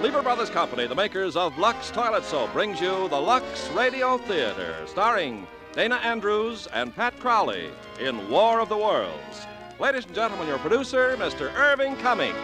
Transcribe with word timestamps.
Lever 0.00 0.22
Brothers 0.22 0.48
Company, 0.48 0.86
the 0.86 0.94
makers 0.94 1.34
of 1.34 1.58
Lux 1.58 1.90
Toilet 1.90 2.22
Soap, 2.22 2.52
brings 2.52 2.80
you 2.80 3.08
the 3.08 3.20
Lux 3.20 3.68
Radio 3.70 4.16
Theater, 4.16 4.76
starring 4.86 5.44
Dana 5.72 5.96
Andrews 5.96 6.68
and 6.72 6.94
Pat 6.94 7.18
Crowley 7.18 7.68
in 7.98 8.30
War 8.30 8.60
of 8.60 8.68
the 8.68 8.76
Worlds. 8.76 9.46
Ladies 9.80 10.04
and 10.04 10.14
gentlemen, 10.14 10.46
your 10.46 10.58
producer, 10.58 11.16
Mr. 11.16 11.52
Irving 11.56 11.96
Cummings. 11.96 12.36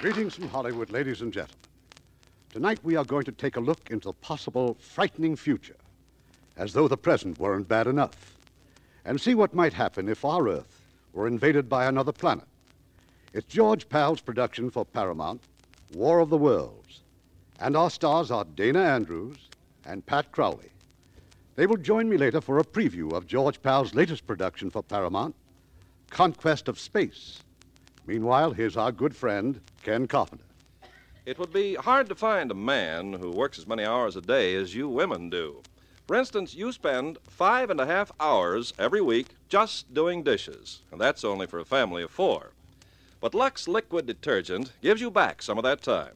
Greetings 0.00 0.34
from 0.34 0.48
Hollywood, 0.48 0.90
ladies 0.90 1.22
and 1.22 1.32
gentlemen. 1.32 1.56
Tonight 2.50 2.80
we 2.82 2.96
are 2.96 3.04
going 3.04 3.24
to 3.26 3.32
take 3.32 3.54
a 3.54 3.60
look 3.60 3.92
into 3.92 4.08
the 4.08 4.14
possible 4.14 4.76
frightening 4.80 5.36
future, 5.36 5.76
as 6.56 6.72
though 6.72 6.88
the 6.88 6.96
present 6.96 7.38
weren't 7.38 7.68
bad 7.68 7.86
enough, 7.86 8.36
and 9.04 9.20
see 9.20 9.36
what 9.36 9.54
might 9.54 9.74
happen 9.74 10.08
if 10.08 10.24
our 10.24 10.48
Earth 10.48 10.75
were 11.16 11.26
invaded 11.26 11.66
by 11.68 11.86
another 11.86 12.12
planet. 12.12 12.44
It's 13.32 13.46
George 13.46 13.88
Pal's 13.88 14.20
production 14.20 14.70
for 14.70 14.84
Paramount, 14.84 15.40
War 15.94 16.20
of 16.20 16.28
the 16.28 16.36
Worlds, 16.36 17.00
and 17.58 17.74
our 17.74 17.88
stars 17.88 18.30
are 18.30 18.44
Dana 18.44 18.80
Andrews 18.80 19.48
and 19.86 20.04
Pat 20.04 20.30
Crowley. 20.30 20.70
They 21.54 21.66
will 21.66 21.78
join 21.78 22.06
me 22.10 22.18
later 22.18 22.42
for 22.42 22.58
a 22.58 22.64
preview 22.64 23.14
of 23.14 23.26
George 23.26 23.62
Pal's 23.62 23.94
latest 23.94 24.26
production 24.26 24.68
for 24.68 24.82
Paramount, 24.82 25.34
Conquest 26.10 26.68
of 26.68 26.78
Space. 26.78 27.38
Meanwhile, 28.06 28.52
here's 28.52 28.76
our 28.76 28.92
good 28.92 29.16
friend, 29.16 29.58
Ken 29.82 30.06
Carpenter. 30.06 30.44
It 31.24 31.38
would 31.38 31.52
be 31.52 31.76
hard 31.76 32.10
to 32.10 32.14
find 32.14 32.50
a 32.50 32.54
man 32.54 33.14
who 33.14 33.30
works 33.30 33.58
as 33.58 33.66
many 33.66 33.86
hours 33.86 34.16
a 34.16 34.20
day 34.20 34.54
as 34.54 34.74
you 34.74 34.86
women 34.86 35.30
do. 35.30 35.62
For 36.06 36.14
instance, 36.14 36.54
you 36.54 36.70
spend 36.70 37.18
five 37.24 37.68
and 37.68 37.80
a 37.80 37.86
half 37.86 38.12
hours 38.20 38.72
every 38.78 39.00
week 39.00 39.26
just 39.48 39.92
doing 39.92 40.22
dishes, 40.22 40.82
and 40.92 41.00
that's 41.00 41.24
only 41.24 41.48
for 41.48 41.58
a 41.58 41.64
family 41.64 42.04
of 42.04 42.12
four. 42.12 42.52
But 43.20 43.34
Lux 43.34 43.66
Liquid 43.66 44.06
Detergent 44.06 44.70
gives 44.82 45.00
you 45.00 45.10
back 45.10 45.42
some 45.42 45.58
of 45.58 45.64
that 45.64 45.82
time. 45.82 46.14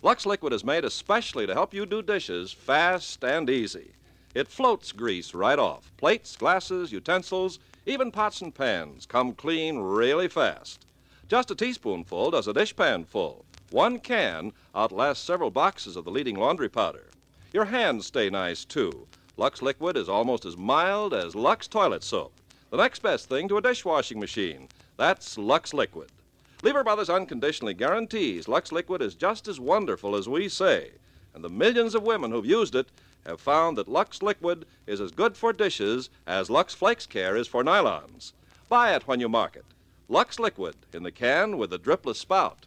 Lux 0.00 0.24
Liquid 0.24 0.54
is 0.54 0.64
made 0.64 0.86
especially 0.86 1.46
to 1.46 1.52
help 1.52 1.74
you 1.74 1.84
do 1.84 2.00
dishes 2.00 2.50
fast 2.50 3.22
and 3.22 3.50
easy. 3.50 3.90
It 4.34 4.48
floats 4.48 4.90
grease 4.90 5.34
right 5.34 5.58
off. 5.58 5.92
Plates, 5.98 6.34
glasses, 6.34 6.90
utensils, 6.90 7.58
even 7.84 8.10
pots 8.10 8.40
and 8.40 8.54
pans 8.54 9.04
come 9.04 9.34
clean 9.34 9.76
really 9.78 10.28
fast. 10.28 10.86
Just 11.28 11.50
a 11.50 11.54
teaspoonful 11.54 12.30
does 12.30 12.48
a 12.48 12.54
dishpan 12.54 13.06
full. 13.06 13.44
One 13.70 13.98
can 13.98 14.52
outlasts 14.74 15.22
several 15.22 15.50
boxes 15.50 15.94
of 15.94 16.06
the 16.06 16.10
leading 16.10 16.36
laundry 16.36 16.70
powder. 16.70 17.10
Your 17.52 17.66
hands 17.66 18.06
stay 18.06 18.30
nice, 18.30 18.64
too. 18.64 19.06
Lux 19.38 19.60
Liquid 19.60 19.98
is 19.98 20.08
almost 20.08 20.46
as 20.46 20.56
mild 20.56 21.12
as 21.12 21.34
Lux 21.34 21.68
Toilet 21.68 22.02
Soap. 22.02 22.32
The 22.70 22.78
next 22.78 23.02
best 23.02 23.28
thing 23.28 23.48
to 23.48 23.58
a 23.58 23.60
dishwashing 23.60 24.18
machine. 24.18 24.66
That's 24.96 25.36
Lux 25.36 25.74
Liquid. 25.74 26.08
Lever 26.62 26.82
Brothers 26.82 27.10
unconditionally 27.10 27.74
guarantees 27.74 28.48
Lux 28.48 28.72
Liquid 28.72 29.02
is 29.02 29.14
just 29.14 29.46
as 29.46 29.60
wonderful 29.60 30.16
as 30.16 30.26
we 30.26 30.48
say. 30.48 30.92
And 31.34 31.44
the 31.44 31.50
millions 31.50 31.94
of 31.94 32.02
women 32.02 32.30
who've 32.30 32.46
used 32.46 32.74
it 32.74 32.88
have 33.26 33.38
found 33.38 33.76
that 33.76 33.88
Lux 33.88 34.22
Liquid 34.22 34.64
is 34.86 35.02
as 35.02 35.10
good 35.10 35.36
for 35.36 35.52
dishes 35.52 36.08
as 36.26 36.48
Lux 36.48 36.72
Flakes 36.72 37.04
Care 37.04 37.36
is 37.36 37.46
for 37.46 37.62
nylons. 37.62 38.32
Buy 38.70 38.94
it 38.94 39.06
when 39.06 39.20
you 39.20 39.28
market. 39.28 39.66
Lux 40.08 40.38
Liquid 40.38 40.76
in 40.94 41.02
the 41.02 41.12
can 41.12 41.58
with 41.58 41.68
the 41.68 41.78
dripless 41.78 42.16
spout. 42.16 42.64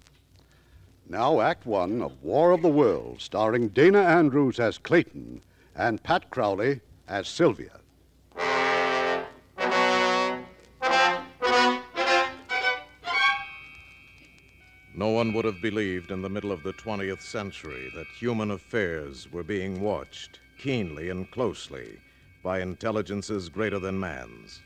Now, 1.08 1.42
Act 1.42 1.66
One 1.66 2.04
of 2.04 2.22
War 2.22 2.52
of 2.52 2.62
the 2.62 2.70
Worlds, 2.70 3.24
starring 3.24 3.70
Dana 3.70 4.04
Andrews 4.04 4.60
as 4.60 4.78
Clayton 4.78 5.42
and 5.80 6.04
Pat 6.04 6.30
Crowley 6.30 6.82
as 7.08 7.26
Sylvia. 7.26 7.80
No 14.94 15.08
one 15.08 15.32
would 15.32 15.46
have 15.46 15.62
believed 15.62 16.12
in 16.12 16.22
the 16.22 16.30
middle 16.30 16.52
of 16.52 16.64
the 16.64 16.74
20th 16.74 17.22
century 17.22 17.90
that 17.96 18.08
human 18.08 18.52
affairs 18.52 19.32
were 19.32 19.44
being 19.44 19.80
watched 19.80 20.42
keenly 20.58 21.10
and 21.10 21.32
closely 21.32 21.98
by 22.44 22.60
intelligences 22.60 23.48
greater 23.48 23.80
than 23.80 23.98
man's. 23.98 24.60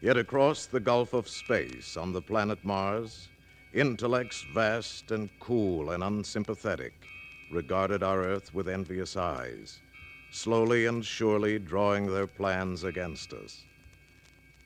Yet 0.00 0.16
across 0.16 0.64
the 0.64 0.80
gulf 0.80 1.12
of 1.12 1.28
space 1.28 1.98
on 1.98 2.14
the 2.14 2.22
planet 2.22 2.64
Mars, 2.64 3.28
intellects 3.74 4.46
vast 4.54 5.10
and 5.10 5.28
cool 5.38 5.90
and 5.90 6.02
unsympathetic 6.02 6.94
regarded 7.52 8.02
our 8.02 8.22
Earth 8.22 8.54
with 8.54 8.70
envious 8.70 9.18
eyes, 9.18 9.82
slowly 10.36 10.86
and 10.86 11.04
surely 11.04 11.58
drawing 11.58 12.06
their 12.06 12.26
plans 12.26 12.84
against 12.84 13.32
us. 13.32 13.64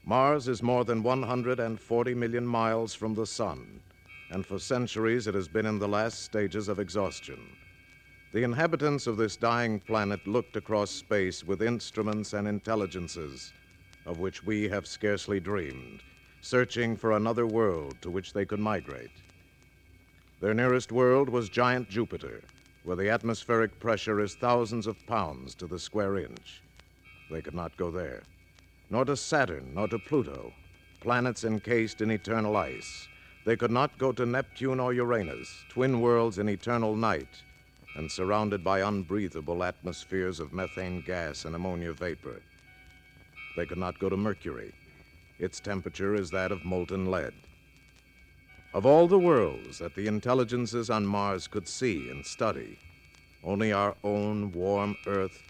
Mars 0.05 0.49
is 0.49 0.63
more 0.63 0.85
than 0.85 1.03
140 1.03 2.15
million 2.15 2.47
miles 2.47 2.95
from 2.95 3.15
the 3.15 3.27
Sun, 3.27 3.81
and 4.31 4.45
for 4.45 4.59
centuries 4.59 5.27
it 5.27 5.35
has 5.35 5.49
been 5.49 5.67
in 5.67 5.79
the 5.79 5.89
last 5.89 6.23
stages 6.23 6.69
of 6.69 6.81
exhaustion. 6.81 7.39
The 8.33 8.43
inhabitants 8.43 9.07
of 9.07 9.17
this 9.17 9.37
dying 9.37 9.81
planet 9.81 10.27
looked 10.27 10.57
across 10.57 10.91
space 10.91 11.45
with 11.45 11.63
instruments 11.63 12.33
and 12.33 12.47
intelligences 12.47 13.53
of 14.07 14.19
which 14.19 14.45
we 14.45 14.69
have 14.69 14.87
scarcely 14.87 15.41
dreamed, 15.41 16.03
searching 16.41 16.97
for 16.97 17.13
another 17.13 17.47
world 17.47 17.97
to 18.01 18.11
which 18.11 18.33
they 18.33 18.45
could 18.45 18.61
migrate. 18.61 19.11
Their 20.41 20.55
nearest 20.55 20.91
world 20.91 21.29
was 21.29 21.49
giant 21.49 21.89
Jupiter, 21.89 22.43
where 22.85 22.97
the 22.97 23.11
atmospheric 23.11 23.79
pressure 23.79 24.21
is 24.21 24.35
thousands 24.35 24.87
of 24.87 25.07
pounds 25.07 25.55
to 25.55 25.67
the 25.67 25.79
square 25.79 26.17
inch. 26.17 26.63
They 27.31 27.43
could 27.43 27.55
not 27.55 27.77
go 27.77 27.91
there. 27.91 28.23
Nor 28.89 29.05
to 29.05 29.17
Saturn, 29.17 29.73
nor 29.75 29.87
to 29.89 29.99
Pluto, 29.99 30.53
planets 31.01 31.45
encased 31.45 32.01
in 32.01 32.11
eternal 32.11 32.57
ice. 32.57 33.09
They 33.45 33.57
could 33.57 33.71
not 33.71 33.97
go 33.99 34.13
to 34.13 34.27
Neptune 34.27 34.81
or 34.81 34.93
Uranus, 34.93 35.65
twin 35.69 36.01
worlds 36.01 36.39
in 36.39 36.49
eternal 36.49 36.97
night, 36.97 37.43
and 37.97 38.11
surrounded 38.11 38.63
by 38.63 38.81
unbreathable 38.81 39.63
atmospheres 39.63 40.41
of 40.41 40.53
methane 40.53 41.01
gas 41.01 41.45
and 41.45 41.55
ammonia 41.55 41.93
vapor. 41.93 42.43
They 43.57 43.67
could 43.67 43.79
not 43.79 43.99
go 43.99 44.09
to 44.09 44.17
Mercury. 44.17 44.73
Its 45.39 45.61
temperature 45.61 46.15
is 46.15 46.31
that 46.31 46.53
of 46.53 46.65
molten 46.65 47.11
lead. 47.11 47.35
Of 48.73 48.87
all 48.87 49.09
the 49.09 49.19
worlds 49.19 49.79
that 49.79 49.97
the 49.97 50.07
intelligences 50.07 50.91
on 50.91 51.05
Mars 51.05 51.49
could 51.49 51.67
see 51.67 52.09
and 52.09 52.25
study, 52.25 52.77
only 53.43 53.73
our 53.73 53.97
own 54.05 54.53
warm 54.53 54.97
Earth 55.07 55.43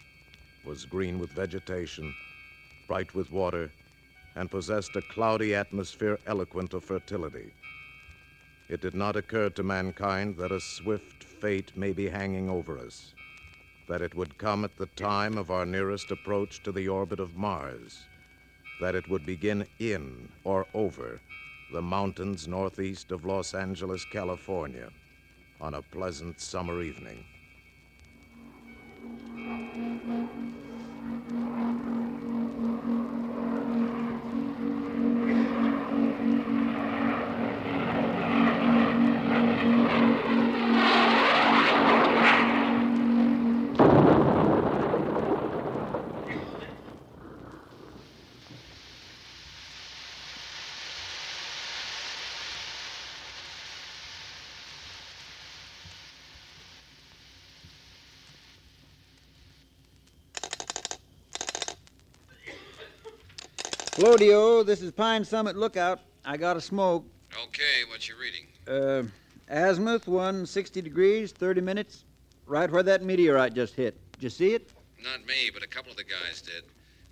was 0.65 0.85
green 0.85 1.19
with 1.19 1.31
vegetation, 1.31 2.15
bright 2.87 3.13
with 3.13 3.31
water, 3.31 3.69
and 4.35 4.49
possessed 4.49 4.95
a 4.95 5.03
cloudy 5.03 5.53
atmosphere 5.53 6.17
eloquent 6.25 6.73
of 6.73 6.83
fertility. 6.83 7.51
It 8.69 8.81
did 8.81 8.95
not 8.95 9.15
occur 9.15 9.49
to 9.49 9.63
mankind 9.63 10.37
that 10.37 10.51
a 10.51 10.59
swift 10.59 11.23
fate 11.23 11.77
may 11.77 11.91
be 11.91 12.09
hanging 12.09 12.49
over 12.49 12.79
us, 12.79 13.13
that 13.87 14.01
it 14.01 14.15
would 14.15 14.39
come 14.39 14.65
at 14.65 14.77
the 14.77 14.87
time 14.87 15.37
of 15.37 15.51
our 15.51 15.65
nearest 15.65 16.09
approach 16.09 16.63
to 16.63 16.71
the 16.71 16.87
orbit 16.87 17.19
of 17.19 17.37
Mars, 17.37 18.07
that 18.79 18.95
it 18.95 19.07
would 19.07 19.27
begin 19.27 19.67
in 19.77 20.29
or 20.43 20.65
over 20.73 21.19
the 21.71 21.81
mountains 21.81 22.47
northeast 22.47 23.11
of 23.11 23.25
Los 23.25 23.53
Angeles, 23.53 24.05
California, 24.05 24.89
on 25.61 25.73
a 25.73 25.81
pleasant 25.81 26.39
summer 26.41 26.81
evening. 26.81 27.23
Hello, 64.03 64.17
Dio. 64.17 64.63
This 64.63 64.81
is 64.81 64.91
Pine 64.91 65.23
Summit 65.23 65.55
Lookout. 65.55 65.99
I 66.25 66.35
got 66.35 66.57
a 66.57 66.61
smoke. 66.61 67.05
Okay, 67.43 67.87
what 67.87 68.09
you 68.09 68.15
reading? 68.19 68.47
Uh, 68.67 69.03
azimuth, 69.47 70.07
160 70.07 70.81
degrees, 70.81 71.31
30 71.31 71.61
minutes. 71.61 72.03
Right 72.47 72.67
where 72.71 72.81
that 72.81 73.03
meteorite 73.03 73.53
just 73.53 73.75
hit. 73.75 73.95
Did 74.13 74.23
you 74.23 74.29
see 74.31 74.55
it? 74.55 74.71
Not 75.03 75.19
me, 75.27 75.51
but 75.53 75.61
a 75.61 75.67
couple 75.67 75.91
of 75.91 75.97
the 75.97 76.03
guys 76.03 76.41
did. 76.41 76.63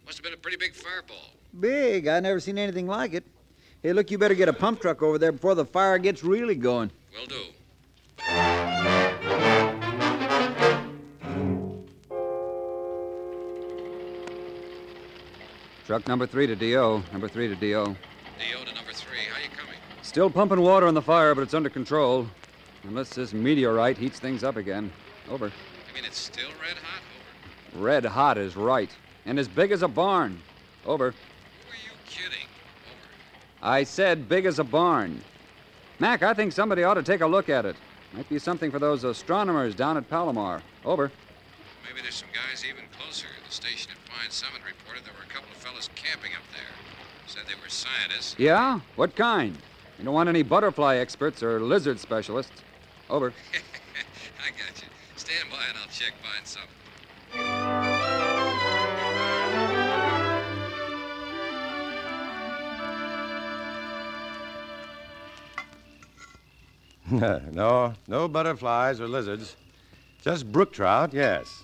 Must 0.04 0.18
have 0.18 0.24
been 0.24 0.34
a 0.34 0.38
pretty 0.38 0.58
big 0.58 0.74
fireball. 0.74 1.36
Big. 1.60 2.08
I 2.08 2.20
never 2.22 2.40
seen 2.40 2.58
anything 2.58 2.88
like 2.88 3.14
it. 3.14 3.24
Hey, 3.84 3.94
look, 3.94 4.10
you 4.10 4.18
better 4.18 4.34
get 4.34 4.50
a 4.50 4.54
pump 4.54 4.82
truck 4.82 5.04
over 5.04 5.20
there 5.20 5.32
before 5.32 5.54
the 5.54 5.66
fire 5.66 6.00
gets 6.00 6.24
really 6.24 6.56
going. 6.56 6.90
Will 7.14 7.28
do. 7.28 8.79
Truck 15.90 16.08
number 16.08 16.28
three 16.28 16.46
to 16.46 16.56
D.O. 16.56 17.02
Number 17.12 17.28
three 17.28 17.48
to 17.48 17.56
D.O. 17.56 17.84
D.O. 17.84 18.64
to 18.64 18.76
number 18.76 18.94
three. 18.94 19.18
How 19.34 19.42
you 19.42 19.50
coming? 19.58 19.74
Still 20.04 20.30
pumping 20.30 20.62
water 20.62 20.86
on 20.86 20.94
the 20.94 21.02
fire, 21.02 21.34
but 21.34 21.42
it's 21.42 21.56
under 21.56 21.68
control. 21.68 22.28
Unless 22.84 23.16
this 23.16 23.34
meteorite 23.34 23.98
heats 23.98 24.20
things 24.20 24.44
up 24.44 24.56
again. 24.56 24.92
Over. 25.32 25.48
You 25.48 25.96
mean 25.96 26.06
it's 26.06 26.20
still 26.20 26.50
red 26.62 26.78
hot? 26.78 27.02
Over. 27.74 27.84
Red 27.84 28.06
hot 28.06 28.38
is 28.38 28.56
right. 28.56 28.92
And 29.26 29.40
as 29.40 29.48
big 29.48 29.72
as 29.72 29.82
a 29.82 29.88
barn. 29.88 30.40
Over. 30.86 31.10
Who 31.10 31.72
are 31.72 31.84
you 31.84 31.98
kidding? 32.06 32.46
Over. 32.86 33.64
I 33.64 33.84
said 33.84 34.30
big 34.30 34.46
as 34.46 34.60
a 34.60 34.64
barn. 34.64 35.20
Mac, 35.98 36.22
I 36.22 36.36
think 36.36 36.54
somebody 36.54 36.84
ought 36.84 36.94
to 36.94 37.04
take 37.04 37.22
a 37.22 37.28
look 37.28 37.50
at 37.50 37.66
it. 37.66 37.76
Might 38.14 38.30
be 38.30 38.38
something 38.38 38.70
for 38.70 38.78
those 38.78 39.06
astronomers 39.06 39.74
down 39.74 39.98
at 39.98 40.08
Palomar. 40.08 40.62
Over. 40.86 41.12
Maybe 41.84 42.04
there's 42.04 42.14
some 42.14 42.30
guys 42.32 42.64
even 42.64 42.84
closer. 42.96 43.26
The 43.44 43.52
station 43.52 43.92
at 43.92 43.98
Pine 44.08 44.30
Summit 44.30 44.62
reported 44.64 45.04
there 45.04 45.14
were 45.14 45.24
a 45.24 45.24
couple 45.24 45.26
of 45.26 45.29
fellas 45.70 45.90
camping 45.96 46.32
up 46.34 46.44
there. 46.52 46.62
Said 47.28 47.44
they 47.48 47.56
were 47.56 47.70
scientists. 47.70 48.36
Yeah? 48.38 48.80
What 48.96 49.16
kind? 49.16 49.56
You 49.98 50.06
don't 50.06 50.14
want 50.14 50.30
any 50.30 50.44
butterfly 50.44 50.96
experts 50.98 51.44
or 51.44 51.60
lizard 51.60 52.00
specialists. 52.00 52.64
Over. 53.10 53.34
I 53.54 54.50
got 54.52 54.82
you. 54.82 54.88
Stand 55.16 55.50
by 55.52 55.58
and 55.68 55.78
I'll 55.78 55.88
check 55.90 56.14
Pine 56.24 56.46
Summit. 56.46 56.70
no, 67.54 67.94
no 68.08 68.28
butterflies 68.28 69.02
or 69.02 69.08
lizards. 69.08 69.56
Just 70.22 70.52
brook 70.52 70.72
trout, 70.72 71.14
yes. 71.14 71.64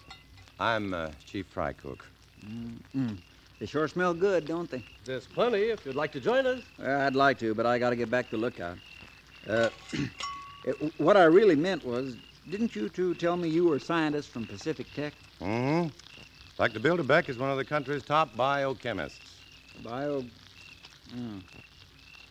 I'm 0.60 0.94
uh, 0.94 1.10
Chief 1.25 1.46
Fry 1.48 1.74
Cook. 1.74 2.06
Mm-mm. 2.44 3.18
They 3.66 3.70
sure 3.72 3.88
smell 3.88 4.14
good, 4.14 4.46
don't 4.46 4.70
they? 4.70 4.84
There's 5.06 5.26
plenty 5.26 5.58
if 5.72 5.88
you'd 5.88 5.96
like 5.96 6.12
to 6.12 6.20
join 6.20 6.46
us. 6.46 6.62
Well, 6.78 7.02
I'd 7.02 7.16
like 7.16 7.40
to, 7.40 7.56
but 7.56 7.66
I 7.66 7.80
got 7.80 7.90
to 7.90 7.96
get 7.96 8.12
back 8.12 8.30
to 8.30 8.38
Lookout. 8.38 8.78
Uh, 9.50 9.70
it, 10.66 10.94
what 11.00 11.18
I 11.18 11.24
really 11.24 11.56
meant 11.56 11.84
was, 11.84 12.16
didn't 12.48 12.76
you 12.76 12.90
two 12.90 13.16
tell 13.16 13.36
me 13.36 13.50
you 13.50 13.66
were 13.66 13.80
scientists 13.80 14.28
from 14.28 14.46
Pacific 14.46 14.86
Tech? 14.94 15.14
Mm-hmm. 15.42 15.88
Dr. 16.60 16.80
Bilderbeck 16.80 17.28
is 17.28 17.40
one 17.40 17.50
of 17.50 17.58
the 17.58 17.66
country's 17.66 18.04
top 18.04 18.36
biochemists. 18.36 19.32
Bio. 19.84 20.24
Oh. 21.18 21.40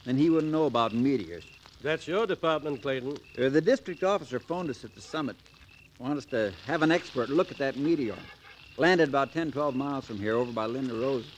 Then 0.04 0.16
he 0.16 0.30
wouldn't 0.30 0.52
know 0.52 0.66
about 0.66 0.94
meteors. 0.94 1.42
That's 1.82 2.06
your 2.06 2.28
department, 2.28 2.80
Clayton. 2.80 3.18
Uh, 3.36 3.48
the 3.48 3.60
district 3.60 4.04
officer 4.04 4.38
phoned 4.38 4.70
us 4.70 4.84
at 4.84 4.94
the 4.94 5.00
summit. 5.00 5.34
Want 5.98 6.16
us 6.16 6.26
to 6.26 6.52
have 6.68 6.82
an 6.82 6.92
expert 6.92 7.28
look 7.28 7.50
at 7.50 7.58
that 7.58 7.76
meteor. 7.76 8.14
Landed 8.76 9.08
about 9.08 9.32
10, 9.32 9.52
12 9.52 9.76
miles 9.76 10.04
from 10.04 10.18
here, 10.18 10.36
over 10.36 10.50
by 10.50 10.66
Linda 10.66 10.94
Rosa. 10.94 11.28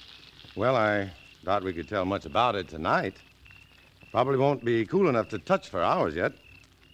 Well, 0.54 0.74
I 0.74 1.10
doubt 1.44 1.64
we 1.64 1.74
could 1.74 1.86
tell 1.86 2.06
much 2.06 2.24
about 2.24 2.56
it 2.56 2.66
tonight. 2.66 3.20
Probably 4.10 4.38
won't 4.38 4.64
be 4.64 4.86
cool 4.86 5.08
enough 5.08 5.28
to 5.28 5.38
touch 5.38 5.68
for 5.68 5.82
hours 5.82 6.14
yet. 6.14 6.32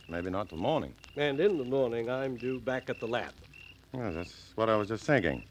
Maybe 0.08 0.30
not 0.30 0.48
till 0.48 0.58
morning. 0.58 0.94
And 1.16 1.38
in 1.38 1.58
the 1.58 1.64
morning, 1.64 2.10
I'm 2.10 2.36
due 2.36 2.58
back 2.58 2.90
at 2.90 2.98
the 2.98 3.06
lab. 3.06 3.32
Well, 3.92 4.12
that's 4.12 4.52
what 4.56 4.68
I 4.68 4.74
was 4.74 4.88
just 4.88 5.04
thinking. 5.04 5.42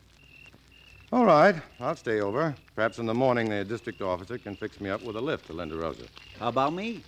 All 1.14 1.26
right, 1.26 1.56
I'll 1.80 1.96
stay 1.96 2.20
over. 2.20 2.54
Perhaps 2.76 3.00
in 3.00 3.06
the 3.06 3.14
morning 3.14 3.50
the 3.50 3.64
district 3.64 4.02
officer 4.02 4.38
can 4.38 4.58
fix 4.58 4.82
me 4.82 4.90
up 4.90 5.02
with 5.04 5.16
a 5.16 5.22
lift 5.22 5.48
to 5.48 5.54
Linda 5.54 5.76
Rosa. 5.76 6.04
How 6.38 6.50
about 6.50 6.74
me? 6.74 7.02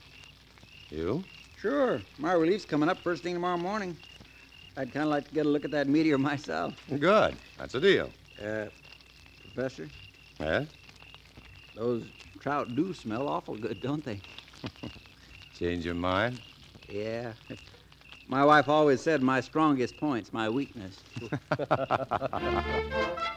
You? 0.89 1.23
Sure. 1.59 2.01
My 2.17 2.33
relief's 2.33 2.65
coming 2.65 2.87
up 2.87 3.01
first 3.03 3.23
thing 3.23 3.33
tomorrow 3.33 3.57
morning. 3.57 3.97
I'd 4.75 4.91
kind 4.91 5.03
of 5.03 5.09
like 5.09 5.27
to 5.27 5.33
get 5.33 5.45
a 5.45 5.49
look 5.49 5.65
at 5.65 5.71
that 5.71 5.87
meteor 5.87 6.17
myself. 6.31 6.73
Good. 6.99 7.35
That's 7.57 7.75
a 7.75 7.81
deal. 7.81 8.11
Uh, 8.41 8.65
Professor, 9.53 9.89
Yes? 10.39 10.67
those 11.75 12.03
trout 12.39 12.75
do 12.75 12.93
smell 12.93 13.27
awful 13.27 13.55
good, 13.55 13.81
don't 13.81 14.03
they? 14.03 14.19
Change 15.59 15.85
your 15.85 15.95
mind? 15.95 16.39
Yeah. 16.89 17.33
My 18.27 18.43
wife 18.43 18.67
always 18.67 19.01
said 19.01 19.21
my 19.21 19.41
strongest 19.41 19.97
point's 19.97 20.33
my 20.33 20.49
weakness. 20.49 21.03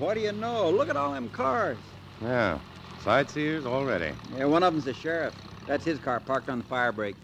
what 0.00 0.14
do 0.14 0.20
you 0.20 0.32
know? 0.32 0.70
Look 0.70 0.88
at 0.88 0.96
all 0.96 1.12
them 1.12 1.28
cars. 1.28 1.76
Yeah. 2.22 2.58
Sightseers 3.04 3.66
already. 3.66 4.12
Yeah, 4.36 4.46
one 4.46 4.62
of 4.62 4.72
them's 4.72 4.86
the 4.86 4.94
sheriff. 4.94 5.34
That's 5.66 5.84
his 5.84 5.98
car 5.98 6.20
parked 6.20 6.48
on 6.48 6.58
the 6.58 6.64
fire 6.64 6.90
break. 6.90 7.16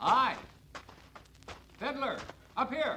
Aye. 0.00 0.36
Fiddler, 1.78 2.18
up 2.56 2.72
here. 2.72 2.96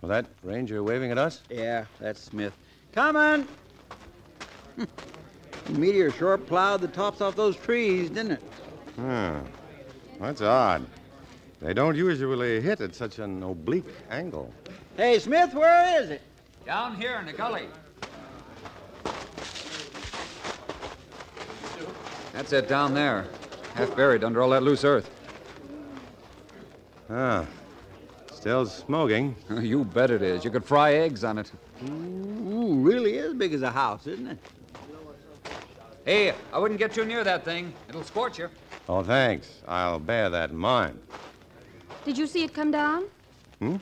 Well, 0.00 0.10
that 0.10 0.26
ranger 0.42 0.82
waving 0.82 1.10
at 1.10 1.18
us? 1.18 1.42
Yeah, 1.48 1.86
that's 1.98 2.20
Smith. 2.20 2.52
Coming! 2.92 3.48
the 4.76 5.72
meteor 5.72 6.10
sure 6.10 6.36
plowed 6.38 6.80
the 6.80 6.88
tops 6.88 7.20
off 7.20 7.36
those 7.36 7.56
trees, 7.56 8.10
didn't 8.10 8.32
it? 8.32 8.42
Hmm. 8.96 9.38
That's 10.20 10.42
odd. 10.42 10.86
They 11.60 11.74
don't 11.74 11.94
usually 11.94 12.60
hit 12.60 12.80
at 12.80 12.94
such 12.94 13.18
an 13.18 13.42
oblique 13.42 13.84
angle. 14.10 14.52
Hey, 14.96 15.18
Smith, 15.18 15.52
where 15.52 16.02
is 16.02 16.10
it? 16.10 16.22
Down 16.64 16.96
here 16.96 17.16
in 17.20 17.26
the 17.26 17.32
gully. 17.32 17.66
That's 22.32 22.52
it 22.52 22.68
down 22.68 22.94
there. 22.94 23.26
Half 23.74 23.94
buried 23.94 24.24
under 24.24 24.40
all 24.40 24.50
that 24.50 24.62
loose 24.62 24.84
earth. 24.84 25.10
Ah. 27.10 27.44
Still 28.32 28.64
smoking. 28.64 29.36
you 29.60 29.84
bet 29.84 30.10
it 30.10 30.22
is. 30.22 30.44
You 30.44 30.50
could 30.50 30.64
fry 30.64 30.94
eggs 30.94 31.24
on 31.24 31.36
it. 31.36 31.52
Ooh, 31.90 32.80
really 32.80 33.16
is 33.16 33.34
big 33.34 33.52
as 33.52 33.60
a 33.60 33.70
house, 33.70 34.06
isn't 34.06 34.28
it? 34.28 34.38
Hey, 36.06 36.34
I 36.52 36.58
wouldn't 36.58 36.78
get 36.78 36.94
too 36.94 37.04
near 37.04 37.22
that 37.22 37.44
thing. 37.44 37.74
It'll 37.88 38.02
scorch 38.02 38.38
you. 38.38 38.48
Oh, 38.88 39.02
thanks. 39.02 39.60
I'll 39.68 39.98
bear 39.98 40.30
that 40.30 40.50
in 40.50 40.56
mind. 40.56 40.98
Did 42.04 42.16
you 42.16 42.26
see 42.26 42.44
it 42.44 42.54
come 42.54 42.70
down? 42.70 43.04
Hmm? 43.58 43.76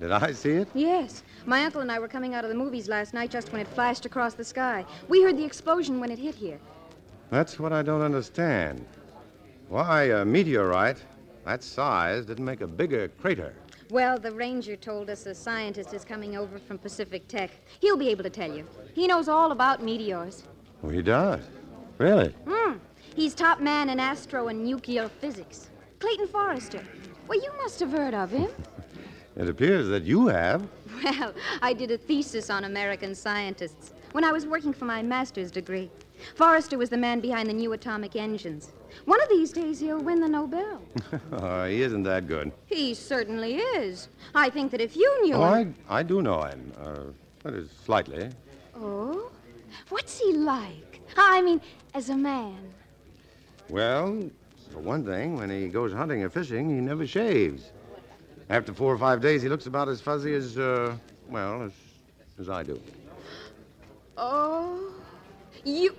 Did 0.00 0.12
I 0.12 0.32
see 0.32 0.52
it? 0.52 0.68
Yes. 0.74 1.22
My 1.46 1.64
uncle 1.64 1.80
and 1.80 1.90
I 1.90 1.98
were 1.98 2.08
coming 2.08 2.34
out 2.34 2.44
of 2.44 2.50
the 2.50 2.56
movies 2.56 2.88
last 2.88 3.12
night 3.12 3.30
just 3.30 3.52
when 3.52 3.60
it 3.60 3.68
flashed 3.68 4.06
across 4.06 4.34
the 4.34 4.44
sky. 4.44 4.84
We 5.08 5.22
heard 5.22 5.36
the 5.36 5.44
explosion 5.44 6.00
when 6.00 6.10
it 6.10 6.18
hit 6.18 6.34
here. 6.34 6.58
That's 7.30 7.58
what 7.58 7.72
I 7.72 7.82
don't 7.82 8.02
understand. 8.02 8.86
Why, 9.68 10.04
a 10.04 10.24
meteorite 10.24 11.02
that 11.44 11.62
size 11.62 12.26
didn't 12.26 12.44
make 12.44 12.60
a 12.60 12.66
bigger 12.66 13.08
crater. 13.08 13.54
Well, 13.90 14.18
the 14.18 14.30
ranger 14.30 14.76
told 14.76 15.10
us 15.10 15.26
a 15.26 15.34
scientist 15.34 15.92
is 15.92 16.04
coming 16.04 16.36
over 16.36 16.58
from 16.58 16.78
Pacific 16.78 17.26
Tech. 17.26 17.50
He'll 17.80 17.96
be 17.96 18.08
able 18.08 18.22
to 18.22 18.30
tell 18.30 18.54
you. 18.54 18.66
He 18.94 19.06
knows 19.06 19.28
all 19.28 19.50
about 19.50 19.82
meteors. 19.82 20.44
Oh, 20.84 20.88
he 20.88 21.02
does? 21.02 21.42
Really? 21.98 22.34
Hmm. 22.46 22.74
He's 23.16 23.34
top 23.34 23.60
man 23.60 23.90
in 23.90 23.98
astro 23.98 24.48
and 24.48 24.64
nuclear 24.64 25.08
physics. 25.08 25.70
Clayton 25.98 26.28
Forrester. 26.28 26.82
Well, 27.30 27.40
you 27.40 27.52
must 27.62 27.78
have 27.78 27.92
heard 27.92 28.12
of 28.12 28.32
him. 28.32 28.50
It 29.36 29.48
appears 29.48 29.86
that 29.88 30.02
you 30.02 30.26
have. 30.26 30.66
Well, 31.04 31.32
I 31.62 31.72
did 31.72 31.92
a 31.92 31.96
thesis 31.96 32.50
on 32.50 32.64
American 32.64 33.14
scientists 33.14 33.92
when 34.10 34.24
I 34.24 34.32
was 34.32 34.44
working 34.44 34.72
for 34.72 34.84
my 34.86 35.00
master's 35.02 35.52
degree. 35.52 35.88
Forrester 36.34 36.76
was 36.76 36.90
the 36.90 36.96
man 36.96 37.20
behind 37.20 37.48
the 37.48 37.52
new 37.52 37.72
atomic 37.72 38.16
engines. 38.16 38.72
One 39.04 39.22
of 39.22 39.28
these 39.28 39.52
days 39.52 39.78
he'll 39.78 40.02
win 40.02 40.20
the 40.20 40.28
Nobel. 40.28 40.82
oh, 41.32 41.64
he 41.64 41.80
isn't 41.82 42.02
that 42.02 42.26
good. 42.26 42.50
He 42.66 42.92
certainly 42.92 43.58
is. 43.58 44.08
I 44.34 44.50
think 44.50 44.72
that 44.72 44.80
if 44.80 44.96
you 44.96 45.08
knew 45.22 45.34
Oh, 45.36 45.54
him. 45.54 45.76
I, 45.88 46.00
I 46.00 46.02
do 46.02 46.20
know 46.20 46.42
him. 46.42 46.72
Uh, 46.84 47.00
that 47.44 47.54
is, 47.54 47.70
slightly. 47.86 48.28
Oh? 48.74 49.30
What's 49.90 50.18
he 50.18 50.32
like? 50.32 51.00
I 51.16 51.40
mean, 51.40 51.60
as 51.94 52.10
a 52.10 52.16
man. 52.16 52.58
Well, 53.68 54.28
for 54.70 54.80
one 54.80 55.04
thing, 55.04 55.36
when 55.36 55.50
he 55.50 55.68
goes 55.68 55.92
hunting 55.92 56.22
or 56.22 56.30
fishing, 56.30 56.70
he 56.70 56.80
never 56.80 57.06
shaves. 57.06 57.72
After 58.48 58.72
four 58.72 58.92
or 58.92 58.98
five 58.98 59.20
days, 59.20 59.42
he 59.42 59.48
looks 59.48 59.66
about 59.66 59.88
as 59.88 60.00
fuzzy 60.00 60.34
as, 60.34 60.58
uh, 60.58 60.96
well, 61.28 61.62
as, 61.62 61.72
as 62.38 62.48
I 62.48 62.62
do. 62.62 62.80
Oh. 64.16 64.92
You. 65.64 65.94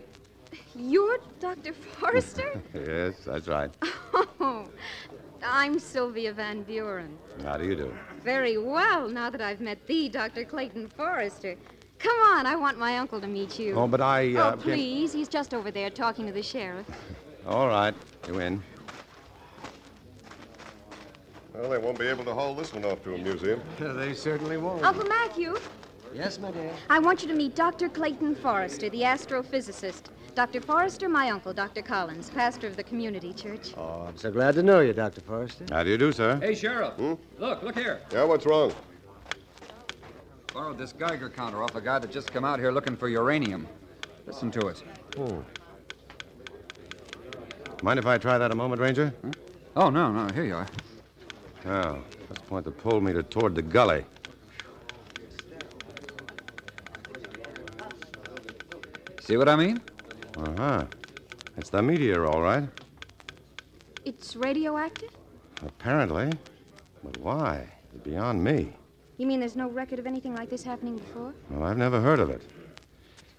You're 0.76 1.20
Dr. 1.40 1.74
Forrester? 1.74 2.62
yes, 2.74 3.16
that's 3.26 3.48
right. 3.48 3.72
Oh, 4.40 4.68
I'm 5.44 5.80
Sylvia 5.80 6.34
Van 6.34 6.64
Buren. 6.64 7.18
How 7.44 7.58
do 7.58 7.66
you 7.66 7.76
do? 7.76 7.94
Very 8.24 8.58
well, 8.58 9.08
now 9.08 9.30
that 9.30 9.42
I've 9.42 9.62
met 9.62 9.86
thee, 9.88 10.10
Dr. 10.10 10.46
Clayton 10.46 10.88
Forrester. 10.90 11.56
Come 12.00 12.18
on, 12.34 12.46
I 12.46 12.56
want 12.56 12.78
my 12.80 12.98
uncle 12.98 13.22
to 13.22 13.28
meet 13.28 13.60
you. 13.60 13.76
Oh, 13.76 13.88
but 13.88 14.02
I, 14.02 14.34
uh, 14.36 14.54
oh, 14.54 14.58
please. 14.58 15.14
He's 15.14 15.28
just 15.28 15.54
over 15.54 15.72
there 15.72 15.90
talking 15.90 16.26
to 16.26 16.32
the 16.32 16.42
sheriff. 16.42 16.88
All 17.48 17.68
right, 17.68 17.94
you 18.28 18.40
in. 18.40 18.62
Well, 21.54 21.70
they 21.70 21.78
won't 21.78 22.00
be 22.00 22.08
able 22.08 22.24
to 22.26 22.34
haul 22.34 22.56
this 22.56 22.74
one 22.74 22.86
off 22.86 23.04
to 23.04 23.16
a 23.16 23.18
museum. 23.18 23.62
they 23.80 24.14
certainly 24.14 24.58
won't. 24.58 24.84
Uncle 24.84 25.06
Matthew, 25.06 25.58
Yes, 26.14 26.40
my 26.40 26.52
dear. 26.52 26.72
I 26.90 27.00
want 27.00 27.22
you 27.22 27.28
to 27.30 27.34
meet 27.34 27.56
Dr. 27.56 27.88
Clayton 27.88 28.36
Forrester, 28.36 28.90
the 28.90 29.02
astrophysicist. 29.02 30.04
Dr. 30.36 30.62
Forrester, 30.62 31.08
my 31.10 31.30
uncle, 31.30 31.54
Dr. 31.54 31.82
Collins, 31.82 32.30
pastor 32.30 32.68
of 32.68 32.76
the 32.76 32.84
community 32.84 33.34
church. 33.34 33.74
Oh, 33.78 34.06
I'm 34.08 34.18
so 34.18 34.32
glad 34.32 34.56
to 34.56 34.64
know 34.64 34.80
you, 34.82 34.94
Dr. 34.94 35.22
Forrester. 35.22 35.66
How 35.72 35.84
do 35.84 35.90
you 35.90 35.98
do, 35.98 36.12
sir? 36.12 36.38
Hey, 36.42 36.56
Sheriff. 36.56 36.94
Hmm? 36.94 37.14
Look, 37.38 37.64
look 37.64 37.78
here. 37.78 38.02
Yeah, 38.12 38.24
what's 38.26 38.46
wrong? 38.46 38.74
Borrowed 40.54 40.78
this 40.78 40.92
Geiger 40.94 41.30
counter 41.30 41.64
off 41.64 41.76
a 41.76 41.82
guy 41.82 42.00
that 42.00 42.12
just 42.12 42.32
come 42.34 42.44
out 42.44 42.60
here 42.60 42.72
looking 42.72 42.98
for 42.98 43.08
uranium. 43.08 43.68
Listen 44.26 44.52
to 44.52 44.68
it. 44.68 44.84
Oh. 45.18 45.44
Mind 47.82 47.98
if 47.98 48.06
I 48.06 48.18
try 48.20 48.38
that 48.38 48.52
a 48.52 48.56
moment, 48.56 48.80
Ranger? 48.80 49.12
Oh, 49.76 49.90
no, 49.90 50.12
no, 50.12 50.32
here 50.34 50.44
you 50.44 50.56
are. 50.56 50.68
Oh, 51.66 52.00
let's 52.30 52.42
point 52.42 52.66
the 52.66 52.72
pole 52.72 53.02
meter 53.02 53.24
toward 53.24 53.56
the 53.56 53.62
gully. 53.62 54.06
See 59.22 59.38
what 59.38 59.50
I 59.50 59.56
mean? 59.56 59.82
Uh 60.38 60.52
huh. 60.58 60.86
It's 61.58 61.70
the 61.70 61.82
meteor, 61.82 62.26
all 62.28 62.42
right. 62.42 62.64
It's 64.06 64.36
radioactive? 64.36 65.10
Apparently. 65.66 66.32
But 67.04 67.18
why? 67.18 67.68
It's 67.94 68.04
beyond 68.04 68.44
me. 68.44 68.74
You 69.18 69.26
mean 69.26 69.40
there's 69.40 69.56
no 69.56 69.70
record 69.70 70.00
of 70.00 70.06
anything 70.06 70.36
like 70.36 70.50
this 70.50 70.64
happening 70.64 70.98
before? 70.98 71.34
Well, 71.50 71.64
I've 71.64 71.78
never 71.78 72.00
heard 72.00 72.20
of 72.20 72.30
it. 72.30 72.42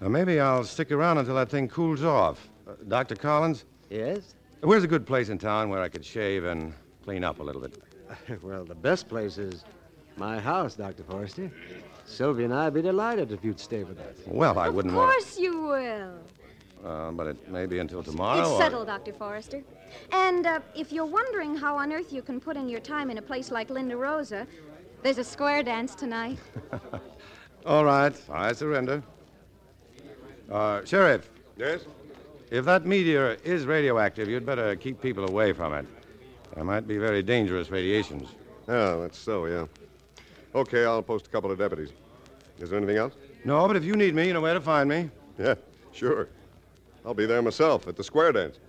Now, 0.01 0.09
maybe 0.09 0.39
I'll 0.39 0.63
stick 0.63 0.91
around 0.91 1.17
until 1.17 1.35
that 1.35 1.49
thing 1.49 1.69
cools 1.69 2.03
off. 2.03 2.49
Uh, 2.67 2.73
Dr. 2.87 3.15
Collins? 3.15 3.65
Yes? 3.93 4.33
Where's 4.61 4.83
a 4.83 4.87
good 4.87 5.05
place 5.05 5.29
in 5.29 5.37
town 5.37 5.69
where 5.69 5.79
I 5.79 5.87
could 5.87 6.03
shave 6.03 6.45
and 6.45 6.73
clean 7.03 7.23
up 7.23 7.39
a 7.39 7.43
little 7.43 7.61
bit? 7.61 7.79
well, 8.41 8.65
the 8.65 8.73
best 8.73 9.07
place 9.07 9.37
is 9.37 9.63
my 10.17 10.39
house, 10.39 10.73
Dr. 10.73 11.03
Forrester. 11.03 11.51
Sylvia 12.05 12.45
and 12.45 12.53
I'd 12.55 12.73
be 12.73 12.81
delighted 12.81 13.31
if 13.31 13.45
you'd 13.45 13.59
stay 13.59 13.83
with 13.83 13.99
us. 13.99 14.17
Well, 14.25 14.57
I 14.57 14.67
Of 14.67 14.73
wouldn't 14.73 14.95
want. 14.95 15.09
Of 15.09 15.13
course 15.15 15.37
you 15.37 15.61
will. 15.61 16.13
Uh, 16.83 17.11
but 17.11 17.27
it 17.27 17.49
may 17.51 17.67
be 17.67 17.77
until 17.77 18.01
tomorrow. 18.01 18.41
It's 18.41 18.49
or- 18.49 18.59
settled, 18.59 18.87
Dr. 18.87 19.13
Forrester. 19.13 19.61
And 20.11 20.47
uh, 20.47 20.59
if 20.75 20.91
you're 20.91 21.05
wondering 21.05 21.55
how 21.55 21.77
on 21.77 21.93
earth 21.93 22.11
you 22.11 22.23
can 22.23 22.39
put 22.39 22.57
in 22.57 22.67
your 22.67 22.79
time 22.79 23.11
in 23.11 23.19
a 23.19 23.21
place 23.21 23.51
like 23.51 23.69
Linda 23.69 23.95
Rosa, 23.95 24.47
there's 25.03 25.19
a 25.19 25.23
square 25.23 25.61
dance 25.61 25.93
tonight. 25.93 26.39
All 27.67 27.85
right, 27.85 28.19
I 28.31 28.53
surrender. 28.53 29.03
Uh, 30.51 30.83
Sheriff. 30.83 31.29
Yes? 31.57 31.85
If 32.53 32.65
that 32.65 32.85
meteor 32.85 33.37
is 33.43 33.65
radioactive, 33.65 34.29
you'd 34.29 34.45
better 34.45 34.75
keep 34.75 35.01
people 35.01 35.27
away 35.27 35.53
from 35.53 35.73
it. 35.73 35.87
There 36.53 36.63
might 36.63 36.87
be 36.87 36.99
very 36.99 37.23
dangerous 37.23 37.71
radiations. 37.71 38.29
Oh, 38.67 39.01
that's 39.01 39.17
so, 39.17 39.47
yeah. 39.47 39.65
Okay, 40.53 40.85
I'll 40.85 41.01
post 41.01 41.25
a 41.25 41.29
couple 41.31 41.49
of 41.49 41.57
deputies. 41.57 41.89
Is 42.59 42.69
there 42.69 42.77
anything 42.77 42.97
else? 42.97 43.15
No, 43.43 43.67
but 43.67 43.75
if 43.75 43.83
you 43.83 43.95
need 43.95 44.13
me, 44.13 44.27
you 44.27 44.33
know 44.33 44.41
where 44.41 44.53
to 44.53 44.61
find 44.61 44.87
me. 44.87 45.09
Yeah, 45.39 45.55
sure. 45.93 46.29
I'll 47.03 47.15
be 47.15 47.25
there 47.25 47.41
myself 47.41 47.87
at 47.87 47.95
the 47.95 48.03
square 48.03 48.31
dance. 48.31 48.59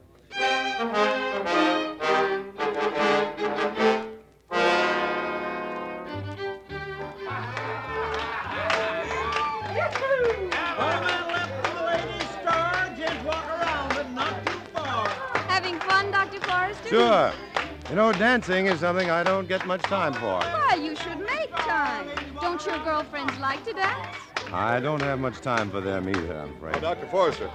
Know, 18.04 18.12
dancing 18.12 18.66
is 18.66 18.80
something 18.80 19.08
I 19.08 19.22
don't 19.22 19.48
get 19.48 19.64
much 19.64 19.80
time 19.80 20.12
for. 20.12 20.38
Why, 20.38 20.78
you 20.78 20.94
should 20.94 21.20
make 21.20 21.50
time. 21.52 22.06
Don't 22.38 22.62
your 22.66 22.78
girlfriends 22.80 23.32
like 23.38 23.64
to 23.64 23.72
dance? 23.72 24.18
I 24.52 24.78
don't 24.78 25.00
have 25.00 25.18
much 25.20 25.40
time 25.40 25.70
for 25.70 25.80
them 25.80 26.10
either, 26.10 26.38
I'm 26.38 26.54
afraid. 26.54 26.76
Oh, 26.76 26.80
Dr. 26.80 27.06
Forrester. 27.06 27.50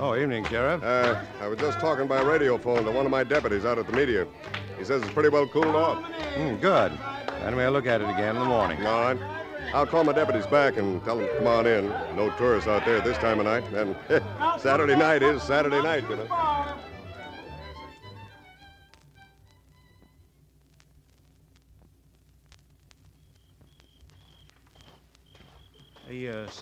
Oh, 0.00 0.16
evening, 0.16 0.44
Sheriff. 0.46 0.82
Uh, 0.82 1.22
I 1.40 1.46
was 1.46 1.56
just 1.60 1.78
talking 1.78 2.08
by 2.08 2.20
radio 2.20 2.58
phone 2.58 2.84
to 2.84 2.90
one 2.90 3.06
of 3.06 3.12
my 3.12 3.22
deputies 3.22 3.64
out 3.64 3.78
at 3.78 3.86
the 3.86 3.92
meteor. 3.92 4.26
He 4.76 4.84
says 4.84 5.02
it's 5.02 5.12
pretty 5.12 5.28
well 5.28 5.46
cooled 5.46 5.76
off. 5.76 6.02
Hmm, 6.34 6.56
good. 6.56 6.98
Then 7.38 7.54
we'll 7.54 7.70
look 7.70 7.86
at 7.86 8.00
it 8.00 8.08
again 8.08 8.34
in 8.34 8.42
the 8.42 8.48
morning. 8.48 8.84
All 8.84 9.14
right. 9.14 9.42
I'll 9.72 9.86
call 9.86 10.02
my 10.02 10.12
deputies 10.12 10.46
back 10.46 10.78
and 10.78 11.02
tell 11.04 11.16
them 11.18 11.28
to 11.28 11.36
come 11.36 11.46
on 11.46 11.66
in. 11.68 11.86
No 12.16 12.30
tourists 12.36 12.68
out 12.68 12.84
there 12.84 13.00
this 13.02 13.18
time 13.18 13.38
of 13.38 13.46
night. 13.46 13.62
And 13.72 13.94
Saturday 14.60 14.96
night 14.96 15.22
is 15.22 15.44
Saturday 15.44 15.80
night, 15.80 16.10
you 16.10 16.16
know. 16.16 16.26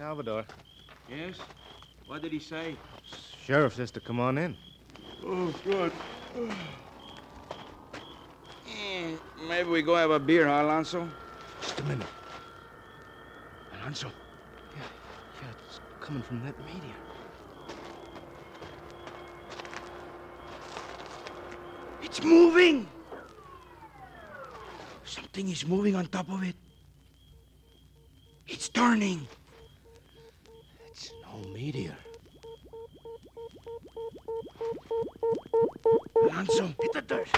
Salvador. 0.00 0.46
Yes? 1.10 1.36
What 2.06 2.22
did 2.22 2.32
he 2.32 2.38
say? 2.38 2.74
Sheriff 3.44 3.74
says 3.74 3.90
to 3.90 4.00
come 4.00 4.18
on 4.18 4.38
in. 4.38 4.56
Oh, 5.22 5.54
good. 5.62 5.92
Eh, 8.66 9.10
maybe 9.46 9.68
we 9.68 9.82
go 9.82 9.96
have 9.96 10.10
a 10.10 10.18
beer, 10.18 10.46
huh, 10.46 10.62
Alonzo? 10.62 11.06
Just 11.60 11.78
a 11.80 11.82
minute. 11.82 12.06
Alonzo. 13.78 14.06
Yeah, 14.74 14.82
yeah, 15.42 15.48
it's 15.68 15.80
coming 16.00 16.22
from 16.22 16.46
that 16.46 16.58
meteor. 16.60 16.96
It's 22.02 22.24
moving! 22.24 22.88
Something 25.04 25.50
is 25.50 25.66
moving 25.66 25.94
on 25.94 26.06
top 26.06 26.30
of 26.30 26.42
it. 26.42 26.56
It's 28.46 28.70
turning. 28.70 29.28
No 31.32 31.48
meteor. 31.52 31.96
Alonzo, 36.22 36.74
hit 36.80 36.92
the 36.92 37.02
dirt. 37.02 37.28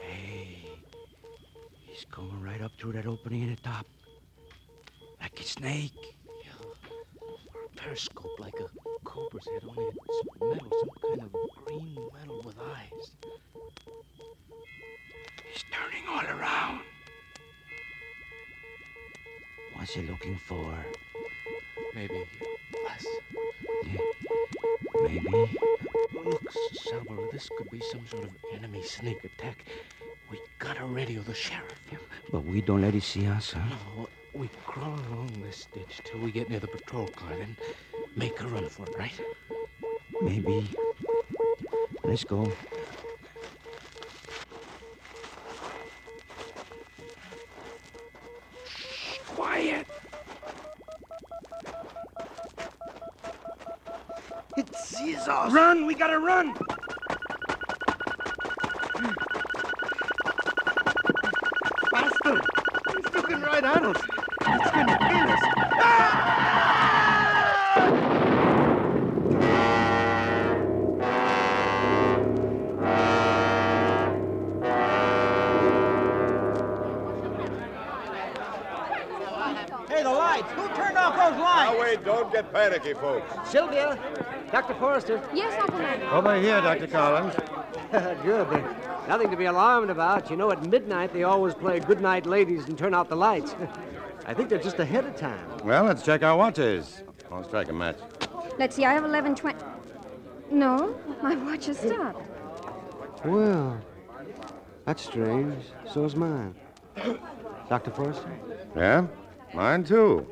Hey, 0.00 0.68
he's 1.86 2.04
going 2.10 2.42
right 2.42 2.60
up 2.60 2.72
through 2.78 2.92
that 2.92 3.06
opening 3.06 3.42
in 3.42 3.50
the 3.50 3.56
top. 3.56 3.86
Like 5.20 5.40
a 5.40 5.44
snake. 5.44 5.92
Or 7.54 7.64
a 7.64 7.68
periscope 7.76 8.38
like 8.38 8.54
a 8.60 8.68
cobra's 9.04 9.46
head, 9.46 9.62
only 9.68 9.84
it's 9.84 10.22
metal, 10.40 10.70
some 10.80 11.10
kind 11.10 11.22
of 11.22 11.32
green 11.64 11.96
metal 12.18 12.42
with 12.44 12.58
eyes. 12.58 13.16
He's 15.50 15.64
turning 15.72 16.06
all 16.08 16.38
around. 16.38 16.80
What's 19.74 19.94
he 19.94 20.02
looking 20.02 20.36
for? 20.36 20.74
Maybe 21.94 22.24
us. 22.88 23.06
Yeah. 23.84 24.00
Maybe. 25.02 25.58
Look, 26.24 26.52
Salvador, 26.72 27.28
this 27.32 27.48
could 27.56 27.70
be 27.70 27.80
some 27.92 28.06
sort 28.06 28.24
of 28.24 28.30
enemy 28.52 28.82
sneak 28.82 29.22
attack. 29.24 29.64
We 30.30 30.38
gotta 30.58 30.84
radio 30.84 31.22
the 31.22 31.34
sheriff. 31.34 31.78
But 32.30 32.44
we 32.44 32.60
don't 32.60 32.80
let 32.80 32.94
it 32.94 33.02
see 33.02 33.26
us, 33.26 33.52
huh? 33.52 33.60
No, 33.68 34.08
we 34.32 34.48
crawl 34.64 34.98
along 35.10 35.42
this 35.42 35.66
ditch 35.72 36.00
till 36.04 36.20
we 36.20 36.32
get 36.32 36.48
near 36.48 36.60
the 36.60 36.68
patrol 36.68 37.08
car, 37.08 37.36
then 37.36 37.56
make 38.16 38.40
a 38.40 38.46
run 38.46 38.68
for 38.68 38.86
it, 38.86 38.96
right? 38.98 39.20
Maybe. 40.22 40.68
Let's 42.02 42.24
go. 42.24 42.52
It 54.94 54.98
sees 54.98 55.26
us. 55.26 55.52
Run! 55.52 55.86
We 55.86 55.94
gotta 55.96 56.20
run! 56.20 56.54
Faster! 61.90 62.40
He's 62.94 63.12
looking 63.12 63.40
right 63.40 63.64
at 63.64 63.82
us. 63.82 64.00
It's 64.40 64.70
gonna 64.70 64.96
kill 65.10 65.30
us. 65.30 65.40
Hey, 79.88 80.02
the 80.04 80.10
lights! 80.10 80.52
Who 80.52 80.68
turned 80.68 80.96
off 80.96 81.16
those 81.16 81.40
lights? 81.40 81.72
Now, 81.72 81.80
wait, 81.80 82.04
don't 82.04 82.24
don't 82.24 82.32
get 82.32 82.52
panicky, 82.52 82.94
folks. 82.94 83.50
Sylvia, 83.50 83.98
Dr. 84.50 84.74
Forrester. 84.74 85.22
Yes, 85.34 85.60
Uncle 85.60 85.78
Matthew. 85.78 86.06
Over 86.08 86.40
here, 86.40 86.60
Dr. 86.60 86.86
Collins. 86.86 87.34
Good. 88.22 88.48
There's 88.50 89.08
nothing 89.08 89.30
to 89.30 89.36
be 89.36 89.44
alarmed 89.44 89.90
about. 89.90 90.30
You 90.30 90.36
know, 90.36 90.50
at 90.50 90.64
midnight 90.66 91.12
they 91.12 91.22
always 91.24 91.54
play 91.54 91.80
Good 91.80 92.00
Night 92.00 92.26
Ladies 92.26 92.66
and 92.66 92.76
turn 92.78 92.94
out 92.94 93.08
the 93.08 93.16
lights. 93.16 93.54
I 94.26 94.32
think 94.34 94.48
they're 94.48 94.58
just 94.58 94.78
ahead 94.78 95.04
of 95.04 95.16
time. 95.16 95.46
Well, 95.64 95.84
let's 95.84 96.02
check 96.02 96.22
our 96.22 96.36
watches. 96.36 97.02
I'll 97.30 97.44
strike 97.44 97.68
a 97.68 97.72
match. 97.72 97.98
Let's 98.58 98.76
see, 98.76 98.84
I 98.84 98.92
have 98.94 99.04
11.20. 99.04 99.54
No, 100.50 100.98
my 101.22 101.34
watch 101.34 101.66
has 101.66 101.78
stopped. 101.78 102.22
Well, 103.24 103.80
that's 104.84 105.02
strange. 105.02 105.64
So 105.92 106.04
is 106.04 106.14
mine. 106.14 106.54
Dr. 107.68 107.90
Forrester? 107.90 108.30
Yeah? 108.76 109.06
Mine 109.54 109.84
too. 109.84 110.26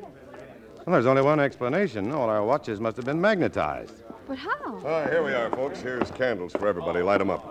Well, 0.87 0.95
there's 0.95 1.07
only 1.07 1.23
one 1.23 1.41
explanation. 1.41 2.13
All 2.13 2.29
our 2.29 2.45
watches 2.45 2.81
must 2.81 2.97
have 2.97 3.07
been 3.07 3.21
magnetized. 3.21 4.02
But 4.33 4.39
how? 4.39 5.05
Here 5.11 5.23
we 5.23 5.35
are, 5.35 5.51
folks. 5.51 5.83
Here's 5.83 6.11
candles 6.13 6.53
for 6.53 6.67
everybody. 6.67 7.03
Light 7.03 7.19
them 7.19 7.29
up. 7.29 7.45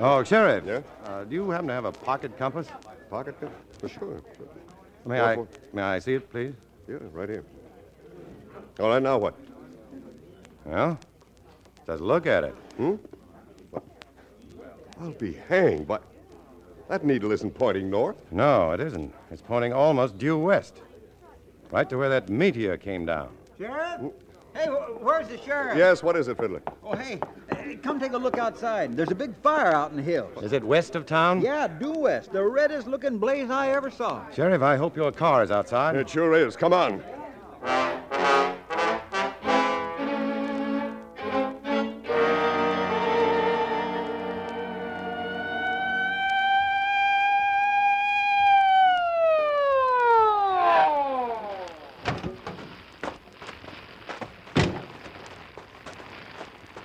Oh, 0.00 0.24
Sheriff. 0.24 0.64
Yeah? 0.66 0.80
Uh, 1.04 1.24
do 1.24 1.34
you 1.34 1.50
happen 1.50 1.66
to 1.66 1.74
have 1.74 1.84
a 1.84 1.92
pocket 1.92 2.38
compass? 2.38 2.66
Pocket 3.10 3.38
compass? 3.38 3.58
For 3.78 3.88
sure. 3.90 4.22
May 5.04 5.20
I, 5.20 5.36
may 5.74 5.82
I 5.82 5.98
see 5.98 6.14
it, 6.14 6.30
please? 6.30 6.54
Yeah, 6.88 6.96
right 7.12 7.28
here. 7.28 7.44
All 8.80 8.88
right, 8.88 9.02
now 9.02 9.18
what? 9.18 9.34
Well, 10.64 10.98
just 11.86 12.00
look 12.00 12.26
at 12.26 12.42
it. 12.42 12.54
Hmm? 12.78 12.94
I'll 15.02 15.10
be 15.10 15.34
hanged, 15.46 15.86
but 15.86 16.02
that 16.88 17.04
needle 17.04 17.32
isn't 17.32 17.50
pointing 17.50 17.90
north. 17.90 18.16
No, 18.32 18.72
it 18.72 18.80
isn't. 18.80 19.14
It's 19.30 19.42
pointing 19.42 19.74
almost 19.74 20.16
due 20.16 20.38
west. 20.38 20.80
Right 21.70 21.86
to 21.90 21.98
where 21.98 22.08
that 22.08 22.30
meteor 22.30 22.78
came 22.78 23.04
down. 23.04 23.28
Sheriff? 23.58 24.10
Hey, 24.58 24.66
where's 24.66 25.28
the 25.28 25.38
sheriff? 25.38 25.78
Yes, 25.78 26.02
what 26.02 26.16
is 26.16 26.26
it, 26.26 26.36
Fiddler? 26.36 26.60
Oh, 26.82 26.96
hey, 26.96 27.20
come 27.80 28.00
take 28.00 28.12
a 28.12 28.18
look 28.18 28.38
outside. 28.38 28.96
There's 28.96 29.12
a 29.12 29.14
big 29.14 29.32
fire 29.40 29.72
out 29.72 29.92
in 29.92 29.96
the 29.96 30.02
hills. 30.02 30.42
Is 30.42 30.52
it 30.52 30.64
west 30.64 30.96
of 30.96 31.06
town? 31.06 31.40
Yeah, 31.40 31.68
due 31.68 31.92
west. 31.92 32.32
The 32.32 32.42
reddest 32.42 32.88
looking 32.88 33.18
blaze 33.18 33.50
I 33.50 33.70
ever 33.70 33.88
saw. 33.88 34.28
Sheriff, 34.32 34.60
I 34.60 34.76
hope 34.76 34.96
your 34.96 35.12
car 35.12 35.44
is 35.44 35.52
outside. 35.52 35.94
It 35.94 36.10
sure 36.10 36.34
is. 36.34 36.56
Come 36.56 36.72
on. 36.72 37.04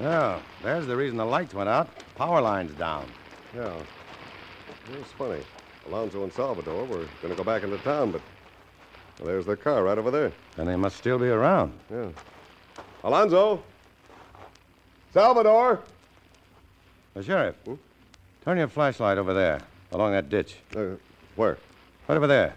Oh, 0.05 0.41
there's 0.62 0.86
the 0.86 0.98
reason 0.98 1.17
the 1.17 1.25
lights 1.25 1.53
went 1.53 1.69
out. 1.69 1.89
Power 2.15 2.41
line's 2.41 2.74
down. 2.74 3.05
Yeah. 3.55 3.74
It's 4.91 5.12
funny. 5.13 5.39
Alonzo 5.88 6.23
and 6.23 6.34
Salvador 6.34 6.84
were 6.84 7.08
going 7.21 7.30
to 7.30 7.36
go 7.36 7.43
back 7.43 7.63
into 7.63 7.77
town, 7.77 8.12
but 8.12 8.21
well, 9.19 9.27
there's 9.27 9.45
their 9.45 9.56
car 9.56 9.84
right 9.84 9.97
over 9.97 10.12
there. 10.12 10.34
Then 10.58 10.65
they 10.65 10.75
must 10.75 10.97
still 10.97 11.17
be 11.17 11.27
around. 11.27 11.71
Yeah. 11.89 12.10
Alonzo! 13.06 13.63
Salvador! 15.13 15.82
Uh, 17.15 17.21
Sheriff, 17.21 17.56
turn 18.43 18.58
your 18.58 18.67
flashlight 18.67 19.17
over 19.17 19.34
there, 19.34 19.62
along 19.91 20.12
that 20.13 20.30
ditch. 20.30 20.58
Uh, 20.75 20.95
where? 21.36 21.58
Right 22.10 22.15
over 22.15 22.27
there. 22.27 22.56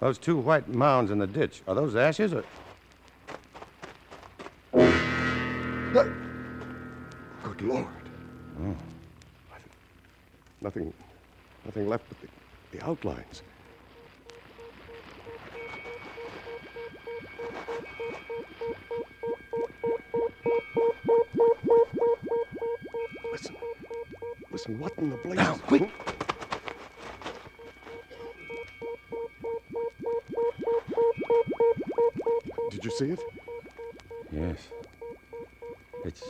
Those 0.00 0.18
two 0.18 0.36
white 0.36 0.68
mounds 0.68 1.10
in 1.10 1.18
the 1.18 1.26
ditch. 1.26 1.62
Are 1.66 1.74
those 1.74 1.96
ashes 1.96 2.34
or. 2.34 2.44
Good 7.56 7.68
Lord. 7.68 7.86
Oh. 8.60 8.76
Nothing, 10.60 10.92
nothing 11.64 11.88
left 11.88 12.04
but 12.08 12.20
the, 12.20 12.28
the 12.78 12.84
outlines. 12.84 13.42
Listen. 23.32 23.56
Listen, 24.50 24.78
what 24.78 24.92
in 24.98 25.10
the 25.10 25.16
blazes? 25.16 25.36
Now, 25.36 25.54
quick! 25.66 25.82
Hmm? 25.82 25.90
Did 32.70 32.84
you 32.84 32.90
see 32.90 33.10
it? 33.12 33.20
Yes. 34.32 34.68
It's 36.04 36.22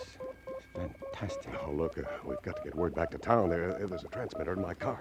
fantastic. 0.75 1.55
Oh, 1.65 1.86
look, 1.97 2.07
uh, 2.07 2.11
we've 2.25 2.43
got 2.43 2.57
to 2.57 2.63
get 2.63 2.75
word 2.75 2.95
back 2.95 3.11
to 3.11 3.19
town. 3.19 3.49
There, 3.49 3.73
there's 3.87 4.05
a 4.05 4.09
transmitter 4.09 4.53
in 4.53 4.63
my 4.63 4.75
car. 4.75 5.01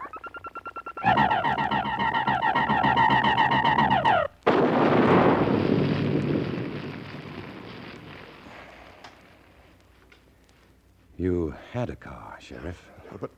You 11.17 11.55
had 11.71 11.89
a 11.89 11.95
car, 11.95 12.37
Sheriff. 12.39 12.89
But, 13.19 13.31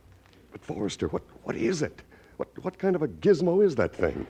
but 0.52 0.62
Forrester, 0.62 1.08
what, 1.10 1.22
what 1.44 1.56
is 1.56 1.82
it? 1.82 2.02
What, 2.38 2.50
what 2.64 2.78
kind 2.78 2.96
of 2.96 3.04
a 3.04 3.08
gizmo 3.08 3.64
is 3.64 3.76
that 3.76 3.96
thing? 3.96 4.26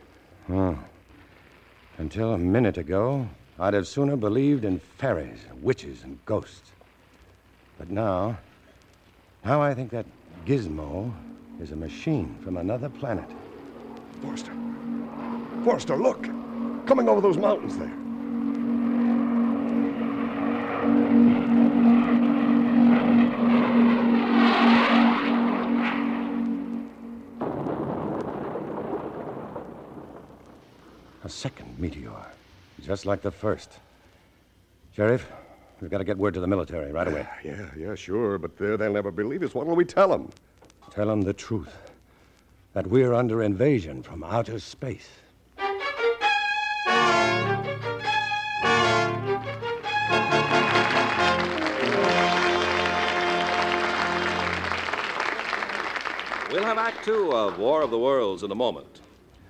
Until 1.97 2.33
a 2.33 2.37
minute 2.37 2.77
ago, 2.77 3.27
I'd 3.59 3.73
have 3.73 3.87
sooner 3.87 4.15
believed 4.15 4.65
in 4.65 4.79
fairies, 4.79 5.39
witches, 5.61 6.03
and 6.03 6.23
ghosts. 6.25 6.71
But 7.77 7.89
now, 7.89 8.37
now 9.47 9.62
I 9.62 9.73
think 9.73 9.91
that 9.91 10.05
gizmo 10.45 11.10
is 11.62 11.71
a 11.71 11.75
machine 11.75 12.38
from 12.43 12.57
another 12.57 12.89
planet. 12.89 13.29
Forrester. 14.21 14.51
Forrester, 15.63 15.95
look! 15.95 16.23
Coming 16.86 17.07
over 17.07 17.21
those 17.21 17.38
mountains 17.38 17.77
there. 17.77 17.93
A 31.23 31.29
second 31.29 31.79
meteor, 31.79 32.12
just 32.83 33.05
like 33.05 33.21
the 33.21 33.31
first. 33.31 33.71
Sheriff, 34.93 35.25
we've 35.81 35.91
got 35.91 35.99
to 35.99 36.03
get 36.03 36.17
word 36.17 36.33
to 36.33 36.39
the 36.39 36.47
military 36.47 36.91
right 36.91 37.07
away. 37.07 37.27
Yeah, 37.43 37.69
yeah, 37.77 37.95
sure, 37.95 38.37
but 38.37 38.51
uh, 38.61 38.77
they'll 38.77 38.93
never 38.93 39.11
believe 39.11 39.43
us. 39.43 39.53
What'll 39.53 39.75
we 39.75 39.85
tell 39.85 40.09
them? 40.09 40.29
Tell 40.91 41.07
them 41.07 41.21
the 41.21 41.33
truth 41.33 41.75
that 42.73 42.87
we're 42.87 43.13
under 43.13 43.43
invasion 43.43 44.03
from 44.03 44.23
outer 44.23 44.59
space. 44.59 45.09
We'll 56.49 56.63
have 56.63 56.77
Act 56.77 57.03
Two 57.03 57.31
of 57.33 57.59
War 57.59 57.81
of 57.81 57.91
the 57.91 57.99
Worlds 57.99 58.43
in 58.43 58.51
a 58.51 58.55
moment. 58.55 59.01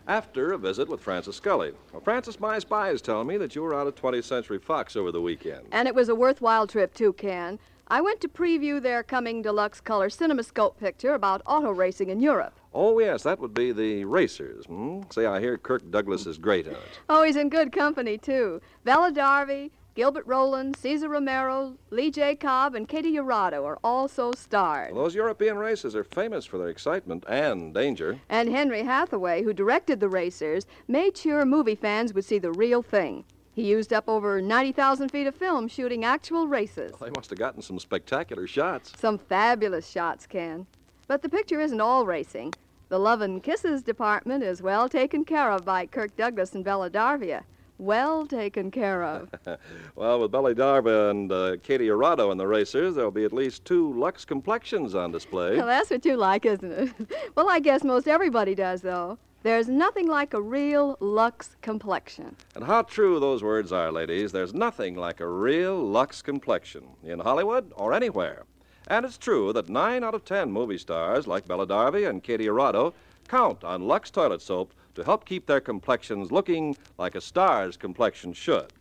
After 0.07 0.53
a 0.53 0.57
visit 0.57 0.87
with 0.87 1.01
Francis 1.01 1.35
Scully. 1.35 1.73
Well, 1.91 2.01
Francis, 2.01 2.39
my 2.39 2.59
spies 2.59 3.01
tell 3.01 3.25
me 3.25 3.35
that 3.35 3.55
you 3.55 3.61
were 3.61 3.75
out 3.75 3.87
at 3.87 3.97
20th 3.97 4.23
Century 4.23 4.57
Fox 4.57 4.95
over 4.95 5.11
the 5.11 5.19
weekend. 5.21 5.67
And 5.73 5.85
it 5.85 5.93
was 5.93 6.07
a 6.07 6.15
worthwhile 6.15 6.65
trip, 6.65 6.93
too, 6.93 7.11
Ken. 7.11 7.59
I 7.89 7.99
went 7.99 8.21
to 8.21 8.29
preview 8.29 8.81
their 8.81 9.03
coming 9.03 9.41
deluxe 9.41 9.81
color 9.81 10.07
cinemascope 10.07 10.77
picture 10.77 11.13
about 11.13 11.41
auto 11.45 11.71
racing 11.71 12.09
in 12.09 12.21
Europe. 12.21 12.57
Oh, 12.73 12.99
yes, 12.99 13.23
that 13.23 13.39
would 13.39 13.53
be 13.53 13.73
the 13.73 14.05
Racers. 14.05 14.65
Hmm? 14.65 15.01
Say, 15.09 15.25
I 15.25 15.41
hear 15.41 15.57
Kirk 15.57 15.91
Douglas 15.91 16.25
is 16.25 16.37
great 16.37 16.67
in 16.67 16.73
it. 16.73 16.99
Oh, 17.09 17.23
he's 17.23 17.35
in 17.35 17.49
good 17.49 17.73
company, 17.73 18.17
too. 18.17 18.61
Bella 18.85 19.11
Darvi, 19.11 19.71
Gilbert 19.97 20.27
Roland, 20.27 20.75
Cesar 20.75 21.09
Romero, 21.09 21.75
Lee 21.89 22.11
J. 22.11 22.35
Cobb, 22.35 22.75
and 22.75 22.87
Katy 22.87 23.13
Jurado 23.13 23.65
are 23.65 23.79
also 23.83 24.31
starred. 24.31 24.93
Well, 24.93 25.05
those 25.05 25.15
European 25.15 25.57
races 25.57 25.95
are 25.95 26.03
famous 26.03 26.45
for 26.45 26.59
their 26.59 26.67
excitement 26.67 27.23
and 27.27 27.73
danger. 27.73 28.19
And 28.29 28.47
Henry 28.47 28.83
Hathaway, 28.83 29.41
who 29.41 29.53
directed 29.53 29.99
the 29.99 30.07
racers, 30.07 30.67
made 30.87 31.17
sure 31.17 31.43
movie 31.45 31.73
fans 31.73 32.13
would 32.13 32.25
see 32.25 32.37
the 32.37 32.51
real 32.51 32.83
thing. 32.83 33.25
He 33.55 33.63
used 33.63 33.91
up 33.91 34.07
over 34.07 34.39
90,000 34.39 35.09
feet 35.09 35.25
of 35.25 35.33
film 35.33 35.67
shooting 35.67 36.05
actual 36.05 36.47
races. 36.47 36.93
They 37.01 37.09
must 37.09 37.31
have 37.31 37.39
gotten 37.39 37.63
some 37.63 37.79
spectacular 37.79 38.45
shots. 38.45 38.93
Some 38.99 39.17
fabulous 39.17 39.89
shots, 39.89 40.27
Ken. 40.27 40.67
But 41.07 41.23
the 41.23 41.29
picture 41.29 41.59
isn't 41.59 41.81
all 41.81 42.05
racing. 42.05 42.53
The 42.89 42.99
Love 42.99 43.21
and 43.21 43.41
Kisses 43.41 43.81
department 43.81 44.43
is 44.43 44.61
well 44.61 44.87
taken 44.87 45.25
care 45.25 45.49
of 45.49 45.65
by 45.65 45.87
Kirk 45.87 46.15
Douglas 46.15 46.53
and 46.53 46.63
Bella 46.63 46.91
Darvi. 46.91 47.41
Well 47.79 48.25
taken 48.25 48.71
care 48.71 49.03
of. 49.03 49.29
well, 49.95 50.19
with 50.19 50.31
Bella 50.31 50.55
Darvi 50.55 51.11
and 51.11 51.31
uh, 51.31 51.57
Katy 51.61 51.87
Jurado 51.87 52.31
in 52.31 52.37
the 52.37 52.47
Racers, 52.47 52.95
there'll 52.95 53.11
be 53.11 53.23
at 53.23 53.33
least 53.33 53.65
two 53.65 53.93
Lux 53.93 54.25
complexions 54.25 54.95
on 54.95 55.11
display. 55.11 55.57
Well, 55.57 55.67
that's 55.67 55.91
what 55.91 56.03
you 56.03 56.17
like, 56.17 56.45
isn't 56.45 56.71
it? 56.71 56.91
well, 57.35 57.49
I 57.49 57.59
guess 57.59 57.83
most 57.83 58.07
everybody 58.07 58.55
does, 58.55 58.81
though. 58.81 59.19
There's 59.43 59.69
nothing 59.69 60.07
like 60.07 60.33
a 60.33 60.41
real 60.41 60.97
Lux 60.99 61.55
complexion. 61.61 62.35
And 62.55 62.63
how 62.63 62.81
true 62.81 63.19
those 63.19 63.43
words 63.43 63.71
are, 63.71 63.91
ladies. 63.91 64.31
There's 64.31 64.53
nothing 64.53 64.95
like 64.95 65.19
a 65.19 65.27
real 65.27 65.77
Lux 65.77 66.23
complexion 66.23 66.83
in 67.03 67.19
Hollywood 67.19 67.71
or 67.75 67.93
anywhere. 67.93 68.43
And 68.87 69.05
it's 69.05 69.17
true 69.17 69.53
that 69.53 69.69
nine 69.69 70.03
out 70.03 70.15
of 70.15 70.25
ten 70.25 70.51
movie 70.51 70.77
stars 70.77 71.27
like 71.27 71.47
Bella 71.47 71.67
Darvi 71.67 72.09
and 72.09 72.23
Katy 72.23 72.45
Jurado 72.45 72.93
count 73.27 73.63
on 73.63 73.87
Lux 73.87 74.09
toilet 74.09 74.41
soap 74.41 74.73
to 74.97 75.03
help 75.03 75.25
keep 75.25 75.45
their 75.45 75.61
complexions 75.61 76.31
looking 76.31 76.75
like 76.97 77.13
a 77.13 77.21
star's 77.21 77.77
complexion 77.77 78.33
should. 78.33 78.73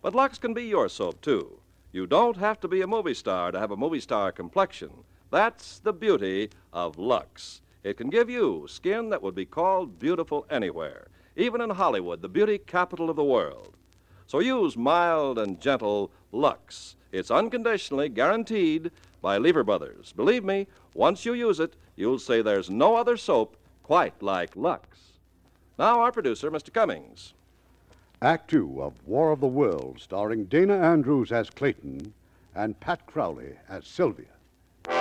But 0.00 0.14
Lux 0.14 0.38
can 0.38 0.54
be 0.54 0.64
your 0.64 0.88
soap, 0.88 1.20
too. 1.20 1.60
You 1.92 2.06
don't 2.06 2.38
have 2.38 2.58
to 2.60 2.68
be 2.68 2.80
a 2.80 2.86
movie 2.86 3.12
star 3.12 3.52
to 3.52 3.58
have 3.58 3.70
a 3.70 3.76
movie 3.76 4.00
star 4.00 4.32
complexion. 4.32 4.90
That's 5.30 5.78
the 5.80 5.92
beauty 5.92 6.48
of 6.72 6.96
Lux. 6.96 7.60
It 7.84 7.98
can 7.98 8.08
give 8.08 8.30
you 8.30 8.64
skin 8.66 9.10
that 9.10 9.22
would 9.22 9.34
be 9.34 9.44
called 9.44 9.98
beautiful 9.98 10.46
anywhere, 10.48 11.08
even 11.36 11.60
in 11.60 11.68
Hollywood, 11.68 12.22
the 12.22 12.30
beauty 12.30 12.56
capital 12.56 13.10
of 13.10 13.16
the 13.16 13.22
world. 13.22 13.76
So 14.26 14.40
use 14.40 14.74
mild 14.74 15.38
and 15.38 15.60
gentle 15.60 16.10
Lux. 16.32 16.96
It's 17.12 17.30
unconditionally 17.30 18.08
guaranteed 18.08 18.90
by 19.20 19.36
Lever 19.36 19.64
Brothers. 19.64 20.14
Believe 20.16 20.44
me, 20.44 20.66
once 20.94 21.26
you 21.26 21.34
use 21.34 21.60
it, 21.60 21.76
you'll 21.94 22.18
say 22.18 22.40
there's 22.40 22.70
no 22.70 22.96
other 22.96 23.18
soap 23.18 23.58
quite 23.82 24.22
like 24.22 24.56
Lux. 24.56 25.07
Now, 25.78 26.00
our 26.00 26.10
producer, 26.10 26.50
Mr. 26.50 26.72
Cummings. 26.72 27.34
Act 28.20 28.50
two 28.50 28.82
of 28.82 28.94
War 29.06 29.30
of 29.30 29.38
the 29.38 29.46
Worlds, 29.46 30.02
starring 30.02 30.46
Dana 30.46 30.76
Andrews 30.76 31.30
as 31.30 31.50
Clayton 31.50 32.12
and 32.52 32.80
Pat 32.80 33.06
Crowley 33.06 33.52
as 33.68 33.86
Sylvia. 33.86 34.26
Get 34.88 34.96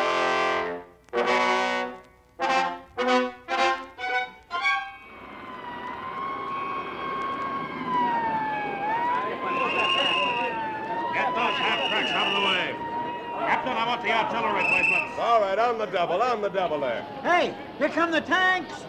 those 11.33 11.57
half 11.57 11.89
tracks 11.89 12.11
out 12.11 12.27
of 12.27 12.33
the 12.33 12.45
way. 12.45 12.75
Captain, 13.47 13.73
I 13.73 13.87
want 13.87 14.03
the 14.03 14.11
artillery 14.11 14.61
replacements. 14.61 15.17
All 15.19 15.41
right, 15.41 15.57
on 15.57 15.79
the 15.79 15.87
double, 15.87 16.21
on 16.21 16.43
the 16.43 16.49
double 16.49 16.81
there. 16.81 17.01
Hey, 17.23 17.55
here 17.79 17.89
come 17.89 18.11
the 18.11 18.21
tanks. 18.21 18.83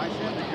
I 0.00 0.08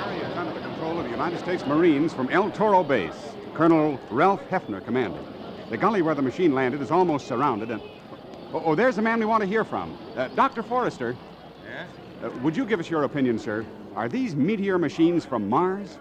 send 0.05 0.19
the 0.21 0.25
area 0.25 0.37
under 0.39 0.53
the 0.53 0.59
control 0.61 0.97
of 0.97 1.05
the 1.05 1.11
United 1.11 1.39
States 1.39 1.65
Marines 1.65 2.13
from 2.13 2.29
El 2.29 2.51
Toro 2.51 2.83
Base. 2.83 3.33
Colonel 3.53 3.99
Ralph 4.09 4.41
Hefner 4.49 4.83
commanding. 4.83 5.25
The 5.69 5.77
gully 5.77 6.01
where 6.01 6.13
the 6.15 6.21
machine 6.21 6.53
landed 6.53 6.81
is 6.81 6.91
almost 6.91 7.27
surrounded, 7.27 7.71
and. 7.71 7.81
Oh, 8.53 8.61
oh 8.65 8.75
there's 8.75 8.97
the 8.97 9.01
man 9.01 9.19
we 9.19 9.25
want 9.25 9.41
to 9.41 9.47
hear 9.47 9.63
from. 9.63 9.97
Uh, 10.15 10.27
Dr. 10.29 10.61
Forrester. 10.61 11.15
Yes? 11.65 11.87
Uh, 12.23 12.29
would 12.41 12.55
you 12.55 12.65
give 12.65 12.79
us 12.79 12.89
your 12.89 13.03
opinion, 13.03 13.39
sir? 13.39 13.65
Are 13.95 14.09
these 14.09 14.35
meteor 14.35 14.77
machines 14.77 15.25
from 15.25 15.49
Mars? 15.49 15.97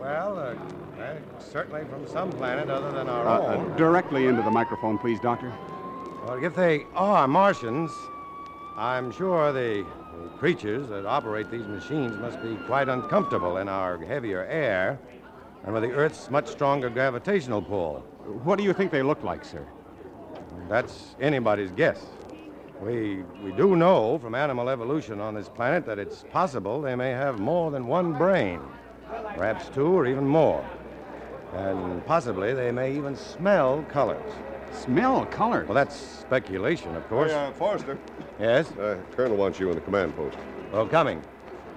Well, 0.00 0.38
uh, 0.38 0.54
uh, 1.00 1.14
certainly 1.38 1.84
from 1.84 2.06
some 2.06 2.30
planet 2.30 2.70
other 2.70 2.90
than 2.90 3.08
our 3.08 3.26
Uh, 3.26 3.54
own. 3.56 3.72
uh, 3.72 3.76
directly 3.76 4.26
into 4.26 4.42
the 4.42 4.50
microphone, 4.50 4.98
please, 4.98 5.20
Doctor. 5.20 5.52
Well, 6.26 6.42
if 6.42 6.54
they 6.54 6.86
are 6.94 7.28
Martians, 7.28 7.92
I'm 8.76 9.10
sure 9.12 9.52
the, 9.52 9.84
the 10.22 10.28
creatures 10.38 10.88
that 10.88 11.06
operate 11.06 11.50
these 11.50 11.66
machines 11.66 12.16
must 12.18 12.42
be 12.42 12.56
quite 12.66 12.88
uncomfortable 12.88 13.58
in 13.58 13.68
our 13.68 13.98
heavier 13.98 14.44
air 14.44 14.98
and 15.64 15.74
with 15.74 15.82
the 15.82 15.92
Earth's 15.92 16.30
much 16.30 16.48
stronger 16.48 16.88
gravitational 16.88 17.60
pull. 17.60 18.04
What 18.44 18.56
do 18.56 18.64
you 18.64 18.72
think 18.72 18.90
they 18.90 19.02
look 19.02 19.22
like, 19.22 19.44
sir? 19.44 19.66
That's 20.68 21.16
anybody's 21.20 21.70
guess. 21.70 22.04
We, 22.80 23.22
we 23.42 23.52
do 23.52 23.74
know 23.76 24.18
from 24.18 24.34
animal 24.34 24.68
evolution 24.68 25.20
on 25.20 25.34
this 25.34 25.48
planet 25.48 25.86
that 25.86 25.98
it's 25.98 26.24
possible 26.30 26.80
they 26.80 26.94
may 26.94 27.10
have 27.10 27.38
more 27.38 27.70
than 27.70 27.86
one 27.86 28.12
brain, 28.12 28.60
perhaps 29.34 29.68
two 29.74 29.86
or 29.86 30.06
even 30.06 30.26
more. 30.26 30.64
And 31.54 32.04
possibly 32.04 32.52
they 32.52 32.70
may 32.70 32.94
even 32.94 33.16
smell 33.16 33.84
colors. 33.88 34.32
Smell 34.72 35.26
color. 35.26 35.64
Well, 35.64 35.74
that's 35.74 35.96
speculation, 35.96 36.94
of 36.94 37.08
course. 37.08 37.32
Hey, 37.32 37.46
uh, 37.46 37.52
Forrester. 37.52 37.98
Yes? 38.38 38.70
Uh, 38.72 38.98
Colonel 39.12 39.36
wants 39.36 39.58
you 39.58 39.68
in 39.70 39.74
the 39.74 39.80
command 39.80 40.14
post. 40.16 40.36
Oh, 40.72 40.86
coming. 40.86 41.22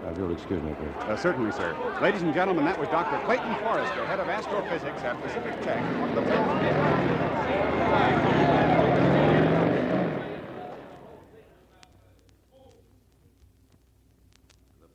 Uh, 0.03 0.09
if 0.09 0.17
you'll 0.17 0.31
excuse 0.31 0.61
me, 0.63 0.73
please. 0.73 0.89
Uh, 0.99 1.17
certainly, 1.17 1.51
sir. 1.51 1.75
Ladies 2.01 2.21
and 2.21 2.33
gentlemen, 2.33 2.65
that 2.65 2.79
was 2.79 2.87
Dr. 2.89 3.23
Clayton 3.25 3.55
Forrester, 3.55 4.05
head 4.05 4.19
of 4.19 4.29
astrophysics 4.29 5.01
at 5.01 5.21
Pacific 5.21 5.59
Tech. 5.61 5.81
the 6.15 6.21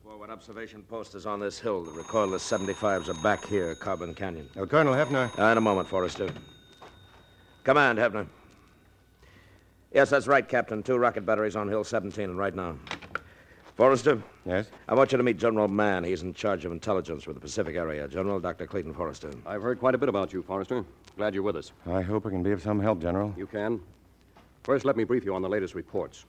Forward 0.03 0.29
observation 0.29 0.81
post 0.83 1.13
is 1.13 1.25
on 1.25 1.39
this 1.39 1.59
hill. 1.59 1.83
The 1.83 1.91
recoilless 1.91 2.41
75s 2.41 3.09
are 3.09 3.21
back 3.21 3.45
here, 3.45 3.75
Carbon 3.75 4.13
Canyon. 4.15 4.49
Colonel 4.69 4.93
Hefner. 4.93 5.29
Uh, 5.37 5.51
in 5.51 5.57
a 5.57 5.61
moment, 5.61 5.87
Forrester. 5.87 6.29
Command, 7.65 7.97
Hefner. 7.97 8.27
Yes, 9.91 10.11
that's 10.11 10.27
right, 10.27 10.47
Captain. 10.47 10.83
Two 10.83 10.97
rocket 10.97 11.25
batteries 11.25 11.55
on 11.55 11.67
Hill 11.67 11.83
17 11.83 12.35
right 12.35 12.53
now. 12.53 12.77
Forrester? 13.75 14.21
Yes? 14.45 14.67
I 14.87 14.93
want 14.93 15.11
you 15.11 15.17
to 15.17 15.23
meet 15.23 15.37
General 15.37 15.67
Mann. 15.67 16.03
He's 16.03 16.21
in 16.21 16.33
charge 16.35 16.63
of 16.63 16.71
intelligence 16.71 17.23
for 17.23 17.33
the 17.33 17.39
Pacific 17.39 17.75
area. 17.75 18.07
General 18.07 18.39
Dr. 18.39 18.67
Clayton 18.67 18.93
Forrester. 18.93 19.31
I've 19.47 19.63
heard 19.63 19.79
quite 19.79 19.95
a 19.95 19.97
bit 19.97 20.09
about 20.09 20.31
you, 20.31 20.43
Forrester. 20.43 20.85
Glad 21.17 21.33
you're 21.33 21.41
with 21.41 21.55
us. 21.55 21.71
I 21.87 22.03
hope 22.03 22.27
I 22.27 22.29
can 22.29 22.43
be 22.43 22.51
of 22.51 22.61
some 22.61 22.79
help, 22.79 23.01
General. 23.01 23.33
You 23.35 23.47
can. 23.47 23.81
First, 24.63 24.85
let 24.85 24.95
me 24.95 25.03
brief 25.03 25.25
you 25.25 25.33
on 25.33 25.41
the 25.41 25.49
latest 25.49 25.73
reports. 25.73 26.25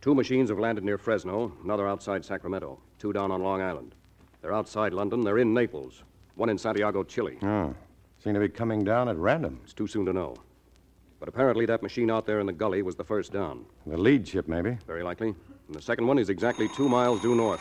Two 0.00 0.14
machines 0.14 0.48
have 0.48 0.58
landed 0.58 0.82
near 0.82 0.96
Fresno, 0.96 1.52
another 1.62 1.86
outside 1.86 2.24
Sacramento, 2.24 2.78
two 2.98 3.12
down 3.12 3.30
on 3.30 3.42
Long 3.42 3.60
Island. 3.60 3.94
They're 4.40 4.54
outside 4.54 4.94
London, 4.94 5.20
they're 5.20 5.38
in 5.38 5.52
Naples, 5.52 6.04
one 6.36 6.48
in 6.48 6.56
Santiago, 6.56 7.04
Chile. 7.04 7.36
Oh. 7.42 7.74
Seem 8.24 8.32
to 8.32 8.40
be 8.40 8.48
coming 8.48 8.82
down 8.82 9.10
at 9.10 9.16
random. 9.16 9.60
It's 9.62 9.74
too 9.74 9.86
soon 9.86 10.06
to 10.06 10.14
know. 10.14 10.36
But 11.20 11.28
apparently, 11.28 11.66
that 11.66 11.82
machine 11.82 12.10
out 12.10 12.24
there 12.26 12.40
in 12.40 12.46
the 12.46 12.52
gully 12.52 12.80
was 12.80 12.96
the 12.96 13.04
first 13.04 13.30
down. 13.30 13.66
The 13.86 13.98
lead 13.98 14.26
ship, 14.26 14.48
maybe. 14.48 14.78
Very 14.86 15.02
likely. 15.02 15.28
And 15.28 15.74
the 15.76 15.82
second 15.82 16.06
one 16.06 16.18
is 16.18 16.30
exactly 16.30 16.66
two 16.74 16.88
miles 16.88 17.20
due 17.20 17.34
north. 17.34 17.60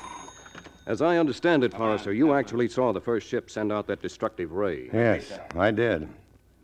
As 0.87 1.01
I 1.01 1.17
understand 1.17 1.63
it, 1.65 1.73
Forrester, 1.73 2.13
you 2.13 2.33
actually 2.33 2.69
saw 2.69 2.93
the 2.93 3.01
first 3.01 3.27
ship 3.27 3.51
send 3.51 3.71
out 3.71 3.85
that 3.87 4.01
destructive 4.01 4.53
ray. 4.53 4.89
Yes, 4.91 5.37
I 5.55 5.71
did. 5.71 6.07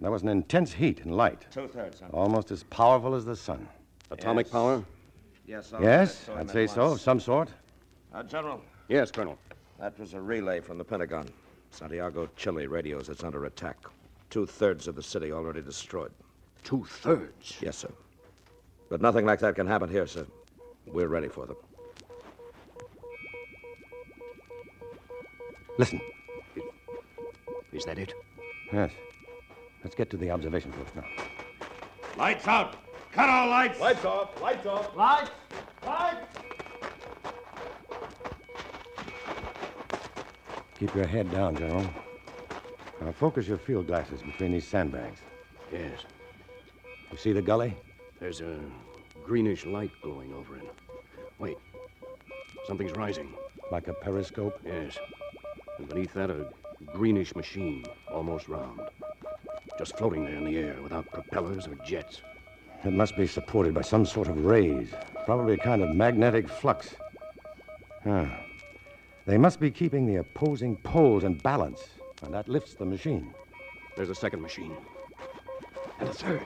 That 0.02 0.10
was 0.10 0.24
an 0.24 0.30
intense 0.30 0.74
heat 0.74 1.02
and 1.04 1.16
light. 1.16 1.46
Two 1.52 1.68
thirds, 1.68 2.00
sir. 2.00 2.08
Almost 2.12 2.50
as 2.52 2.64
powerful 2.64 3.14
as 3.14 3.26
the 3.26 3.36
sun. 3.36 3.68
Atomic 4.10 4.48
Yes. 4.48 4.52
power? 4.52 4.84
Yes, 5.46 5.74
I'll 5.74 5.82
yes 5.84 6.30
I'd 6.36 6.50
say 6.50 6.66
so, 6.66 6.94
of 6.94 7.02
some 7.02 7.20
sort. 7.20 7.50
Uh, 8.14 8.24
General. 8.24 8.62
Yes, 8.88 9.12
Colonel. 9.12 9.38
That 9.80 10.00
was 10.00 10.14
a 10.14 10.22
relay 10.22 10.60
from 10.62 10.78
the 10.78 10.84
Pentagon. 10.84 11.28
Santiago, 11.72 12.30
Chile 12.36 12.68
radios 12.68 13.10
it's 13.10 13.24
under 13.24 13.46
attack. 13.46 13.78
Two 14.30 14.46
thirds 14.46 14.88
of 14.88 14.96
the 14.96 15.04
city 15.04 15.32
already 15.32 15.62
destroyed. 15.62 16.12
Two 16.66 16.84
thirds? 16.84 17.58
Yes, 17.62 17.78
sir. 17.78 17.92
But 18.90 19.00
nothing 19.00 19.26
like 19.26 19.40
that 19.40 19.56
can 19.56 19.68
happen 19.68 19.88
here, 19.88 20.08
sir. 20.08 20.26
We're 20.88 21.08
ready 21.08 21.28
for 21.28 21.46
them. 21.46 21.56
Listen. 25.78 26.02
Is 27.72 27.86
that 27.86 28.00
it? 28.00 28.14
Yes. 28.74 28.92
Let's 29.84 29.96
get 29.96 30.10
to 30.10 30.18
the 30.18 30.32
observation 30.32 30.72
post 30.72 30.96
now. 30.96 31.06
Lights 32.18 32.48
out. 32.48 32.78
Cut 33.12 33.30
all 33.30 33.48
lights. 33.48 33.80
Lights 33.80 34.04
off. 34.04 34.42
Lights 34.42 34.66
off. 34.66 34.96
Lights. 34.96 35.32
Lights. 35.86 36.40
Keep 40.80 40.96
your 40.96 41.06
head 41.06 41.32
down, 41.32 41.56
General. 41.56 41.86
Now 43.02 43.12
focus 43.12 43.48
your 43.48 43.60
field 43.60 43.86
glasses 43.86 44.22
between 44.24 44.52
these 44.52 44.68
sandbags. 44.68 45.20
Yes. 45.72 46.00
You 47.16 47.20
see 47.22 47.32
the 47.32 47.42
gully? 47.42 47.74
There's 48.20 48.42
a 48.42 48.60
greenish 49.24 49.66
light 49.66 49.92
glowing 50.02 50.34
over 50.34 50.58
it. 50.58 50.70
Wait. 51.40 51.56
Something's 52.68 52.92
rising. 52.92 53.34
Like 53.72 53.88
a 53.88 53.94
periscope? 53.94 54.60
Yes. 54.66 54.98
And 55.78 55.88
beneath 55.88 56.14
that, 56.16 56.30
a 56.30 56.50
greenish 56.88 57.34
machine, 57.34 57.86
almost 58.12 58.50
round. 58.50 58.82
Just 59.80 59.98
floating 59.98 60.26
there 60.26 60.36
in 60.36 60.44
the 60.44 60.58
air 60.58 60.76
without 60.84 61.10
propellers 61.14 61.68
or 61.68 61.76
jets. 61.86 62.20
It 62.84 62.92
must 62.92 63.16
be 63.16 63.28
supported 63.28 63.74
by 63.74 63.84
some 63.84 64.06
sort 64.06 64.28
of 64.28 64.44
rays, 64.44 64.90
probably 65.24 65.54
a 65.54 65.58
kind 65.58 65.84
of 65.84 65.96
magnetic 65.96 66.50
flux. 66.50 66.96
Ah. 68.06 68.42
They 69.26 69.38
must 69.38 69.62
be 69.62 69.72
keeping 69.72 70.06
the 70.06 70.18
opposing 70.18 70.76
poles 70.76 71.24
in 71.24 71.36
balance, 71.36 71.82
and 72.24 72.34
that 72.34 72.50
lifts 72.50 72.74
the 72.74 72.86
machine. 72.86 73.34
There's 73.96 74.10
a 74.10 74.16
second 74.16 74.42
machine. 74.42 74.76
And 76.02 76.10
a 76.10 76.14
third. 76.14 76.46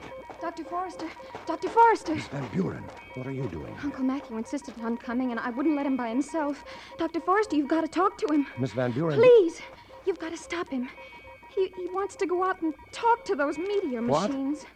Dr. 0.50 0.64
Forrester, 0.64 1.06
Dr. 1.46 1.68
Forrester. 1.68 2.14
Miss 2.16 2.26
Van 2.26 2.44
Buren, 2.48 2.82
what 3.14 3.24
are 3.24 3.30
you 3.30 3.44
doing? 3.44 3.72
Uncle 3.84 4.02
Matthew 4.02 4.36
insisted 4.36 4.74
on 4.82 4.96
coming, 4.96 5.30
and 5.30 5.38
I 5.38 5.50
wouldn't 5.50 5.76
let 5.76 5.86
him 5.86 5.96
by 5.96 6.08
himself. 6.08 6.64
Dr. 6.98 7.20
Forrester, 7.20 7.54
you've 7.54 7.68
got 7.68 7.82
to 7.82 7.88
talk 7.88 8.18
to 8.18 8.26
him. 8.34 8.48
Miss 8.58 8.72
Van 8.72 8.90
Buren. 8.90 9.16
Please, 9.16 9.60
you've 10.06 10.18
got 10.18 10.30
to 10.30 10.36
stop 10.36 10.68
him. 10.68 10.88
He, 11.54 11.68
he 11.76 11.86
wants 11.92 12.16
to 12.16 12.26
go 12.26 12.42
out 12.42 12.60
and 12.62 12.74
talk 12.90 13.24
to 13.26 13.36
those 13.36 13.58
meteor 13.58 14.02
What? 14.02 14.28
machines. 14.28 14.66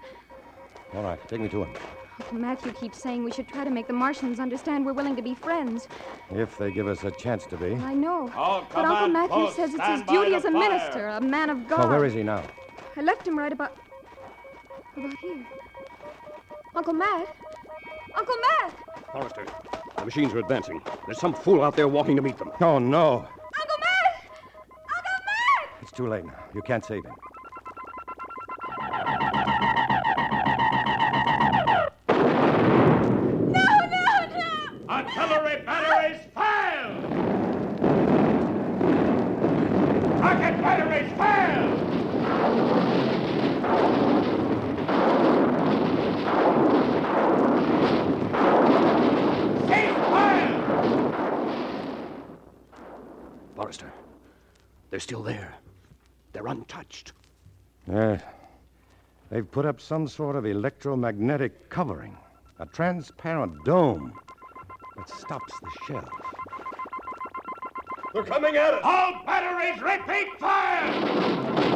All 0.94 1.02
right, 1.02 1.18
take 1.26 1.40
me 1.40 1.48
to 1.48 1.64
him. 1.64 1.74
Uncle 2.20 2.38
Matthew 2.38 2.70
keeps 2.70 3.02
saying 3.02 3.24
we 3.24 3.32
should 3.32 3.48
try 3.48 3.64
to 3.64 3.70
make 3.70 3.88
the 3.88 3.92
Martians 3.92 4.38
understand 4.38 4.87
we're 4.87 4.92
willing 4.92 5.16
to 5.16 5.22
be 5.22 5.34
friends. 5.34 5.88
If 6.30 6.56
they 6.56 6.70
give 6.70 6.87
us 6.87 7.02
a 7.02 7.10
chance 7.10 7.46
to 7.46 7.56
be. 7.56 7.74
I 7.74 7.94
know. 7.94 8.30
All 8.37 8.64
but 8.72 8.84
Uncle 8.84 9.06
command 9.08 9.12
Matthew 9.12 9.50
says 9.56 9.74
it's 9.74 9.84
his 9.84 10.02
duty 10.02 10.37
as 10.37 10.44
a 10.44 10.52
fire. 10.52 10.70
minister, 10.70 11.08
a 11.08 11.20
man 11.20 11.50
of 11.50 11.66
God. 11.66 11.87
Oh, 11.87 11.88
where 11.88 12.04
is 12.04 12.14
he 12.14 12.22
now? 12.22 12.44
I 12.96 13.00
left 13.00 13.26
him 13.26 13.37
right 13.37 13.52
about. 13.52 13.76
About 14.96 15.18
here. 15.18 15.46
Uncle 16.74 16.92
Matt? 16.92 17.37
Uncle 18.16 18.37
Matt! 18.37 18.74
Forrester, 19.12 19.46
the 19.96 20.04
machines 20.04 20.33
are 20.33 20.38
advancing. 20.38 20.80
There's 21.07 21.20
some 21.20 21.35
fool 21.35 21.62
out 21.62 21.76
there 21.76 21.88
walking 21.88 22.16
to 22.16 22.22
meet 22.22 22.38
them. 22.38 22.50
Oh, 22.61 22.78
no. 22.78 23.18
Uncle 23.18 23.78
Matt! 23.80 24.24
Uncle 24.96 25.24
Matt! 25.26 25.68
It's 25.83 25.92
too 25.92 26.09
late 26.09 26.24
now. 26.24 26.44
You 26.54 26.62
can't 26.62 26.85
save 26.85 27.04
him. 27.04 27.14
They're 54.94 55.00
still 55.00 55.24
there. 55.24 55.52
They're 56.33 56.46
untouched. 56.46 57.14
Yes. 57.90 58.22
They've 59.28 59.50
put 59.50 59.66
up 59.66 59.80
some 59.80 60.07
sort 60.07 60.37
of 60.37 60.46
electromagnetic 60.46 61.68
covering, 61.68 62.16
a 62.61 62.66
transparent 62.66 63.64
dome 63.64 64.12
that 64.96 65.09
stops 65.09 65.52
the 65.59 65.70
shell. 65.88 66.09
They're 68.12 68.22
coming 68.22 68.54
at 68.54 68.74
us! 68.74 68.83
All 68.85 69.24
batteries 69.26 69.83
repeat 69.83 70.28
fire! 70.38 71.73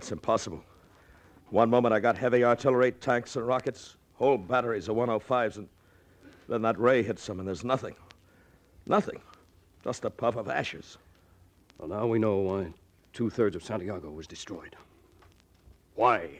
It's 0.00 0.12
impossible. 0.12 0.64
One 1.50 1.68
moment 1.68 1.92
I 1.92 2.00
got 2.00 2.16
heavy 2.16 2.42
artillery, 2.42 2.92
tanks, 2.92 3.36
and 3.36 3.46
rockets, 3.46 3.96
whole 4.14 4.38
batteries 4.38 4.88
of 4.88 4.96
105s, 4.96 5.58
and 5.58 5.68
then 6.48 6.62
that 6.62 6.78
ray 6.78 7.02
hits 7.02 7.26
them, 7.26 7.38
and 7.38 7.46
there's 7.46 7.64
nothing. 7.64 7.94
Nothing. 8.86 9.20
Just 9.84 10.06
a 10.06 10.10
puff 10.10 10.36
of 10.36 10.48
ashes. 10.48 10.96
Well, 11.76 11.88
now 11.88 12.06
we 12.06 12.18
know 12.18 12.36
why 12.36 12.72
two 13.12 13.28
thirds 13.28 13.54
of 13.56 13.62
Santiago 13.62 14.10
was 14.10 14.26
destroyed. 14.26 14.74
Why? 15.96 16.30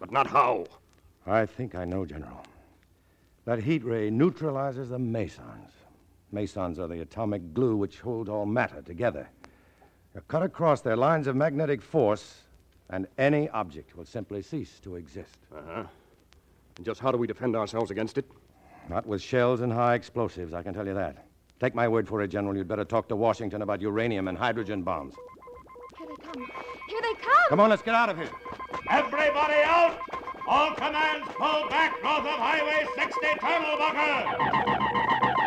But 0.00 0.10
not 0.10 0.26
how. 0.26 0.66
I 1.28 1.46
think 1.46 1.76
I 1.76 1.84
know, 1.84 2.04
General. 2.04 2.44
That 3.44 3.62
heat 3.62 3.84
ray 3.84 4.10
neutralizes 4.10 4.88
the 4.88 4.98
mesons. 4.98 5.70
Mesons 6.32 6.80
are 6.80 6.88
the 6.88 7.02
atomic 7.02 7.54
glue 7.54 7.76
which 7.76 8.00
holds 8.00 8.28
all 8.28 8.46
matter 8.46 8.82
together. 8.82 9.28
They're 10.12 10.22
cut 10.22 10.42
across 10.42 10.80
their 10.80 10.96
lines 10.96 11.28
of 11.28 11.36
magnetic 11.36 11.80
force, 11.80 12.45
and 12.90 13.06
any 13.18 13.48
object 13.50 13.96
will 13.96 14.04
simply 14.04 14.42
cease 14.42 14.78
to 14.80 14.96
exist. 14.96 15.38
Uh 15.54 15.60
huh. 15.66 15.84
And 16.76 16.86
just 16.86 17.00
how 17.00 17.10
do 17.10 17.18
we 17.18 17.26
defend 17.26 17.56
ourselves 17.56 17.90
against 17.90 18.18
it? 18.18 18.26
Not 18.88 19.06
with 19.06 19.20
shells 19.20 19.60
and 19.60 19.72
high 19.72 19.94
explosives, 19.94 20.52
I 20.54 20.62
can 20.62 20.74
tell 20.74 20.86
you 20.86 20.94
that. 20.94 21.26
Take 21.58 21.74
my 21.74 21.88
word 21.88 22.06
for 22.06 22.20
it, 22.22 22.28
General. 22.28 22.56
You'd 22.56 22.68
better 22.68 22.84
talk 22.84 23.08
to 23.08 23.16
Washington 23.16 23.62
about 23.62 23.80
uranium 23.80 24.28
and 24.28 24.36
hydrogen 24.36 24.82
bombs. 24.82 25.14
Here 25.98 26.06
they 26.06 26.16
come. 26.16 26.50
Here 26.88 27.00
they 27.00 27.14
come! 27.14 27.48
Come 27.48 27.60
on, 27.60 27.70
let's 27.70 27.82
get 27.82 27.94
out 27.94 28.10
of 28.10 28.16
here. 28.16 28.30
Everybody 28.90 29.62
out! 29.64 29.98
All 30.46 30.74
commands 30.74 31.26
pull 31.36 31.68
back 31.68 31.94
north 32.04 32.20
of 32.20 32.38
Highway 32.38 32.86
60 32.94 33.20
Tunnel 33.40 33.78
Bunker! 33.78 34.36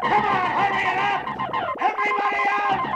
Come 0.02 0.26
on, 0.26 0.52
hurry 0.60 0.84
it 0.84 0.98
up! 0.98 1.22
Everybody 1.80 2.42
out! 2.50 2.89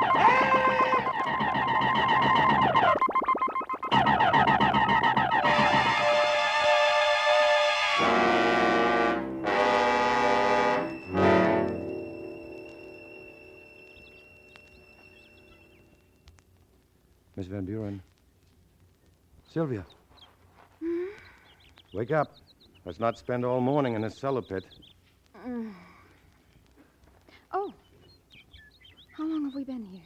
Miss 17.43 17.51
Van 17.51 17.65
Buren. 17.65 18.01
Sylvia. 19.51 19.86
Wake 21.91 22.12
up. 22.12 22.38
Let's 22.86 23.01
not 23.01 23.17
spend 23.17 23.43
all 23.43 23.60
morning 23.60 23.95
in 23.95 24.01
this 24.01 24.17
cellar 24.17 24.41
pit. 24.41 24.63
Mm. 25.45 25.73
Oh. 27.51 27.73
How 29.17 29.25
long 29.25 29.43
have 29.43 29.56
we 29.56 29.65
been 29.65 29.84
here? 29.84 30.03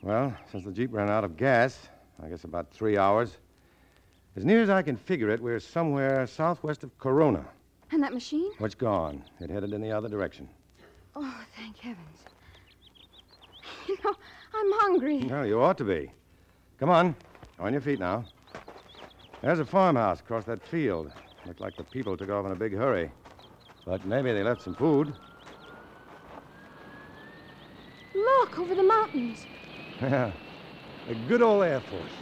Well, 0.00 0.34
since 0.50 0.64
the 0.64 0.72
Jeep 0.72 0.90
ran 0.94 1.10
out 1.10 1.22
of 1.22 1.36
gas, 1.36 1.78
I 2.22 2.30
guess 2.30 2.44
about 2.44 2.70
three 2.70 2.96
hours. 2.96 3.36
As 4.34 4.46
near 4.46 4.62
as 4.62 4.70
I 4.70 4.80
can 4.80 4.96
figure 4.96 5.28
it, 5.28 5.38
we're 5.38 5.60
somewhere 5.60 6.26
southwest 6.26 6.82
of 6.82 6.98
Corona. 6.98 7.44
And 7.90 8.02
that 8.02 8.14
machine? 8.14 8.52
What's 8.56 8.74
gone? 8.74 9.22
It 9.38 9.50
headed 9.50 9.74
in 9.74 9.82
the 9.82 9.92
other 9.92 10.08
direction. 10.08 10.48
Oh, 11.14 11.44
thank 11.58 11.76
heavens. 11.76 12.06
You 13.88 13.96
know, 14.04 14.14
I'm 14.54 14.72
hungry. 14.72 15.24
Well, 15.24 15.46
you 15.46 15.60
ought 15.60 15.76
to 15.78 15.84
be. 15.84 16.10
Come 16.80 16.90
on. 16.90 17.14
On 17.58 17.72
your 17.72 17.82
feet 17.82 18.00
now. 18.00 18.24
There's 19.42 19.60
a 19.60 19.64
farmhouse 19.64 20.20
across 20.20 20.44
that 20.44 20.66
field. 20.66 21.12
Looked 21.46 21.60
like 21.60 21.76
the 21.76 21.84
people 21.84 22.16
took 22.16 22.30
off 22.30 22.44
in 22.46 22.52
a 22.52 22.56
big 22.56 22.74
hurry. 22.74 23.10
But 23.86 24.04
maybe 24.04 24.32
they 24.32 24.42
left 24.42 24.62
some 24.62 24.74
food. 24.74 25.14
Look, 28.14 28.58
over 28.58 28.74
the 28.74 28.82
mountains. 28.82 29.46
Yeah. 30.00 30.32
A 31.08 31.14
good 31.28 31.42
old 31.42 31.62
Air 31.62 31.80
Force. 31.80 32.12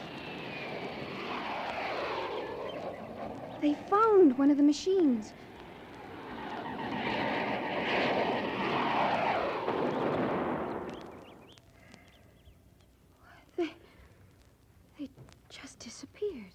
They 3.61 3.75
found 3.89 4.37
one 4.37 4.51
of 4.51 4.57
the 4.57 4.63
machines. 4.65 5.33
They. 13.57 13.71
they 14.99 15.11
just 15.49 15.79
disappeared. 15.79 16.55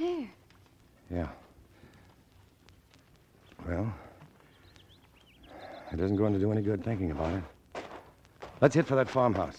In 0.00 0.06
midair. 0.06 0.28
Yeah. 1.10 1.28
Well, 3.66 3.92
it 5.92 6.00
isn't 6.00 6.16
going 6.16 6.32
to 6.32 6.38
do 6.38 6.50
any 6.52 6.62
good 6.62 6.82
thinking 6.82 7.10
about 7.10 7.34
it. 7.34 7.42
Let's 8.60 8.74
hit 8.74 8.86
for 8.86 8.94
that 8.94 9.08
farmhouse. 9.08 9.56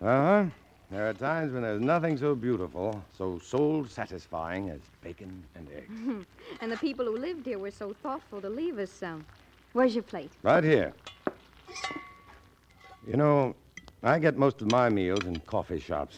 Uh 0.00 0.04
huh. 0.04 0.44
There 0.90 1.06
are 1.06 1.12
times 1.12 1.52
when 1.52 1.62
there's 1.62 1.82
nothing 1.82 2.16
so 2.16 2.34
beautiful, 2.34 3.02
so 3.16 3.38
soul 3.40 3.84
satisfying 3.86 4.70
as 4.70 4.80
bacon 5.02 5.44
and 5.54 5.68
eggs. 5.76 6.26
and 6.62 6.72
the 6.72 6.78
people 6.78 7.04
who 7.04 7.18
lived 7.18 7.44
here 7.44 7.58
were 7.58 7.70
so 7.70 7.92
thoughtful 7.92 8.40
to 8.40 8.48
leave 8.48 8.78
us 8.78 8.90
some. 8.90 9.26
Where's 9.72 9.94
your 9.94 10.02
plate? 10.02 10.30
Right 10.42 10.64
here. 10.64 10.92
You 13.06 13.16
know, 13.16 13.54
I 14.02 14.18
get 14.18 14.36
most 14.36 14.60
of 14.62 14.70
my 14.70 14.88
meals 14.88 15.24
in 15.24 15.36
coffee 15.40 15.78
shops. 15.80 16.16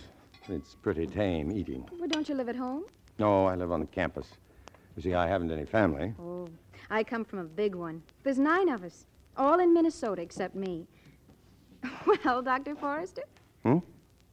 It's 0.48 0.74
pretty 0.74 1.06
tame 1.06 1.52
eating. 1.52 1.86
Well, 1.98 2.08
don't 2.08 2.28
you 2.28 2.34
live 2.34 2.48
at 2.48 2.56
home? 2.56 2.84
No, 3.18 3.46
I 3.46 3.54
live 3.54 3.70
on 3.70 3.80
the 3.80 3.86
campus. 3.86 4.26
You 4.96 5.02
see, 5.02 5.14
I 5.14 5.26
haven't 5.28 5.50
any 5.52 5.64
family. 5.66 6.14
Oh, 6.20 6.48
I 6.90 7.04
come 7.04 7.24
from 7.24 7.38
a 7.40 7.44
big 7.44 7.74
one. 7.74 8.02
There's 8.24 8.38
nine 8.38 8.68
of 8.68 8.82
us, 8.82 9.06
all 9.36 9.60
in 9.60 9.72
Minnesota 9.72 10.22
except 10.22 10.54
me. 10.54 10.86
Well, 12.24 12.42
Dr. 12.42 12.74
Forrester, 12.74 13.22
Hmm? 13.62 13.78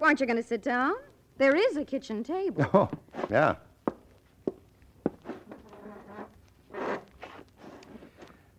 aren't 0.02 0.20
you 0.20 0.26
going 0.26 0.38
to 0.38 0.44
sit 0.48 0.62
down? 0.64 0.94
There 1.38 1.56
is 1.56 1.78
a 1.78 1.86
kitchen 1.86 2.24
table. 2.24 2.66
Oh, 2.74 2.90
yeah. 3.30 3.56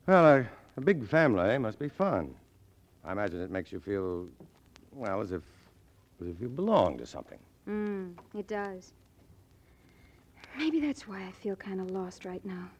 Well, 0.09 0.25
a, 0.25 0.47
a 0.79 0.81
big 0.81 1.07
family 1.07 1.59
must 1.59 1.79
be 1.79 1.91
fun. 1.91 2.35
I 3.05 3.13
imagine 3.13 3.43
it 3.43 3.51
makes 3.51 3.71
you 3.71 3.79
feel, 3.79 4.27
well, 4.91 5.21
as 5.21 5.33
if, 5.33 5.43
as 6.23 6.29
if 6.29 6.41
you 6.41 6.49
belong 6.49 6.97
to 6.97 7.05
something. 7.05 7.39
Mm, 7.69 8.15
it 8.35 8.49
does. 8.49 8.95
Maybe 10.57 10.81
that's 10.81 11.07
why 11.07 11.23
I 11.27 11.31
feel 11.31 11.57
kind 11.57 11.79
of 11.79 11.91
lost 11.91 12.25
right 12.25 12.43
now. 12.43 12.71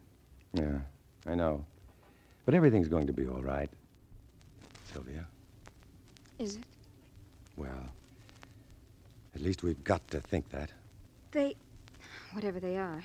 Yeah, 0.55 0.79
I 1.27 1.35
know. 1.35 1.67
But 2.47 2.55
everything's 2.55 2.89
going 2.89 3.07
to 3.07 3.13
be 3.13 3.27
all 3.27 3.43
right. 3.43 3.69
Sylvia, 4.91 5.27
Is 6.39 6.57
it? 6.57 6.63
well, 7.59 7.93
at 9.35 9.43
least 9.43 9.63
we've 9.63 9.85
got 9.85 10.09
to 10.13 10.21
think 10.23 10.49
that. 10.49 10.71
They, 11.33 11.57
whatever 12.33 12.59
they 12.59 12.79
are, 12.79 13.05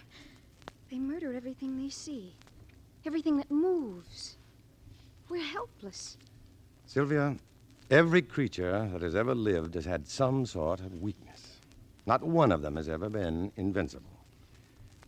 they 0.89 0.97
murder 0.97 1.33
everything 1.33 1.77
they 1.77 1.89
see, 1.89 2.35
everything 3.05 3.37
that 3.37 3.49
moves. 3.51 4.37
We're 5.29 5.43
helpless. 5.43 6.17
Sylvia, 6.85 7.35
every 7.89 8.21
creature 8.21 8.89
that 8.91 9.01
has 9.01 9.15
ever 9.15 9.33
lived 9.33 9.75
has 9.75 9.85
had 9.85 10.07
some 10.07 10.45
sort 10.45 10.79
of 10.79 11.01
weakness. 11.01 11.59
Not 12.05 12.23
one 12.23 12.51
of 12.51 12.61
them 12.61 12.75
has 12.75 12.89
ever 12.89 13.09
been 13.09 13.51
invincible. 13.55 14.09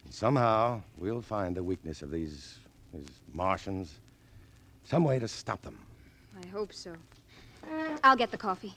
And 0.04 0.14
somehow 0.14 0.82
we'll 0.98 1.22
find 1.22 1.56
the 1.56 1.64
weakness 1.64 2.02
of 2.02 2.12
these, 2.12 2.60
these 2.94 3.10
Martians, 3.34 4.00
some 4.84 5.04
way 5.04 5.20
to 5.20 5.28
stop 5.28 5.62
them. 5.62 5.78
I 6.42 6.48
hope 6.48 6.74
so. 6.74 6.94
I'll 8.04 8.16
get 8.16 8.32
the 8.32 8.38
coffee. 8.38 8.74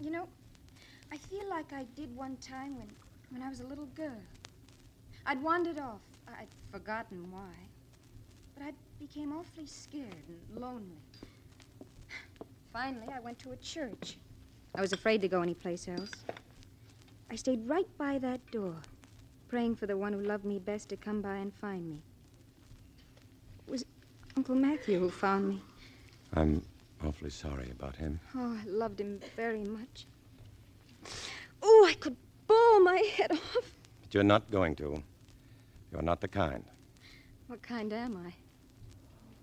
You 0.00 0.10
know, 0.10 0.28
I 1.12 1.16
feel 1.16 1.48
like 1.48 1.72
I 1.72 1.84
did 1.96 2.14
one 2.16 2.36
time 2.36 2.76
when, 2.78 2.88
when 3.30 3.42
I 3.42 3.48
was 3.48 3.60
a 3.60 3.66
little 3.66 3.86
girl. 3.94 4.20
I'd 5.26 5.42
wandered 5.42 5.78
off. 5.78 6.00
I'd 6.28 6.48
forgotten 6.72 7.30
why. 7.30 7.52
But 8.54 8.64
I 8.64 8.72
became 8.98 9.32
awfully 9.32 9.66
scared 9.66 10.14
and 10.28 10.60
lonely. 10.60 11.00
Finally, 12.72 13.08
I 13.12 13.20
went 13.20 13.38
to 13.40 13.52
a 13.52 13.56
church. 13.56 14.18
I 14.74 14.80
was 14.80 14.92
afraid 14.92 15.20
to 15.22 15.28
go 15.28 15.42
anyplace 15.42 15.88
else. 15.88 16.10
I 17.30 17.36
stayed 17.36 17.68
right 17.68 17.86
by 17.98 18.18
that 18.18 18.40
door, 18.50 18.74
praying 19.48 19.76
for 19.76 19.86
the 19.86 19.96
one 19.96 20.12
who 20.12 20.20
loved 20.20 20.44
me 20.44 20.58
best 20.58 20.88
to 20.90 20.96
come 20.96 21.22
by 21.22 21.36
and 21.36 21.52
find 21.54 21.88
me. 21.88 22.02
It 23.66 23.70
was 23.70 23.84
Uncle 24.36 24.54
Matthew 24.54 24.98
who 24.98 25.10
found 25.10 25.48
me. 25.48 25.62
I'm 26.34 26.62
awfully 27.04 27.30
sorry 27.30 27.70
about 27.70 27.96
him. 27.96 28.20
Oh, 28.36 28.58
I 28.60 28.68
loved 28.68 29.00
him 29.00 29.20
very 29.36 29.64
much. 29.64 30.06
Oh, 31.62 31.86
I 31.88 31.94
could 31.94 32.16
bawl 32.46 32.80
my 32.80 32.98
head 33.16 33.32
off. 33.32 33.72
But 34.02 34.14
you're 34.14 34.22
not 34.22 34.50
going 34.50 34.76
to. 34.76 35.02
You're 35.92 36.02
not 36.02 36.20
the 36.20 36.28
kind, 36.28 36.64
What 37.48 37.62
kind 37.62 37.92
am 37.92 38.16
I? 38.16 38.32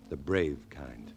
the 0.08 0.16
brave 0.16 0.58
kind. 0.70 1.12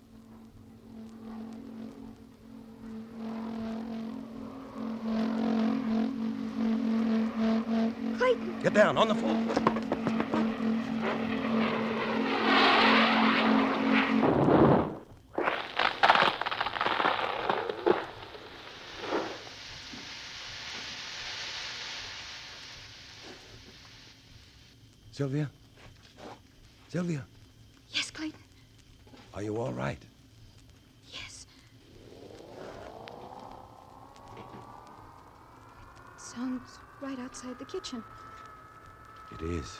Clayton! 8.18 8.60
Get 8.62 8.74
down 8.74 8.98
on 8.98 9.08
the 9.08 9.16
floor. 9.16 10.01
Sylvia? 25.22 25.48
Sylvia, 26.90 27.24
Yes, 27.92 28.10
Clayton. 28.10 28.40
are 29.36 29.44
you 29.44 29.56
all 29.62 29.72
right? 29.72 30.00
Yes. 31.14 31.46
Sounds 36.18 36.80
right 37.02 37.20
outside 37.20 37.60
the 37.60 37.66
kitchen. 37.66 38.04
It 39.32 39.44
is. 39.44 39.78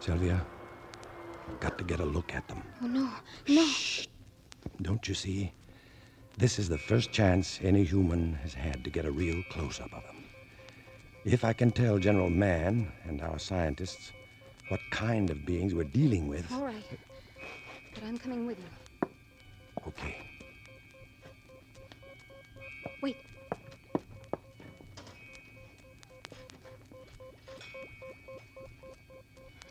Sylvia, 0.00 0.44
I've 1.48 1.60
got 1.60 1.78
to 1.78 1.84
get 1.84 2.00
a 2.00 2.04
look 2.04 2.34
at 2.34 2.46
them. 2.48 2.62
Oh, 2.82 2.86
no. 2.86 3.08
No. 3.48 3.66
Don't 4.82 5.08
you 5.08 5.14
see? 5.14 5.50
This 6.36 6.58
is 6.58 6.68
the 6.68 6.76
first 6.76 7.10
chance 7.10 7.58
any 7.62 7.84
human 7.84 8.34
has 8.42 8.52
had 8.52 8.84
to 8.84 8.90
get 8.90 9.06
a 9.06 9.10
real 9.10 9.42
close 9.50 9.80
up 9.80 9.94
of 9.94 10.02
them. 10.02 10.21
If 11.24 11.44
I 11.44 11.52
can 11.52 11.70
tell 11.70 11.98
General 11.98 12.30
Mann 12.30 12.90
and 13.04 13.22
our 13.22 13.38
scientists 13.38 14.12
what 14.68 14.80
kind 14.90 15.30
of 15.30 15.46
beings 15.46 15.72
we're 15.74 15.84
dealing 15.84 16.26
with, 16.26 16.50
All 16.52 16.64
right. 16.64 16.84
But 17.94 18.02
I'm 18.04 18.18
coming 18.18 18.44
with 18.46 18.58
you. 18.58 19.08
okay. 19.86 20.16
Wait. 23.00 23.16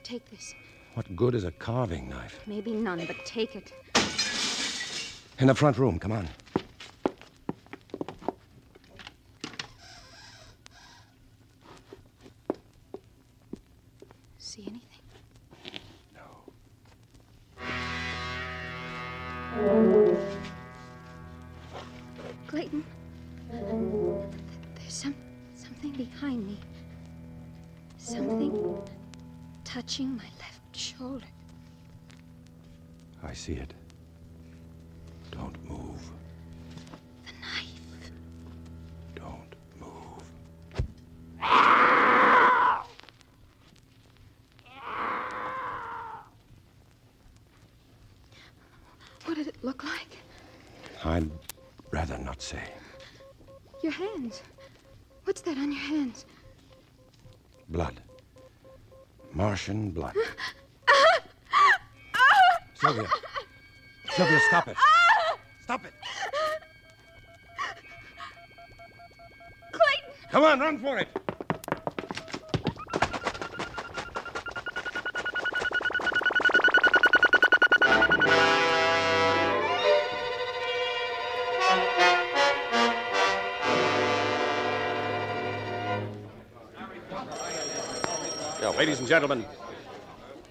Take 0.03 0.29
this. 0.29 0.55
What 0.93 1.15
good 1.15 1.35
is 1.35 1.43
a 1.43 1.51
carving 1.51 2.09
knife? 2.09 2.39
Maybe 2.47 2.71
none, 2.71 3.05
but 3.05 3.25
take 3.25 3.55
it. 3.55 3.73
In 5.39 5.47
the 5.47 5.55
front 5.55 5.77
room, 5.77 5.99
come 5.99 6.11
on. 6.13 6.27
I'd 51.03 51.31
rather 51.91 52.17
not 52.17 52.41
say. 52.41 52.63
Your 53.81 53.91
hands. 53.91 54.41
What's 55.23 55.41
that 55.41 55.57
on 55.57 55.71
your 55.71 55.81
hands? 55.81 56.25
Blood. 57.69 58.01
Martian 59.33 59.91
blood. 59.91 60.15
Sylvia. 62.75 63.07
Sylvia, 64.11 64.39
stop 64.49 64.67
it. 64.67 64.77
Stop 65.63 65.85
it. 65.85 65.93
Clayton! 69.71 70.29
Come 70.31 70.43
on, 70.43 70.59
run 70.59 70.79
for 70.79 70.97
it. 70.97 71.07
Ladies 88.81 88.97
and 88.97 89.07
gentlemen, 89.07 89.45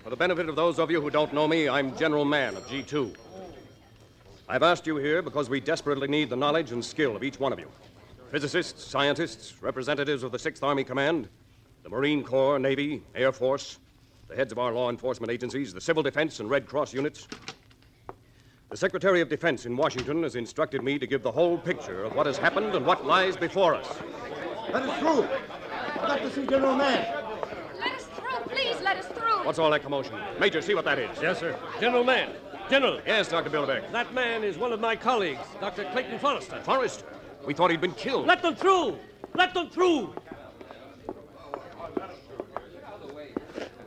for 0.05 0.11
the 0.11 0.14
benefit 0.14 0.49
of 0.49 0.55
those 0.55 0.78
of 0.78 0.89
you 0.89 1.01
who 1.01 1.11
don't 1.11 1.35
know 1.35 1.49
me, 1.49 1.68
I'm 1.68 1.97
General 1.97 2.24
Mann 2.24 2.55
of 2.55 2.64
G2. 2.68 3.12
I've 4.49 4.62
asked 4.62 4.87
you 4.87 4.99
here 4.99 5.20
because 5.20 5.51
we 5.51 5.59
desperately 5.59 6.07
need 6.07 6.31
the 6.31 6.37
knowledge 6.37 6.70
and 6.70 6.85
skill 6.85 7.16
of 7.16 7.24
each 7.24 7.41
one 7.41 7.53
of 7.53 7.59
you 7.59 7.66
physicists, 8.31 8.85
scientists, 8.85 9.61
representatives 9.61 10.22
of 10.22 10.31
the 10.31 10.39
6th 10.39 10.62
Army 10.62 10.85
Command, 10.85 11.28
the 11.83 11.89
Marine 11.89 12.22
Corps, 12.22 12.61
Navy, 12.61 13.03
Air 13.16 13.33
Force, 13.33 13.81
the 14.28 14.37
heads 14.37 14.53
of 14.53 14.61
our 14.61 14.70
law 14.70 14.91
enforcement 14.91 15.33
agencies, 15.33 15.74
the 15.74 15.81
Civil 15.81 16.05
Defense 16.05 16.39
and 16.39 16.49
Red 16.49 16.68
Cross 16.68 16.95
units. 16.95 17.26
The 18.68 18.76
Secretary 18.76 19.20
of 19.20 19.28
Defense 19.28 19.66
in 19.66 19.76
Washington 19.76 20.22
has 20.22 20.37
instructed 20.37 20.85
me 20.85 21.01
to 21.01 21.07
give 21.09 21.24
the 21.24 21.33
whole 21.33 21.59
picture 21.59 22.05
of 22.05 22.14
what 22.14 22.26
has 22.26 22.39
happened 22.39 22.76
and 22.76 22.87
what 22.87 23.05
lies 23.05 23.37
before 23.37 23.74
us. 23.74 23.89
That 24.72 24.89
is 24.89 24.99
true. 25.01 25.26
I'd 26.01 26.09
like 26.09 26.22
to 26.22 26.31
see 26.31 26.47
General 26.47 26.76
Mann. 26.76 27.20
Let 27.81 27.95
us 27.95 28.05
through, 28.05 28.55
please, 28.55 28.78
let 28.83 28.99
us 28.99 29.07
through. 29.07 29.30
What's 29.45 29.59
all 29.59 29.70
that 29.70 29.82
commotion? 29.82 30.14
Major, 30.38 30.61
see 30.61 30.74
what 30.74 30.84
that 30.84 30.99
is. 30.99 31.11
Yes, 31.20 31.41
sir. 31.41 31.59
General 31.80 32.05
Mann. 32.05 32.30
General. 32.68 33.01
Yes, 33.07 33.28
Dr. 33.28 33.51
Bilderbeck. 33.51 33.91
That 33.91 34.12
man 34.14 34.45
is 34.45 34.57
one 34.57 34.72
of 34.72 34.80
my 34.80 34.95
colleagues, 34.95 35.41
Dr. 35.61 35.84
Clayton 35.93 36.18
Forrester. 36.18 36.61
Forrester? 36.62 37.07
We 37.47 37.55
thought 37.55 37.70
he'd 37.70 37.80
been 37.80 37.95
killed. 37.95 38.26
Let 38.26 38.43
them 38.43 38.55
through! 38.55 38.99
Let 39.34 39.55
them 39.55 39.70
through! 39.70 40.14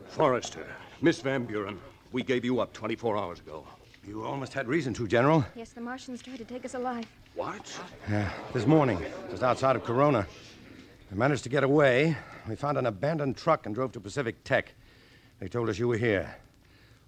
Forrester. 0.08 0.66
Miss 1.00 1.20
Van 1.20 1.44
Buren, 1.44 1.80
we 2.12 2.22
gave 2.22 2.44
you 2.44 2.60
up 2.60 2.72
24 2.72 3.16
hours 3.16 3.40
ago. 3.40 3.66
You 4.06 4.24
almost 4.24 4.52
had 4.52 4.68
reason 4.68 4.92
to, 4.94 5.08
General. 5.08 5.44
Yes, 5.54 5.70
the 5.70 5.80
Martians 5.80 6.22
tried 6.22 6.38
to 6.38 6.44
take 6.44 6.64
us 6.64 6.74
alive. 6.74 7.06
What? 7.34 7.80
Yeah, 8.08 8.30
this 8.52 8.66
morning, 8.66 9.02
just 9.30 9.42
outside 9.42 9.76
of 9.76 9.84
Corona. 9.84 10.26
We 11.10 11.16
managed 11.16 11.42
to 11.44 11.48
get 11.48 11.64
away. 11.64 12.16
We 12.48 12.54
found 12.54 12.76
an 12.76 12.86
abandoned 12.86 13.36
truck 13.36 13.66
and 13.66 13.74
drove 13.74 13.92
to 13.92 14.00
Pacific 14.00 14.44
Tech. 14.44 14.74
They 15.40 15.48
told 15.48 15.68
us 15.68 15.78
you 15.78 15.88
were 15.88 15.96
here. 15.96 16.34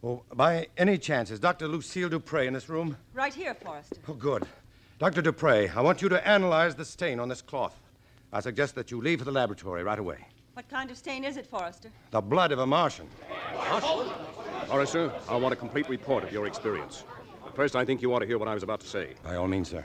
Oh, 0.02 0.22
by 0.34 0.68
any 0.76 0.98
chance, 0.98 1.30
is 1.30 1.40
Dr. 1.40 1.68
Lucille 1.68 2.08
Dupre 2.08 2.46
in 2.46 2.52
this 2.52 2.68
room? 2.68 2.96
Right 3.14 3.32
here, 3.32 3.54
Forrester. 3.54 3.96
Oh, 4.08 4.14
good. 4.14 4.44
Dr. 4.98 5.22
Dupre, 5.22 5.70
I 5.74 5.80
want 5.80 6.02
you 6.02 6.08
to 6.08 6.26
analyze 6.26 6.74
the 6.74 6.84
stain 6.84 7.18
on 7.18 7.28
this 7.28 7.42
cloth. 7.42 7.80
I 8.32 8.40
suggest 8.40 8.74
that 8.74 8.90
you 8.90 9.00
leave 9.00 9.20
for 9.20 9.24
the 9.24 9.32
laboratory 9.32 9.82
right 9.82 9.98
away. 9.98 10.26
What 10.54 10.68
kind 10.68 10.90
of 10.90 10.96
stain 10.96 11.24
is 11.24 11.36
it, 11.36 11.46
Forrester? 11.46 11.90
The 12.10 12.20
blood 12.20 12.52
of 12.52 12.58
a 12.58 12.66
Martian. 12.66 13.08
Hush. 13.56 14.08
Forrester, 14.68 15.12
I 15.28 15.36
want 15.36 15.52
a 15.52 15.56
complete 15.56 15.88
report 15.88 16.24
of 16.24 16.32
your 16.32 16.46
experience. 16.46 17.04
But 17.44 17.54
first, 17.54 17.76
I 17.76 17.84
think 17.84 18.02
you 18.02 18.12
ought 18.14 18.20
to 18.20 18.26
hear 18.26 18.38
what 18.38 18.48
I 18.48 18.54
was 18.54 18.62
about 18.62 18.80
to 18.80 18.86
say. 18.86 19.14
By 19.22 19.36
all 19.36 19.48
means, 19.48 19.68
sir. 19.68 19.84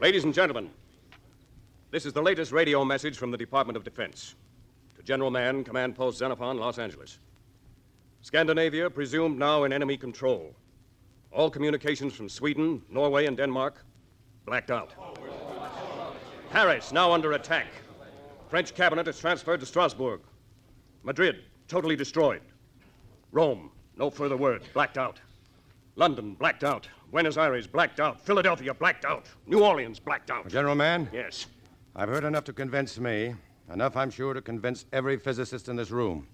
Ladies 0.00 0.24
and 0.24 0.32
gentlemen, 0.32 0.70
this 1.90 2.06
is 2.06 2.12
the 2.12 2.22
latest 2.22 2.52
radio 2.52 2.84
message 2.84 3.18
from 3.18 3.30
the 3.30 3.36
Department 3.36 3.76
of 3.76 3.84
Defense. 3.84 4.34
To 4.96 5.02
General 5.02 5.30
Mann, 5.30 5.64
Command 5.64 5.94
Post 5.94 6.18
Xenophon, 6.18 6.58
Los 6.58 6.78
Angeles. 6.78 7.18
Scandinavia 8.22 8.88
presumed 8.88 9.36
now 9.36 9.64
in 9.64 9.72
enemy 9.72 9.96
control. 9.96 10.54
All 11.32 11.50
communications 11.50 12.14
from 12.14 12.28
Sweden, 12.28 12.82
Norway, 12.88 13.26
and 13.26 13.36
Denmark 13.36 13.84
blacked 14.46 14.70
out. 14.70 14.94
Paris 16.50 16.92
now 16.92 17.12
under 17.12 17.32
attack. 17.32 17.66
French 18.48 18.74
cabinet 18.74 19.08
is 19.08 19.18
transferred 19.18 19.58
to 19.58 19.66
Strasbourg. 19.66 20.20
Madrid 21.02 21.44
totally 21.66 21.96
destroyed. 21.96 22.42
Rome, 23.32 23.72
no 23.96 24.08
further 24.08 24.36
word, 24.36 24.62
blacked 24.72 24.98
out. 24.98 25.18
London 25.96 26.34
blacked 26.34 26.62
out. 26.62 26.88
Buenos 27.10 27.36
Aires 27.36 27.66
blacked 27.66 27.98
out. 27.98 28.20
Philadelphia 28.20 28.72
blacked 28.72 29.04
out. 29.04 29.26
New 29.46 29.64
Orleans 29.64 29.98
blacked 29.98 30.30
out. 30.30 30.48
General 30.48 30.74
Mann? 30.74 31.08
Yes. 31.12 31.46
I've 31.96 32.08
heard 32.08 32.24
enough 32.24 32.44
to 32.44 32.52
convince 32.52 32.98
me. 32.98 33.34
Enough, 33.72 33.96
I'm 33.96 34.10
sure, 34.10 34.32
to 34.32 34.40
convince 34.40 34.86
every 34.92 35.16
physicist 35.16 35.68
in 35.68 35.76
this 35.76 35.90
room. 35.90 36.28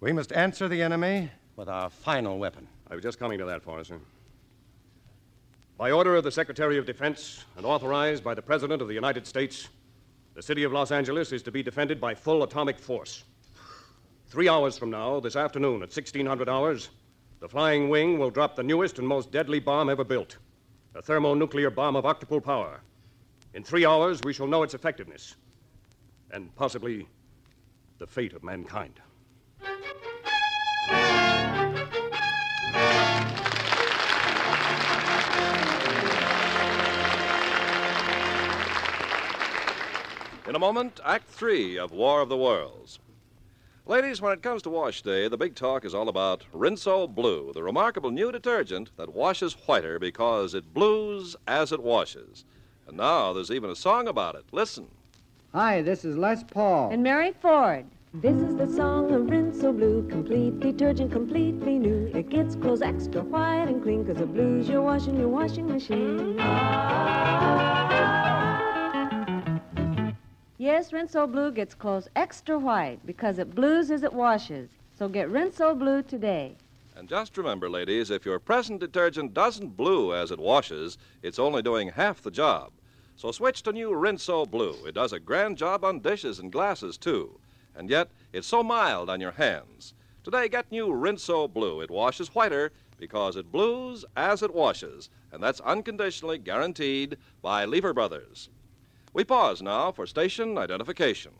We 0.00 0.12
must 0.12 0.32
answer 0.32 0.66
the 0.66 0.80
enemy 0.80 1.30
with 1.56 1.68
our 1.68 1.90
final 1.90 2.38
weapon. 2.38 2.66
I 2.90 2.94
was 2.94 3.02
just 3.02 3.18
coming 3.18 3.38
to 3.38 3.44
that, 3.44 3.62
Forrester. 3.62 4.00
By 5.76 5.90
order 5.90 6.16
of 6.16 6.24
the 6.24 6.30
Secretary 6.30 6.78
of 6.78 6.86
Defense 6.86 7.44
and 7.58 7.66
authorized 7.66 8.24
by 8.24 8.32
the 8.32 8.40
President 8.40 8.80
of 8.80 8.88
the 8.88 8.94
United 8.94 9.26
States, 9.26 9.68
the 10.32 10.40
city 10.40 10.62
of 10.62 10.72
Los 10.72 10.90
Angeles 10.90 11.32
is 11.32 11.42
to 11.42 11.50
be 11.50 11.62
defended 11.62 12.00
by 12.00 12.14
full 12.14 12.42
atomic 12.44 12.78
force. 12.78 13.24
Three 14.28 14.48
hours 14.48 14.78
from 14.78 14.88
now, 14.88 15.20
this 15.20 15.36
afternoon 15.36 15.82
at 15.82 15.94
1600 15.94 16.48
hours, 16.48 16.88
the 17.40 17.48
Flying 17.48 17.90
Wing 17.90 18.18
will 18.18 18.30
drop 18.30 18.56
the 18.56 18.62
newest 18.62 18.98
and 18.98 19.06
most 19.06 19.30
deadly 19.30 19.60
bomb 19.60 19.90
ever 19.90 20.04
built 20.04 20.38
a 20.94 21.02
thermonuclear 21.02 21.70
bomb 21.70 21.94
of 21.94 22.04
octuple 22.04 22.42
power. 22.42 22.80
In 23.52 23.62
three 23.62 23.84
hours, 23.84 24.20
we 24.24 24.32
shall 24.32 24.46
know 24.46 24.62
its 24.62 24.74
effectiveness 24.74 25.36
and 26.30 26.54
possibly 26.56 27.06
the 27.98 28.06
fate 28.06 28.32
of 28.32 28.42
mankind. 28.42 28.98
In 40.50 40.56
a 40.56 40.58
moment, 40.58 40.98
Act 41.04 41.28
Three 41.28 41.78
of 41.78 41.92
War 41.92 42.20
of 42.20 42.28
the 42.28 42.36
Worlds. 42.36 42.98
Ladies, 43.86 44.20
when 44.20 44.32
it 44.32 44.42
comes 44.42 44.62
to 44.62 44.68
wash 44.68 45.00
day, 45.00 45.28
the 45.28 45.36
big 45.36 45.54
talk 45.54 45.84
is 45.84 45.94
all 45.94 46.08
about 46.08 46.44
Rinso 46.52 47.06
Blue, 47.06 47.52
the 47.54 47.62
remarkable 47.62 48.10
new 48.10 48.32
detergent 48.32 48.90
that 48.96 49.14
washes 49.14 49.52
whiter 49.52 50.00
because 50.00 50.52
it 50.52 50.74
blues 50.74 51.36
as 51.46 51.70
it 51.70 51.80
washes. 51.80 52.44
And 52.88 52.96
now 52.96 53.32
there's 53.32 53.52
even 53.52 53.70
a 53.70 53.76
song 53.76 54.08
about 54.08 54.34
it. 54.34 54.42
Listen. 54.50 54.88
Hi, 55.54 55.82
this 55.82 56.04
is 56.04 56.16
Les 56.16 56.42
Paul. 56.42 56.90
And 56.90 57.04
Mary 57.04 57.32
Ford. 57.40 57.86
This 58.12 58.42
is 58.42 58.56
the 58.56 58.66
song 58.66 59.12
of 59.12 59.28
Rinso 59.28 59.70
Blue, 59.70 60.04
complete 60.08 60.58
detergent, 60.58 61.12
completely 61.12 61.78
new. 61.78 62.10
It 62.12 62.28
gets 62.28 62.56
clothes 62.56 62.82
extra 62.82 63.22
white 63.22 63.68
and 63.68 63.80
clean, 63.84 64.04
cause 64.04 64.20
it 64.20 64.34
blues 64.34 64.68
your 64.68 64.82
washing 64.82 65.16
your 65.16 65.28
washing 65.28 65.68
machine. 65.68 66.40
Yes, 70.60 70.92
Rinso 70.92 71.26
Blue 71.26 71.50
gets 71.50 71.74
clothes 71.74 72.10
extra 72.14 72.58
white 72.58 72.98
because 73.06 73.38
it 73.38 73.54
blues 73.54 73.90
as 73.90 74.02
it 74.02 74.12
washes. 74.12 74.68
So 74.94 75.08
get 75.08 75.30
Rinso 75.30 75.72
Blue 75.72 76.02
today. 76.02 76.54
And 76.94 77.08
just 77.08 77.38
remember, 77.38 77.70
ladies, 77.70 78.10
if 78.10 78.26
your 78.26 78.38
present 78.38 78.78
detergent 78.78 79.32
doesn't 79.32 79.74
blue 79.74 80.14
as 80.14 80.30
it 80.30 80.38
washes, 80.38 80.98
it's 81.22 81.38
only 81.38 81.62
doing 81.62 81.88
half 81.88 82.20
the 82.20 82.30
job. 82.30 82.72
So 83.16 83.32
switch 83.32 83.62
to 83.62 83.72
new 83.72 83.92
Rinso 83.92 84.44
Blue. 84.44 84.76
It 84.84 84.96
does 84.96 85.14
a 85.14 85.18
grand 85.18 85.56
job 85.56 85.82
on 85.82 86.00
dishes 86.00 86.38
and 86.38 86.52
glasses, 86.52 86.98
too. 86.98 87.40
And 87.74 87.88
yet, 87.88 88.10
it's 88.30 88.46
so 88.46 88.62
mild 88.62 89.08
on 89.08 89.18
your 89.18 89.32
hands. 89.32 89.94
Today, 90.24 90.46
get 90.50 90.70
new 90.70 90.88
Rinso 90.88 91.50
Blue. 91.50 91.80
It 91.80 91.90
washes 91.90 92.34
whiter 92.34 92.70
because 92.98 93.34
it 93.34 93.50
blues 93.50 94.04
as 94.14 94.42
it 94.42 94.52
washes. 94.52 95.08
And 95.32 95.42
that's 95.42 95.60
unconditionally 95.60 96.36
guaranteed 96.36 97.16
by 97.40 97.64
Lever 97.64 97.94
Brothers. 97.94 98.50
We 99.12 99.24
pause 99.24 99.60
now 99.60 99.90
for 99.90 100.06
station 100.06 100.56
identification. 100.56 101.32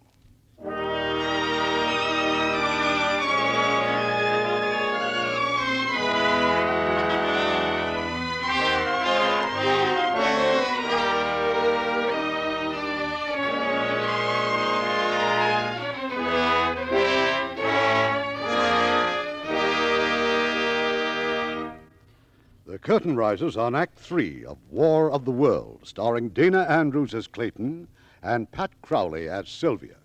Curtain 22.81 23.14
rises 23.14 23.57
on 23.57 23.74
Act 23.74 23.99
Three 23.99 24.45
of 24.45 24.57
War 24.70 25.11
of 25.11 25.24
the 25.24 25.31
World, 25.31 25.81
starring 25.85 26.31
Dana 26.31 26.62
Andrews 26.68 27.14
as 27.14 27.26
Clayton 27.26 27.89
and 28.22 28.51
Pat 28.51 28.70
Crowley 28.83 29.28
as 29.28 29.49
Sylvia. 29.49 29.97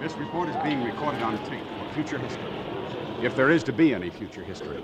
This 0.00 0.14
report 0.14 0.48
is 0.48 0.56
being 0.64 0.82
recorded 0.82 1.22
on 1.22 1.38
tape 1.44 1.62
for 1.78 1.94
future 1.94 2.18
history. 2.18 2.52
If 3.22 3.36
there 3.36 3.50
is 3.50 3.62
to 3.64 3.72
be 3.72 3.94
any 3.94 4.10
future 4.10 4.42
history, 4.42 4.82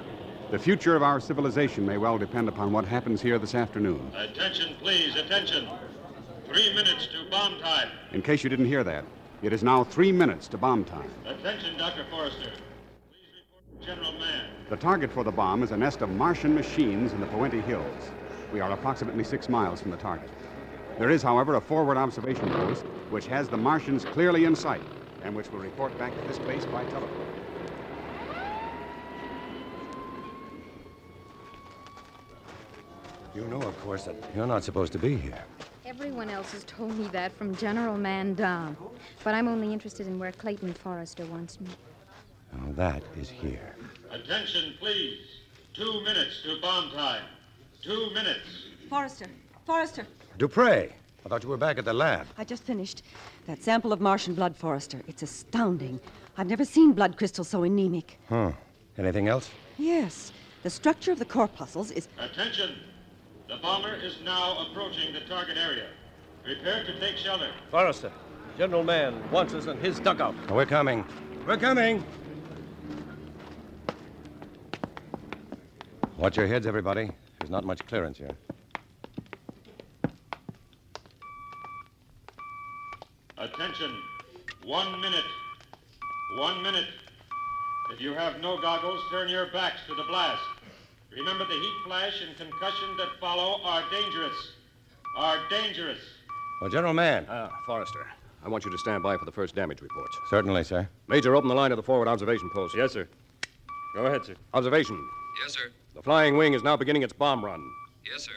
the 0.51 0.59
future 0.59 0.95
of 0.95 1.03
our 1.03 1.19
civilization 1.19 1.85
may 1.85 1.97
well 1.97 2.19
depend 2.19 2.49
upon 2.49 2.73
what 2.73 2.85
happens 2.85 3.21
here 3.21 3.39
this 3.39 3.55
afternoon. 3.55 4.13
Attention, 4.17 4.77
please, 4.81 5.17
attention. 5.17 5.69
Three 6.47 6.73
minutes 6.75 7.09
to 7.09 7.29
bomb 7.31 7.59
time. 7.59 7.89
In 8.13 8.23
case 8.23 8.45
you 8.45 8.51
didn't 8.51 8.67
hear 8.67 8.85
that, 8.85 9.05
it 9.43 9.53
is 9.53 9.63
now 9.65 9.83
three 9.83 10.13
minutes 10.13 10.47
to 10.49 10.59
bomb 10.59 10.85
time. 10.85 11.11
Attention, 11.27 11.77
Dr. 11.77 12.05
Forrester. 12.11 12.53
Please 13.11 13.43
report 13.43 13.81
to 13.81 13.87
General 13.87 14.13
Mann. 14.13 14.51
The 14.71 14.77
target 14.77 15.13
for 15.13 15.25
the 15.25 15.33
bomb 15.33 15.65
is 15.65 15.73
a 15.73 15.77
nest 15.77 16.01
of 16.01 16.11
Martian 16.11 16.55
machines 16.55 17.13
in 17.13 17.21
the 17.21 17.27
Puente 17.27 17.61
Hills. 17.63 18.11
We 18.53 18.61
are 18.61 18.71
approximately 18.71 19.25
six 19.25 19.49
miles 19.49 19.81
from 19.81 19.91
the 19.91 19.97
target. 19.97 20.31
There 20.99 21.11
is, 21.11 21.23
however, 21.23 21.57
a 21.57 21.61
forward 21.61 21.97
observation 21.97 22.49
post 22.51 22.85
which 23.11 23.27
has 23.27 23.49
the 23.49 23.57
Martians 23.57 24.05
clearly 24.05 24.45
in 24.45 24.55
sight 24.55 24.83
and 25.25 25.35
which 25.35 25.51
will 25.51 25.59
report 25.59 25.97
back 25.99 26.15
to 26.15 26.29
this 26.29 26.39
base 26.39 26.65
by 26.67 26.85
telephone. 26.85 27.46
You 33.37 33.45
know, 33.49 33.61
of 33.61 33.79
course, 33.83 34.05
that 34.05 34.17
you're 34.35 34.47
not 34.47 34.65
supposed 34.65 34.95
to 34.95 34.99
be 34.99 35.15
here. 35.15 35.45
Everyone 35.85 36.31
else 36.31 36.53
has 36.53 36.65
told 36.65 36.99
me 36.99 37.07
that 37.09 37.37
from 37.37 37.55
General 37.55 37.99
Mann 37.99 38.33
down. 38.33 38.79
But 39.23 39.35
I'm 39.35 39.47
only 39.47 39.75
interested 39.75 40.07
in 40.07 40.19
where 40.19 40.33
Clayton 40.33 40.73
Forrester 40.73 41.27
wants 41.27 41.61
me. 41.61 41.69
Now, 42.55 42.73
that 42.73 43.03
is 43.21 43.29
here. 43.29 43.77
Attention, 44.11 44.73
please. 44.79 45.19
Two 45.75 46.03
minutes 46.03 46.45
to 46.45 46.59
bomb 46.63 46.91
time. 46.93 47.25
Two 47.83 48.09
minutes. 48.15 48.49
Forrester, 48.89 49.27
Forrester, 49.67 50.07
Dupre, 50.39 50.89
I 51.27 51.29
thought 51.29 51.43
you 51.43 51.51
were 51.51 51.59
back 51.59 51.77
at 51.77 51.85
the 51.85 51.93
lab. 51.93 52.27
I 52.39 52.45
just 52.45 52.63
finished. 52.63 53.03
That 53.47 53.63
sample 53.63 53.93
of 53.93 54.01
Martian 54.01 54.33
blood, 54.35 54.57
Forrester. 54.57 55.03
It's 55.09 55.23
astounding. 55.23 56.01
I've 56.39 56.47
never 56.47 56.65
seen 56.65 56.95
blood 56.95 57.19
crystals 57.19 57.49
so 57.49 57.65
anemic. 57.65 58.19
Huh. 58.31 58.53
Anything 58.97 59.29
else? 59.29 59.51
Yes, 59.77 60.33
the 60.63 60.71
structure 60.71 61.13
of 61.13 61.19
the 61.19 61.27
corpuscles 61.27 61.91
is. 61.91 62.09
Attention. 62.19 62.77
The 63.49 63.57
bomber 63.57 63.95
is 63.95 64.17
now 64.25 64.67
approaching 64.67 65.13
the 65.13 65.21
target 65.21 65.57
area. 65.57 65.87
Prepare 66.43 66.85
to 66.85 66.99
take 66.99 67.17
shelter. 67.17 67.51
Forrester, 67.71 68.11
General 68.59 68.83
Mann 68.83 69.31
wants 69.31 69.55
us 69.55 69.67
in 69.67 69.79
his 69.79 70.01
dugout. 70.01 70.35
We're 70.51 70.67
coming. 70.67 71.05
We're 71.47 71.57
coming. 71.57 72.05
Watch 76.17 76.37
your 76.37 76.47
heads, 76.47 76.67
everybody. 76.67 77.11
There's 77.39 77.51
not 77.51 77.65
much 77.65 77.87
clearance 77.87 78.19
here. 78.19 78.31
Attention. 83.39 83.57
Attention. 83.57 84.03
One 84.65 85.01
minute. 85.01 85.25
One 86.39 86.63
minute. 86.63 86.87
If 87.93 88.01
you 88.01 88.13
have 88.15 88.41
no 88.41 88.61
goggles, 88.61 89.01
turn 89.11 89.29
your 89.29 89.47
backs 89.53 89.79
to 89.87 89.95
the 89.95 90.03
blast. 90.05 90.43
Remember 91.17 91.47
the 91.47 91.55
heat 91.55 91.73
flash 91.85 92.23
and 92.27 92.37
concussion 92.37 92.97
that 92.99 93.09
follow 93.19 93.63
are 93.65 93.83
dangerous. 93.91 94.35
Are 95.17 95.39
dangerous. 95.49 95.99
Well, 96.61 96.69
General 96.69 96.93
Mann. 96.93 97.25
Uh, 97.25 97.49
Forrester, 97.65 98.07
I 98.45 98.51
want 98.51 98.67
you 98.67 98.71
to 98.71 98.77
stand 98.77 99.03
by 99.03 99.17
for 99.17 99.25
the 99.25 99.33
first 99.33 99.55
damage 99.55 99.81
reports. 99.81 100.15
Certainly, 100.29 100.65
sir. 100.65 100.87
Major, 101.09 101.35
open 101.35 101.49
the 101.49 101.55
line 101.55 101.71
to 101.71 101.77
the 101.77 101.83
forward 101.83 102.07
observation 102.07 102.51
post. 102.51 102.77
Yes, 102.77 102.93
sir. 102.93 103.09
Go 103.95 104.05
ahead, 104.05 104.27
sir. 104.27 104.35
Observation. 104.53 105.03
Yes, 105.43 105.55
sir. 105.55 105.71
The 105.95 106.03
flying 106.03 106.37
wing 106.37 106.53
is 106.53 106.63
now 106.63 106.77
beginning 106.77 107.03
its 107.03 107.15
bomb 107.15 107.43
run. 107.43 107.67
Yes, 108.05 108.25
sir. 108.25 108.33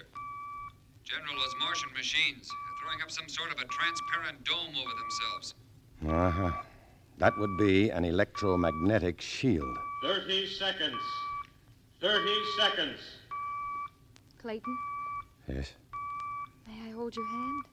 General, 1.04 1.36
those 1.36 1.56
Martian 1.60 1.90
machines 1.94 2.50
are 2.50 2.82
throwing 2.82 3.02
up 3.02 3.12
some 3.12 3.28
sort 3.28 3.52
of 3.52 3.60
a 3.60 3.66
transparent 3.66 4.42
dome 4.46 4.74
over 4.80 4.94
themselves. 5.02 5.56
Uh 6.08 6.32
huh. 6.32 6.52
That 7.18 7.38
would 7.38 7.58
be 7.58 7.90
an 7.90 8.06
electromagnetic 8.06 9.20
shield. 9.20 9.78
30 10.02 10.48
seconds. 10.48 10.96
30 12.02 12.32
seconds. 12.58 13.00
Clayton, 14.42 14.78
Yes, 15.48 15.74
may 16.68 16.90
I 16.90 16.92
hold 16.94 17.16
your 17.16 17.28
hand? 17.28 17.64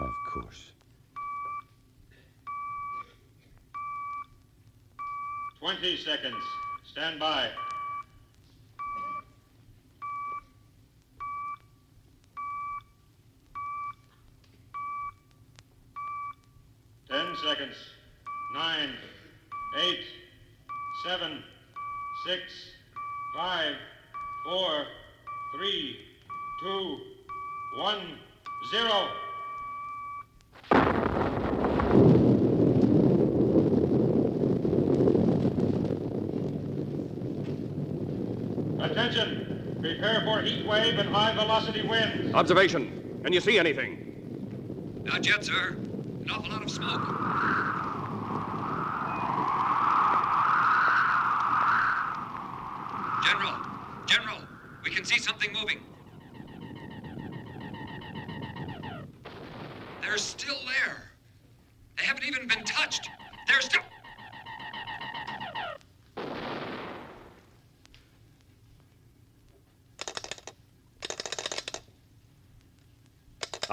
of 0.00 0.10
course. 0.32 0.72
20 5.60 5.96
seconds. 5.98 6.42
Stand 6.90 7.18
by. 7.20 7.50
Ten 17.08 17.34
seconds. 17.44 17.76
Nine, 18.54 18.90
eight, 19.78 20.04
seven, 21.04 21.42
six, 22.26 22.42
five, 23.36 23.74
four, 24.46 24.86
three, 25.54 25.94
two, 26.62 26.98
one, 27.76 28.18
zero. 28.70 29.08
Attention! 38.80 39.76
Prepare 39.82 40.22
for 40.24 40.40
heat 40.40 40.66
wave 40.66 40.98
and 40.98 41.10
high 41.10 41.34
velocity 41.34 41.86
winds. 41.86 42.32
Observation. 42.32 43.20
Can 43.22 43.34
you 43.34 43.40
see 43.42 43.58
anything? 43.58 45.02
Not 45.04 45.26
yet, 45.26 45.44
sir. 45.44 45.76
An 45.76 46.30
awful 46.30 46.52
lot 46.52 46.62
of 46.62 46.70
smoke. 46.70 47.25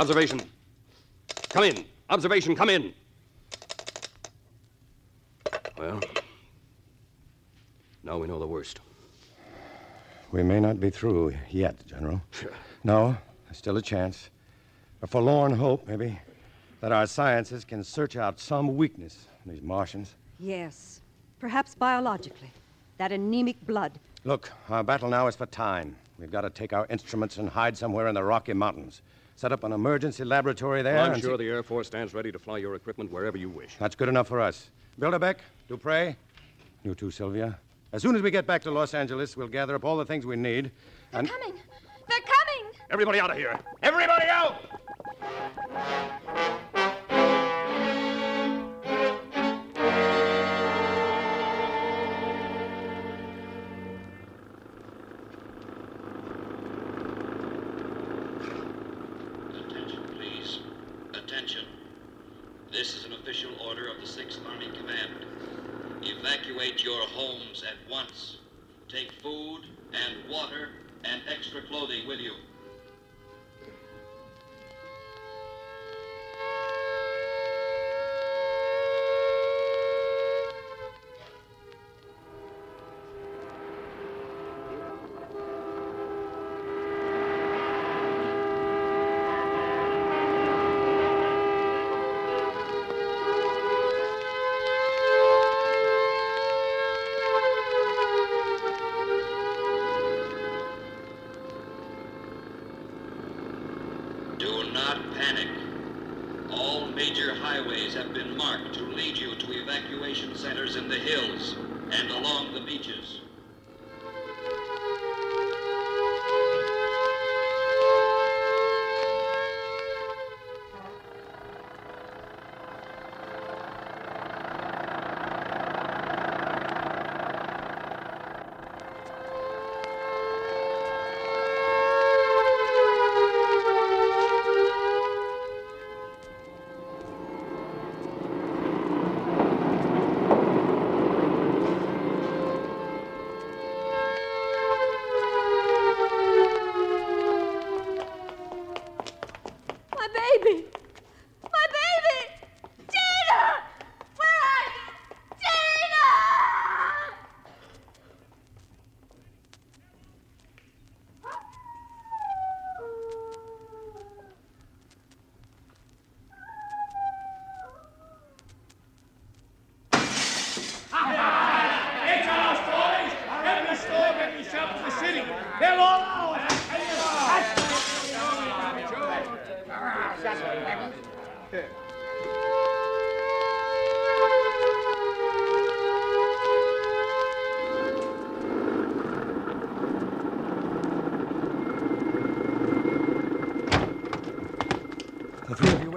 Observation. 0.04 0.42
Come 1.48 1.64
in. 1.64 1.86
Observation, 2.10 2.58
come 2.58 2.70
in. 2.70 2.94
Well, 5.78 6.02
now 8.04 8.18
we 8.18 8.28
know 8.28 8.38
the 8.38 8.46
worst. 8.46 8.82
We 10.34 10.44
may 10.44 10.60
not 10.60 10.82
be 10.82 10.90
through 10.90 11.36
yet, 11.50 11.88
General. 11.88 12.22
No, 12.84 13.16
there's 13.46 13.58
still 13.58 13.78
a 13.78 13.82
chance. 13.82 14.30
A 15.04 15.08
forlorn 15.08 15.54
hope, 15.54 15.88
maybe, 15.88 16.20
that 16.82 16.92
our 16.92 17.08
sciences 17.08 17.64
can 17.64 17.82
search 17.82 18.18
out 18.18 18.42
some 18.42 18.76
weakness 18.76 19.28
in 19.46 19.54
these 19.54 19.62
Martians. 19.62 20.16
Yes, 20.38 21.00
perhaps 21.40 21.76
biologically. 21.76 22.52
That 22.98 23.14
anemic 23.14 23.66
blood. 23.66 23.98
Look, 24.26 24.52
our 24.68 24.84
battle 24.84 25.08
now 25.08 25.28
is 25.28 25.38
for 25.38 25.46
time. 25.46 25.96
We've 26.20 26.30
got 26.30 26.42
to 26.42 26.50
take 26.50 26.74
our 26.74 26.88
instruments 26.90 27.38
and 27.38 27.48
hide 27.48 27.78
somewhere 27.78 28.10
in 28.10 28.16
the 28.16 28.24
Rocky 28.26 28.52
Mountains. 28.52 29.02
Set 29.36 29.52
up 29.52 29.64
an 29.64 29.72
emergency 29.72 30.24
laboratory 30.24 30.82
there. 30.82 31.00
I'm 31.00 31.20
sure 31.20 31.38
see- 31.38 31.44
the 31.46 31.50
Air 31.50 31.64
Force 31.64 31.88
stands 31.88 32.14
ready 32.14 32.32
to 32.32 32.40
fly 32.40 32.60
your 32.60 32.76
equipment 32.76 33.12
wherever 33.12 33.38
you 33.38 33.50
wish. 33.50 33.76
That's 33.80 33.96
good 33.96 34.10
enough 34.10 34.28
for 34.28 34.40
us. 34.40 34.70
Bilderbeck, 35.00 35.38
Dupre, 35.68 36.16
you 36.84 36.94
too, 36.94 37.10
Sylvia. 37.10 37.58
As 37.94 38.02
soon 38.02 38.16
as 38.16 38.22
we 38.22 38.30
get 38.32 38.46
back 38.46 38.62
to 38.64 38.72
Los 38.72 38.94
Angeles, 38.94 39.36
we'll 39.38 39.48
gather 39.48 39.76
up 39.76 39.86
all 39.86 39.98
the 39.98 40.06
things 40.06 40.26
we 40.26 40.36
need. 40.36 40.72
And 41.14 41.28
They're 41.28 41.38
Coming! 41.38 41.62
They're 42.10 42.20
coming! 42.20 42.72
everybody 42.92 43.20
out 43.20 43.32
of 43.32 43.38
here! 43.38 43.60
Everybody 43.82 44.26
out! 44.30 46.20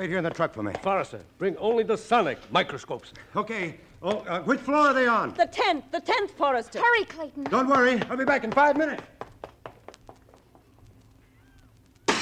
Wait 0.07 0.11
here 0.11 0.19
in 0.19 0.25
the 0.25 0.31
truck 0.31 0.55
for 0.55 0.63
me. 0.63 0.73
Forrester, 0.83 1.21
bring 1.39 1.57
only 1.57 1.83
the 1.83 1.97
sonic 1.97 2.39
microscopes. 2.53 3.13
Okay. 3.35 3.81
Oh, 4.03 4.19
uh, 4.29 4.41
which 4.43 4.61
floor 4.61 4.89
are 4.89 4.95
they 4.95 5.09
on? 5.09 5.33
The 5.35 5.47
tenth, 5.47 5.91
the 5.91 6.01
tenth, 6.01 6.31
Forrester. 6.33 6.79
Hurry, 6.79 7.05
Clayton. 7.07 7.45
Don't 7.45 7.67
worry. 7.67 8.01
I'll 8.03 8.17
be 8.17 8.25
back 8.25 8.45
in 8.45 8.53
five 8.53 8.77
minutes. 8.77 9.03
Look 12.09 12.19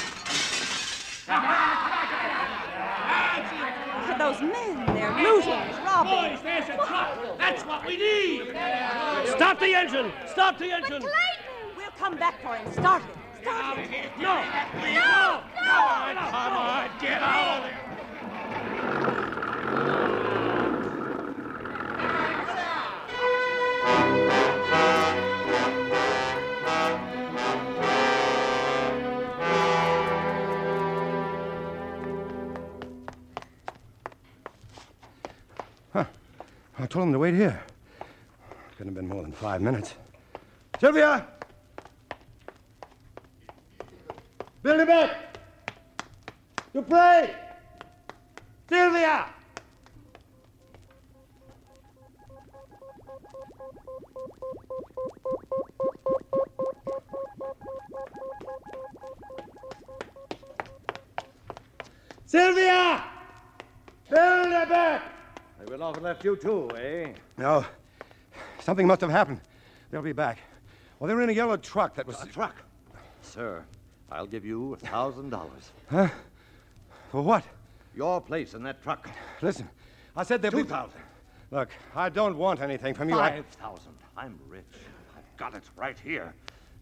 at 4.09 4.17
those 4.17 4.41
men. 4.41 4.85
They're 4.95 5.11
looting, 5.21 5.51
robbing. 5.83 6.33
Boys, 6.33 6.41
there's 6.41 6.69
a 6.69 6.77
truck. 6.87 7.37
That's 7.37 7.63
what 7.65 7.85
we 7.85 7.97
need. 7.97 8.47
Stop 9.35 9.59
the 9.59 9.75
engine. 9.75 10.11
Stop 10.27 10.57
the 10.57 10.71
engine. 10.71 11.01
But 11.01 11.01
Clayton! 11.01 11.77
We'll 11.77 11.91
come 11.99 12.17
back 12.17 12.41
for 12.41 12.55
him. 12.55 12.71
Start 12.73 13.03
it. 13.03 13.09
Start 13.43 13.77
it. 13.77 14.09
No. 14.17 14.41
No. 14.93 15.24
Told 36.95 37.07
him 37.07 37.11
to 37.11 37.19
wait 37.19 37.33
here. 37.33 37.61
Couldn't 38.77 38.95
have 38.95 38.95
been 38.95 39.09
more 39.09 39.21
than 39.21 39.33
five 39.33 39.61
minutes. 39.61 39.95
Sylvia! 40.79 41.27
Bilderbeck! 44.63 45.13
Dupre! 46.73 47.35
Sylvia! 48.69 49.25
Sylvia! 62.25 63.03
Bilderbeck! 64.09 65.14
They 65.67 65.75
off 65.75 65.95
and 65.95 66.03
left 66.03 66.23
you 66.23 66.35
too, 66.35 66.69
eh? 66.77 67.13
No. 67.37 67.65
Something 68.59 68.85
must 68.87 69.01
have 69.01 69.09
happened. 69.09 69.41
They'll 69.91 70.01
be 70.01 70.13
back. 70.13 70.39
Well, 70.99 71.07
they 71.07 71.13
were 71.13 71.21
in 71.23 71.29
a 71.29 71.33
yellow 71.33 71.57
truck 71.57 71.95
that 71.95 72.05
was. 72.05 72.21
A 72.21 72.25
truck? 72.27 72.55
Sir, 73.21 73.63
I'll 74.11 74.27
give 74.27 74.45
you 74.45 74.73
a 74.73 74.77
thousand 74.77 75.29
dollars. 75.31 75.71
Huh? 75.89 76.09
For 77.11 77.21
what? 77.21 77.43
Your 77.95 78.21
place 78.21 78.53
in 78.53 78.63
that 78.63 78.81
truck. 78.83 79.09
Listen, 79.41 79.67
I 80.15 80.23
said 80.23 80.41
they'll 80.41 80.51
Two 80.51 80.63
be. 80.63 80.69
thousand. 80.69 80.99
Look, 81.51 81.69
I 81.95 82.09
don't 82.09 82.37
want 82.37 82.61
anything 82.61 82.93
from 82.93 83.09
you. 83.09 83.19
I- 83.19 83.31
Five 83.31 83.45
thousand. 83.47 83.93
I'm 84.17 84.39
rich. 84.47 84.63
I've 85.17 85.37
got 85.37 85.53
it 85.55 85.63
right 85.75 85.97
here. 85.97 86.33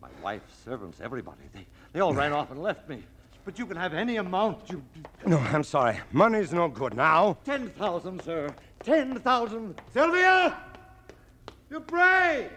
My 0.02 0.10
wife, 0.22 0.42
servants, 0.66 1.00
everybody. 1.02 1.42
They, 1.54 1.66
they 1.94 2.00
all 2.02 2.14
ran 2.14 2.34
off 2.34 2.52
and 2.52 2.62
left 2.62 2.90
me. 2.90 3.04
But 3.46 3.58
you 3.60 3.66
can 3.66 3.76
have 3.78 3.94
any 3.94 4.18
amount 4.18 4.70
you. 4.70 4.82
No, 5.26 5.38
I'm 5.38 5.64
sorry. 5.64 6.00
Money's 6.12 6.54
no 6.54 6.68
good 6.68 6.96
now. 6.96 7.38
Ten 7.46 7.70
thousand, 7.72 8.22
sir. 8.24 8.50
Ten 8.84 9.16
thousand. 9.16 9.82
Sylvia! 9.94 10.58
Dupre! 11.70 12.50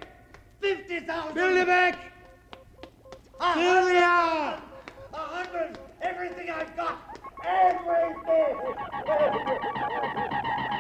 Fifty 0.61 1.01
thousand. 1.01 1.37
Bilderbeck! 1.37 1.97
A 3.41 3.55
Sylvia! 3.55 4.61
A 5.13 5.17
hundred. 5.17 5.79
Everything 6.03 6.51
I've 6.51 6.77
got. 6.77 6.99
Everything. 7.45 8.75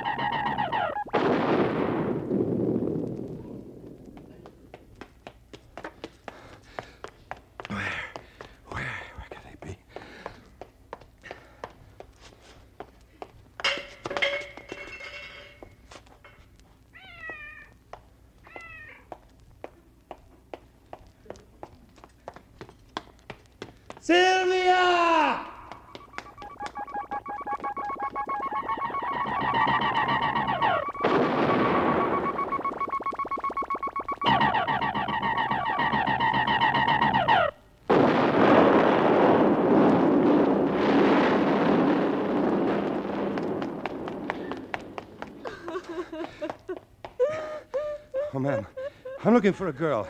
I'm 49.26 49.34
looking 49.34 49.52
for 49.52 49.66
a 49.66 49.72
girl. 49.72 50.08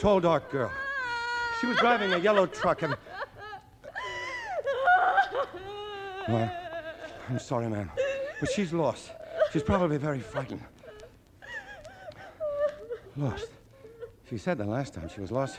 Tall, 0.00 0.20
dark 0.20 0.50
girl. 0.50 0.72
She 1.60 1.66
was 1.66 1.76
driving 1.76 2.14
a 2.14 2.18
yellow 2.18 2.46
truck 2.46 2.80
and. 2.80 2.96
Well, 6.26 6.50
I'm 7.28 7.38
sorry, 7.38 7.68
ma'am, 7.68 7.90
but 8.40 8.50
she's 8.50 8.72
lost. 8.72 9.12
She's 9.52 9.62
probably 9.62 9.98
very 9.98 10.18
frightened. 10.18 10.62
Lost. 13.18 13.50
She 14.30 14.38
said 14.38 14.56
the 14.56 14.64
last 14.64 14.94
time 14.94 15.10
she 15.14 15.20
was 15.20 15.30
lost, 15.30 15.58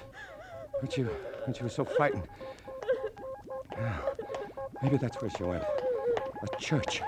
when 0.80 0.90
she, 0.90 1.04
when 1.04 1.54
she 1.54 1.62
was 1.62 1.74
so 1.74 1.86
frightened. 1.86 2.28
Maybe 4.82 4.98
that's 4.98 5.22
where 5.22 5.30
she 5.30 5.44
went. 5.44 5.64
A 5.64 6.60
church. 6.60 7.04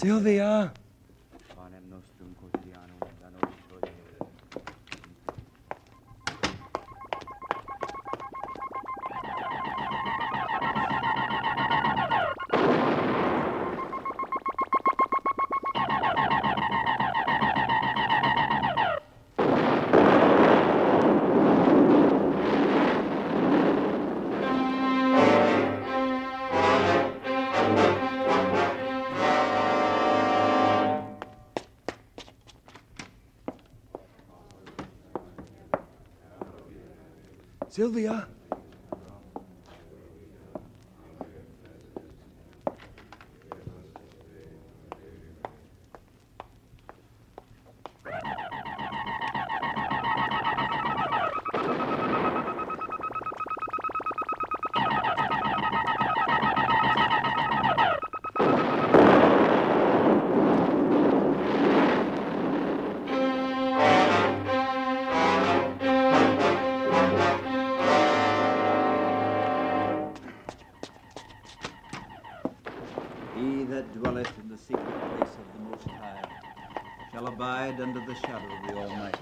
Sylvia? 0.00 0.72
Sylvia? 37.80 38.29
The 77.80 78.14
shadow 78.14 78.44
of 78.54 78.68
the 78.68 78.74
Almighty. 78.74 79.18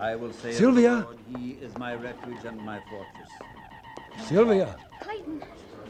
I 0.00 0.16
will 0.16 0.32
say, 0.32 0.48
of 0.48 0.54
the 0.54 0.58
Sylvia? 0.58 0.92
Lord, 1.06 1.18
He 1.38 1.50
is 1.52 1.78
my 1.78 1.94
refuge 1.94 2.44
and 2.44 2.58
my 2.60 2.80
fortress. 2.90 4.26
Sylvia. 4.26 4.76
Clayton. 5.00 5.42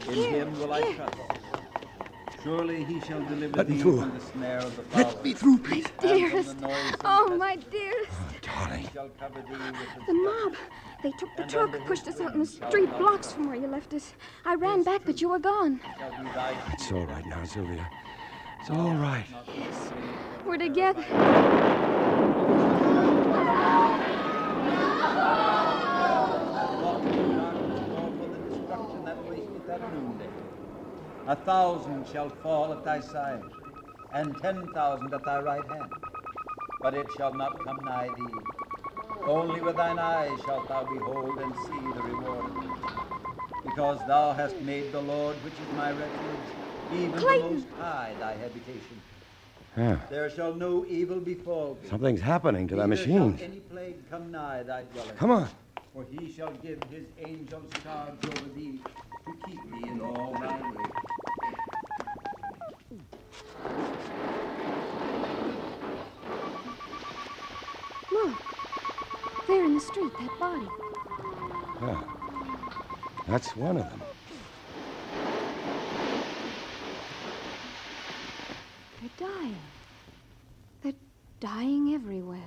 In 0.07 0.13
Here, 0.13 0.31
Him 0.45 0.59
will 0.59 0.71
I 0.71 0.81
here. 0.83 0.95
trust. 0.95 1.15
Surely 2.43 2.83
He 2.83 2.99
shall 3.01 3.25
deliver 3.25 3.57
Let 3.57 3.69
me 3.69 3.75
thee 3.77 3.81
through. 3.81 4.01
from 4.01 4.13
the 4.13 4.23
snare 4.23 4.59
of 4.59 4.75
the 4.75 4.97
Let 4.97 5.23
me 5.23 5.33
through, 5.33 5.57
please. 5.57 5.85
and 6.03 6.11
oh, 6.11 6.15
Dearest. 6.15 6.55
Oh, 7.03 7.35
my 7.37 7.55
dearest. 7.55 8.11
Darling. 8.43 8.81
He 8.81 8.87
shall 8.93 9.09
cover 9.19 9.41
thee 9.41 9.49
with 9.49 9.75
His 9.77 10.05
The 10.07 10.13
mob. 10.13 10.53
They 11.01 11.11
took 11.13 11.29
the 11.37 11.43
truck, 11.45 11.71
pushed 11.87 12.07
us 12.07 12.21
out 12.21 12.33
in 12.35 12.39
the 12.41 12.45
street 12.45 12.95
blocks 12.99 13.31
from 13.31 13.47
where 13.47 13.55
you 13.55 13.65
left 13.67 13.95
us. 13.95 14.13
I 14.45 14.53
ran 14.53 14.83
back, 14.83 15.01
but 15.05 15.21
you 15.21 15.29
were 15.29 15.39
gone. 15.39 15.79
shall 15.97 16.11
be 16.23 16.29
thy 16.29 16.55
It's 16.73 16.91
all 16.91 17.07
right 17.07 17.25
now, 17.25 17.43
Sylvia. 17.45 17.89
It's 18.67 18.71
all 18.71 18.95
right. 18.95 19.27
We're 20.43 20.57
together. 20.57 21.05
destruction 28.49 29.05
that 29.05 29.23
wasteth 29.29 29.69
at 29.69 29.93
noonday. 29.93 30.29
A 31.27 31.35
thousand 31.35 32.07
shall 32.07 32.29
fall 32.41 32.73
at 32.73 32.83
thy 32.83 33.01
side, 33.01 33.43
and 34.15 34.35
ten 34.41 34.65
thousand 34.73 35.13
at 35.13 35.23
thy 35.23 35.41
right 35.41 35.69
hand, 35.69 35.91
but 36.81 36.95
it 36.95 37.05
shall 37.15 37.35
not 37.35 37.63
come 37.63 37.77
nigh 37.85 38.09
thee. 38.17 39.27
Only 39.27 39.61
with 39.61 39.75
thine 39.75 39.99
eyes 39.99 40.39
shalt 40.43 40.67
thou 40.67 40.85
behold 40.91 41.37
and 41.37 41.53
see 41.67 41.93
the 41.93 42.01
reward. 42.01 42.51
Because 43.63 43.99
thou 44.07 44.33
hast 44.33 44.59
made 44.61 44.91
the 44.91 45.01
Lord, 45.01 45.43
which 45.43 45.53
is 45.53 45.71
my 45.75 45.91
refuge, 45.91 46.64
even 46.93 47.11
Clayton! 47.13 47.47
the 47.47 47.55
Most 47.55 47.67
High, 47.79 48.13
thy 48.19 48.33
habitation. 48.33 49.01
Yeah. 49.77 49.99
There 50.09 50.29
shall 50.29 50.53
no 50.53 50.85
evil 50.85 51.19
befall 51.19 51.77
thee. 51.81 51.89
Something's 51.89 52.21
happening 52.21 52.67
to 52.69 52.75
that 52.75 52.87
Neither 52.87 53.01
machine. 53.01 53.37
shall 53.37 53.45
any 53.45 53.59
plague 53.59 54.09
come 54.09 54.31
nigh 54.31 54.63
thy 54.63 54.83
dwelling. 54.93 55.15
Come 55.17 55.31
on. 55.31 55.49
For 55.93 56.05
he 56.11 56.31
shall 56.31 56.51
give 56.51 56.81
his 56.89 57.05
angels 57.19 57.69
charge 57.83 58.25
over 58.25 58.49
thee 58.55 58.79
to 59.25 59.47
keep 59.47 59.61
thee 59.71 59.89
in 59.89 60.01
all 60.01 60.33
thy 60.33 60.61
ways. 60.61 61.95
Look. 68.11 68.33
There 69.47 69.65
in 69.65 69.75
the 69.75 69.79
street, 69.81 70.11
that 70.19 70.39
body. 70.39 70.67
Yeah. 71.81 72.01
That's 73.27 73.55
one 73.55 73.77
of 73.77 73.89
them. 73.89 74.01
They're 79.05 79.27
dying. 79.29 79.55
They're 80.81 80.93
dying 81.39 81.93
everywhere. 81.93 82.39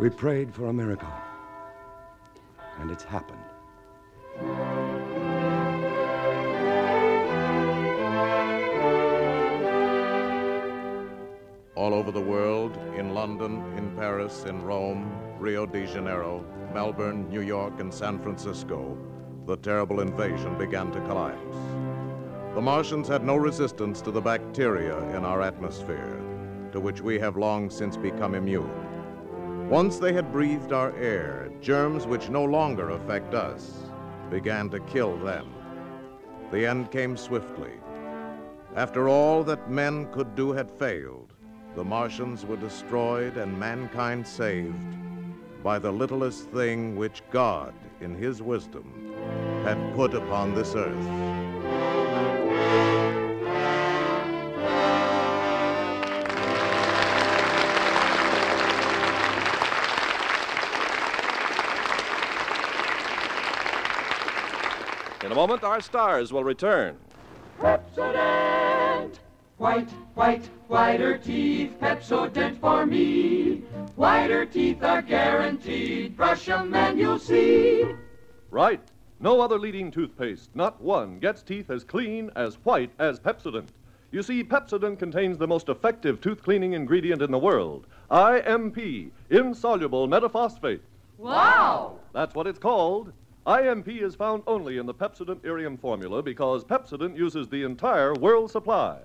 We 0.00 0.08
prayed 0.08 0.54
for 0.54 0.66
a 0.66 0.72
miracle. 0.72 1.08
And 2.78 2.90
it's 2.90 3.04
happened. 3.04 3.55
The 12.16 12.22
world, 12.22 12.78
in 12.96 13.12
London, 13.12 13.62
in 13.76 13.94
Paris, 13.94 14.46
in 14.46 14.62
Rome, 14.62 15.06
Rio 15.38 15.66
de 15.66 15.86
Janeiro, 15.86 16.42
Melbourne, 16.72 17.28
New 17.28 17.42
York, 17.42 17.78
and 17.78 17.92
San 17.92 18.18
Francisco, 18.18 18.96
the 19.44 19.58
terrible 19.58 20.00
invasion 20.00 20.56
began 20.56 20.90
to 20.92 21.00
collapse. 21.00 21.58
The 22.54 22.62
Martians 22.62 23.06
had 23.06 23.22
no 23.22 23.36
resistance 23.36 24.00
to 24.00 24.10
the 24.10 24.22
bacteria 24.22 24.96
in 25.14 25.26
our 25.26 25.42
atmosphere, 25.42 26.18
to 26.72 26.80
which 26.80 27.02
we 27.02 27.18
have 27.18 27.36
long 27.36 27.68
since 27.68 27.98
become 27.98 28.34
immune. 28.34 29.68
Once 29.68 29.98
they 29.98 30.14
had 30.14 30.32
breathed 30.32 30.72
our 30.72 30.96
air, 30.96 31.50
germs 31.60 32.06
which 32.06 32.30
no 32.30 32.44
longer 32.44 32.92
affect 32.92 33.34
us 33.34 33.90
began 34.30 34.70
to 34.70 34.80
kill 34.80 35.18
them. 35.18 35.52
The 36.50 36.64
end 36.64 36.90
came 36.90 37.18
swiftly. 37.18 37.74
After 38.74 39.06
all 39.06 39.44
that 39.44 39.70
men 39.70 40.10
could 40.12 40.34
do 40.34 40.52
had 40.52 40.70
failed, 40.70 41.25
the 41.76 41.84
Martians 41.84 42.46
were 42.46 42.56
destroyed 42.56 43.36
and 43.36 43.60
mankind 43.60 44.26
saved 44.26 44.74
by 45.62 45.78
the 45.78 45.92
littlest 45.92 46.48
thing 46.48 46.96
which 46.96 47.22
God, 47.30 47.74
in 48.00 48.14
his 48.14 48.40
wisdom, 48.40 49.14
had 49.62 49.94
put 49.94 50.14
upon 50.14 50.54
this 50.54 50.74
earth. 50.74 50.96
In 65.22 65.30
a 65.30 65.34
moment, 65.34 65.62
our 65.62 65.82
stars 65.82 66.32
will 66.32 66.44
return. 66.44 66.96
Pepsodent! 67.60 69.18
White, 69.58 69.90
white, 70.16 70.48
whiter 70.68 71.18
teeth, 71.18 71.76
Pepsodent 71.78 72.58
for 72.58 72.86
me. 72.86 73.58
Whiter 73.96 74.46
teeth 74.46 74.82
are 74.82 75.02
guaranteed. 75.02 76.16
Brush 76.16 76.48
'em 76.48 76.74
and 76.74 76.98
you'll 76.98 77.18
see. 77.18 77.84
Right. 78.50 78.80
No 79.20 79.40
other 79.42 79.58
leading 79.58 79.90
toothpaste, 79.90 80.50
not 80.54 80.80
one, 80.80 81.18
gets 81.18 81.42
teeth 81.42 81.70
as 81.70 81.84
clean, 81.84 82.30
as 82.34 82.54
white 82.64 82.90
as 82.98 83.20
Pepsodent. 83.20 83.68
You 84.10 84.22
see, 84.22 84.42
Pepsodent 84.42 84.98
contains 84.98 85.36
the 85.36 85.46
most 85.46 85.68
effective 85.68 86.20
tooth 86.20 86.42
cleaning 86.42 86.72
ingredient 86.72 87.20
in 87.20 87.30
the 87.30 87.38
world 87.38 87.86
IMP, 88.10 89.12
insoluble 89.28 90.08
metaphosphate. 90.08 90.80
Wow! 91.18 91.98
That's 92.12 92.34
what 92.34 92.46
it's 92.46 92.58
called. 92.58 93.12
IMP 93.46 93.88
is 93.88 94.14
found 94.14 94.42
only 94.46 94.78
in 94.78 94.86
the 94.86 94.94
Pepsodent 94.94 95.44
Irium 95.44 95.76
formula 95.76 96.22
because 96.22 96.64
Pepsodent 96.64 97.16
uses 97.16 97.48
the 97.48 97.64
entire 97.64 98.14
world 98.14 98.50
supply. 98.50 98.98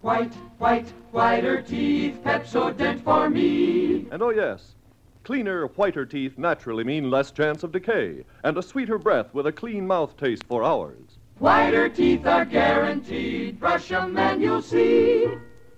White, 0.00 0.34
white, 0.58 0.88
whiter 1.10 1.60
teeth, 1.60 2.20
Pepsodent 2.22 3.02
for 3.02 3.28
me. 3.28 4.06
And 4.12 4.22
oh, 4.22 4.30
yes, 4.30 4.76
cleaner, 5.24 5.66
whiter 5.66 6.06
teeth 6.06 6.38
naturally 6.38 6.84
mean 6.84 7.10
less 7.10 7.32
chance 7.32 7.64
of 7.64 7.72
decay 7.72 8.24
and 8.44 8.56
a 8.56 8.62
sweeter 8.62 8.96
breath 8.96 9.34
with 9.34 9.46
a 9.48 9.52
clean 9.52 9.86
mouth 9.88 10.16
taste 10.16 10.44
for 10.46 10.62
hours. 10.62 11.18
Whiter 11.38 11.88
teeth 11.88 12.26
are 12.26 12.44
guaranteed. 12.44 13.58
Brush 13.58 13.90
'em 13.90 14.16
and 14.16 14.40
you'll 14.40 14.62
see. 14.62 15.26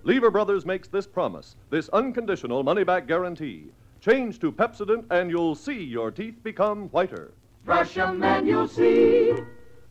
Lever 0.03 0.31
Brothers 0.31 0.67
makes 0.67 0.89
this 0.89 1.07
promise, 1.07 1.57
this 1.71 1.89
unconditional 1.89 2.63
money 2.63 2.85
back 2.85 3.07
guarantee. 3.07 3.73
Change 4.01 4.39
to 4.41 4.53
Pepsodent 4.53 5.07
and 5.11 5.31
you'll 5.31 5.55
see 5.55 5.83
your 5.83 6.11
teeth 6.11 6.43
become 6.43 6.89
whiter. 6.91 7.33
Brush 7.65 7.97
'em 7.97 8.23
and 8.23 8.47
you'll 8.47 8.69
see. 8.69 9.35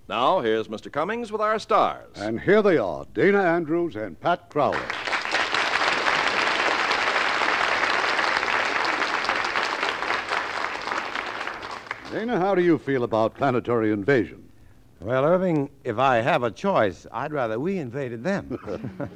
Now, 0.09 0.39
here's 0.39 0.67
Mr. 0.67 0.91
Cummings 0.91 1.31
with 1.31 1.39
our 1.39 1.59
stars. 1.59 2.09
And 2.15 2.41
here 2.41 2.63
they 2.63 2.79
are 2.79 3.05
Dana 3.13 3.43
Andrews 3.43 3.95
and 3.95 4.19
Pat 4.19 4.49
Crowley. 4.49 4.79
Dana, 12.11 12.39
how 12.39 12.55
do 12.55 12.63
you 12.63 12.79
feel 12.79 13.03
about 13.03 13.35
planetary 13.35 13.91
invasion? 13.91 14.49
Well, 14.99 15.25
Irving, 15.25 15.69
if 15.83 15.99
I 15.99 16.21
have 16.21 16.41
a 16.41 16.49
choice, 16.49 17.05
I'd 17.11 17.31
rather 17.31 17.59
we 17.59 17.77
invaded 17.77 18.23
them. 18.23 18.57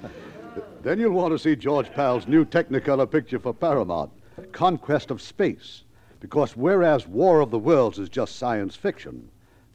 Then 0.84 1.00
you'll 1.00 1.14
want 1.14 1.34
to 1.34 1.40
see 1.40 1.56
George 1.56 1.92
Pal's 1.94 2.28
new 2.28 2.46
Technicolor 2.46 3.10
picture 3.10 3.40
for 3.40 3.52
Paramount, 3.52 4.12
Conquest 4.52 5.10
of 5.10 5.24
Space. 5.24 5.86
Because 6.20 6.56
whereas 6.56 7.08
War 7.08 7.40
of 7.40 7.50
the 7.50 7.58
Worlds 7.58 7.98
is 7.98 8.10
just 8.10 8.36
science 8.36 8.76
fiction, 8.76 9.30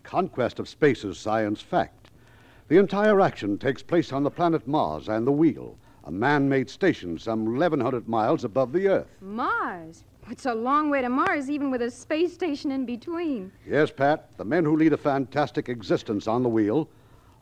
Conquest 0.08 0.58
of 0.58 0.70
Space 0.70 1.04
is 1.04 1.18
science 1.18 1.60
fact. 1.60 2.08
The 2.68 2.78
entire 2.78 3.20
action 3.20 3.58
takes 3.58 3.82
place 3.82 4.10
on 4.10 4.22
the 4.22 4.30
planet 4.30 4.66
Mars 4.66 5.06
and 5.10 5.26
the 5.26 5.32
Wheel, 5.32 5.76
a 6.04 6.10
man 6.10 6.48
made 6.48 6.70
station 6.70 7.18
some 7.18 7.44
1,100 7.44 8.08
miles 8.08 8.42
above 8.42 8.72
the 8.72 8.88
Earth. 8.88 9.10
Mars? 9.20 10.04
It's 10.30 10.46
a 10.46 10.54
long 10.54 10.88
way 10.88 11.02
to 11.02 11.10
Mars, 11.10 11.50
even 11.50 11.70
with 11.70 11.82
a 11.82 11.90
space 11.90 12.32
station 12.32 12.70
in 12.72 12.86
between. 12.86 13.52
Yes, 13.66 13.90
Pat, 13.90 14.30
the 14.38 14.46
men 14.46 14.64
who 14.64 14.78
lead 14.78 14.94
a 14.94 14.96
fantastic 14.96 15.68
existence 15.68 16.26
on 16.26 16.42
the 16.42 16.48
Wheel 16.48 16.88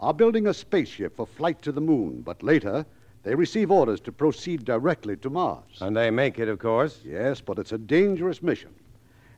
are 0.00 0.12
building 0.12 0.48
a 0.48 0.52
spaceship 0.52 1.14
for 1.14 1.24
flight 1.24 1.62
to 1.62 1.70
the 1.70 1.80
moon, 1.80 2.22
but 2.22 2.42
later 2.42 2.84
they 3.22 3.36
receive 3.36 3.70
orders 3.70 4.00
to 4.00 4.10
proceed 4.10 4.64
directly 4.64 5.16
to 5.18 5.30
Mars. 5.30 5.78
And 5.80 5.96
they 5.96 6.10
make 6.10 6.40
it, 6.40 6.48
of 6.48 6.58
course. 6.58 6.98
Yes, 7.04 7.40
but 7.40 7.60
it's 7.60 7.70
a 7.70 7.78
dangerous 7.78 8.42
mission. 8.42 8.74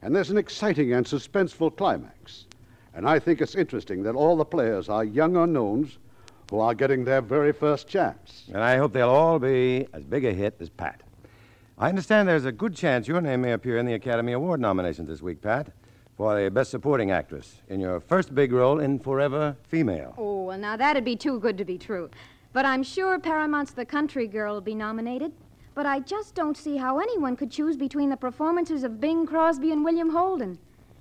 And 0.00 0.16
there's 0.16 0.30
an 0.30 0.38
exciting 0.38 0.94
and 0.94 1.04
suspenseful 1.04 1.76
climax. 1.76 2.46
And 2.98 3.08
I 3.08 3.20
think 3.20 3.40
it's 3.40 3.54
interesting 3.54 4.02
that 4.02 4.16
all 4.16 4.36
the 4.36 4.44
players 4.44 4.88
are 4.88 5.04
young 5.04 5.36
unknowns 5.36 5.98
who 6.50 6.58
are 6.58 6.74
getting 6.74 7.04
their 7.04 7.20
very 7.20 7.52
first 7.52 7.86
chance. 7.86 8.42
And 8.48 8.58
I 8.58 8.76
hope 8.76 8.92
they'll 8.92 9.08
all 9.08 9.38
be 9.38 9.86
as 9.92 10.02
big 10.02 10.24
a 10.24 10.32
hit 10.32 10.56
as 10.58 10.68
Pat. 10.68 11.04
I 11.78 11.90
understand 11.90 12.26
there's 12.26 12.44
a 12.44 12.50
good 12.50 12.74
chance 12.74 13.06
your 13.06 13.20
name 13.20 13.42
may 13.42 13.52
appear 13.52 13.78
in 13.78 13.86
the 13.86 13.94
Academy 13.94 14.32
Award 14.32 14.58
nominations 14.58 15.06
this 15.06 15.22
week, 15.22 15.40
Pat, 15.40 15.70
for 16.16 16.42
the 16.42 16.50
Best 16.50 16.72
Supporting 16.72 17.12
Actress 17.12 17.62
in 17.68 17.78
your 17.78 18.00
first 18.00 18.34
big 18.34 18.50
role 18.50 18.80
in 18.80 18.98
Forever 18.98 19.56
Female. 19.62 20.12
Oh, 20.18 20.46
well, 20.46 20.58
now 20.58 20.76
that'd 20.76 21.04
be 21.04 21.14
too 21.14 21.38
good 21.38 21.56
to 21.58 21.64
be 21.64 21.78
true. 21.78 22.10
But 22.52 22.66
I'm 22.66 22.82
sure 22.82 23.20
Paramount's 23.20 23.70
The 23.70 23.86
Country 23.86 24.26
Girl 24.26 24.54
will 24.54 24.60
be 24.60 24.74
nominated. 24.74 25.30
But 25.72 25.86
I 25.86 26.00
just 26.00 26.34
don't 26.34 26.56
see 26.56 26.78
how 26.78 26.98
anyone 26.98 27.36
could 27.36 27.52
choose 27.52 27.76
between 27.76 28.10
the 28.10 28.16
performances 28.16 28.82
of 28.82 29.00
Bing 29.00 29.24
Crosby 29.24 29.70
and 29.70 29.84
William 29.84 30.10
Holden. 30.10 30.58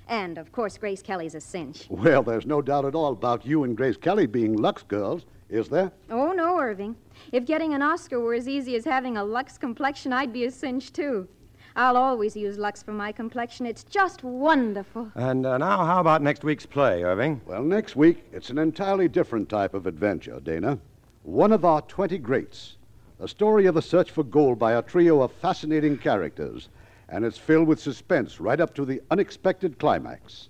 And, 0.07 0.37
of 0.37 0.51
course, 0.51 0.77
Grace 0.77 1.01
Kelly's 1.01 1.35
a 1.35 1.41
cinch. 1.41 1.87
Well, 1.89 2.23
there's 2.23 2.45
no 2.45 2.61
doubt 2.61 2.85
at 2.85 2.95
all 2.95 3.11
about 3.11 3.45
you 3.45 3.63
and 3.63 3.75
Grace 3.75 3.97
Kelly 3.97 4.25
being 4.25 4.55
Lux 4.55 4.83
girls, 4.83 5.25
is 5.49 5.67
there? 5.67 5.91
Oh, 6.09 6.31
no, 6.31 6.57
Irving. 6.59 6.95
If 7.31 7.45
getting 7.45 7.73
an 7.73 7.81
Oscar 7.81 8.19
were 8.19 8.33
as 8.33 8.47
easy 8.47 8.75
as 8.75 8.85
having 8.85 9.17
a 9.17 9.23
Lux 9.23 9.57
complexion, 9.57 10.13
I'd 10.13 10.31
be 10.31 10.45
a 10.45 10.51
cinch, 10.51 10.93
too. 10.93 11.27
I'll 11.75 11.97
always 11.97 12.35
use 12.35 12.57
Lux 12.57 12.81
for 12.81 12.91
my 12.93 13.11
complexion. 13.11 13.65
It's 13.65 13.83
just 13.83 14.23
wonderful. 14.23 15.11
And 15.15 15.45
uh, 15.45 15.57
now, 15.57 15.85
how 15.85 15.99
about 15.99 16.23
next 16.23 16.43
week's 16.43 16.65
play, 16.65 17.03
Irving? 17.03 17.39
Well, 17.45 17.61
next 17.61 17.95
week, 17.95 18.23
it's 18.31 18.49
an 18.49 18.57
entirely 18.57 19.07
different 19.07 19.47
type 19.49 19.73
of 19.73 19.85
adventure, 19.85 20.39
Dana. 20.39 20.79
One 21.23 21.51
of 21.51 21.65
our 21.65 21.81
20 21.81 22.17
greats. 22.19 22.77
A 23.19 23.27
story 23.27 23.65
of 23.65 23.75
the 23.75 23.81
search 23.81 24.11
for 24.11 24.23
gold 24.23 24.57
by 24.57 24.73
a 24.73 24.81
trio 24.81 25.21
of 25.21 25.31
fascinating 25.33 25.97
characters, 25.97 26.69
and 27.09 27.25
it's 27.25 27.37
filled 27.37 27.67
with 27.67 27.79
suspense 27.79 28.39
right 28.39 28.59
up 28.59 28.73
to 28.75 28.85
the 28.85 29.01
unexpected 29.11 29.79
climax. 29.79 30.49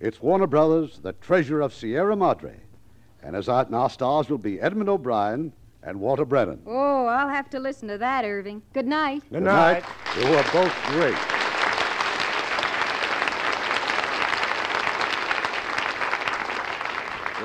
It's 0.00 0.22
Warner 0.22 0.46
Brothers' 0.46 1.00
The 1.02 1.12
Treasure 1.14 1.60
of 1.60 1.74
Sierra 1.74 2.14
Madre. 2.14 2.60
And 3.22 3.34
as 3.34 3.48
our, 3.48 3.66
our 3.74 3.90
stars 3.90 4.28
will 4.28 4.38
be 4.38 4.60
Edmund 4.60 4.88
O'Brien 4.88 5.52
and 5.82 6.00
Walter 6.00 6.24
Brennan. 6.24 6.62
Oh, 6.66 7.06
I'll 7.06 7.28
have 7.28 7.50
to 7.50 7.58
listen 7.58 7.88
to 7.88 7.98
that, 7.98 8.24
Irving. 8.24 8.62
Good 8.72 8.86
night. 8.86 9.22
Good 9.32 9.42
night. 9.42 9.84
You 10.20 10.26
are 10.34 10.52
both 10.52 10.72
great. 10.86 11.37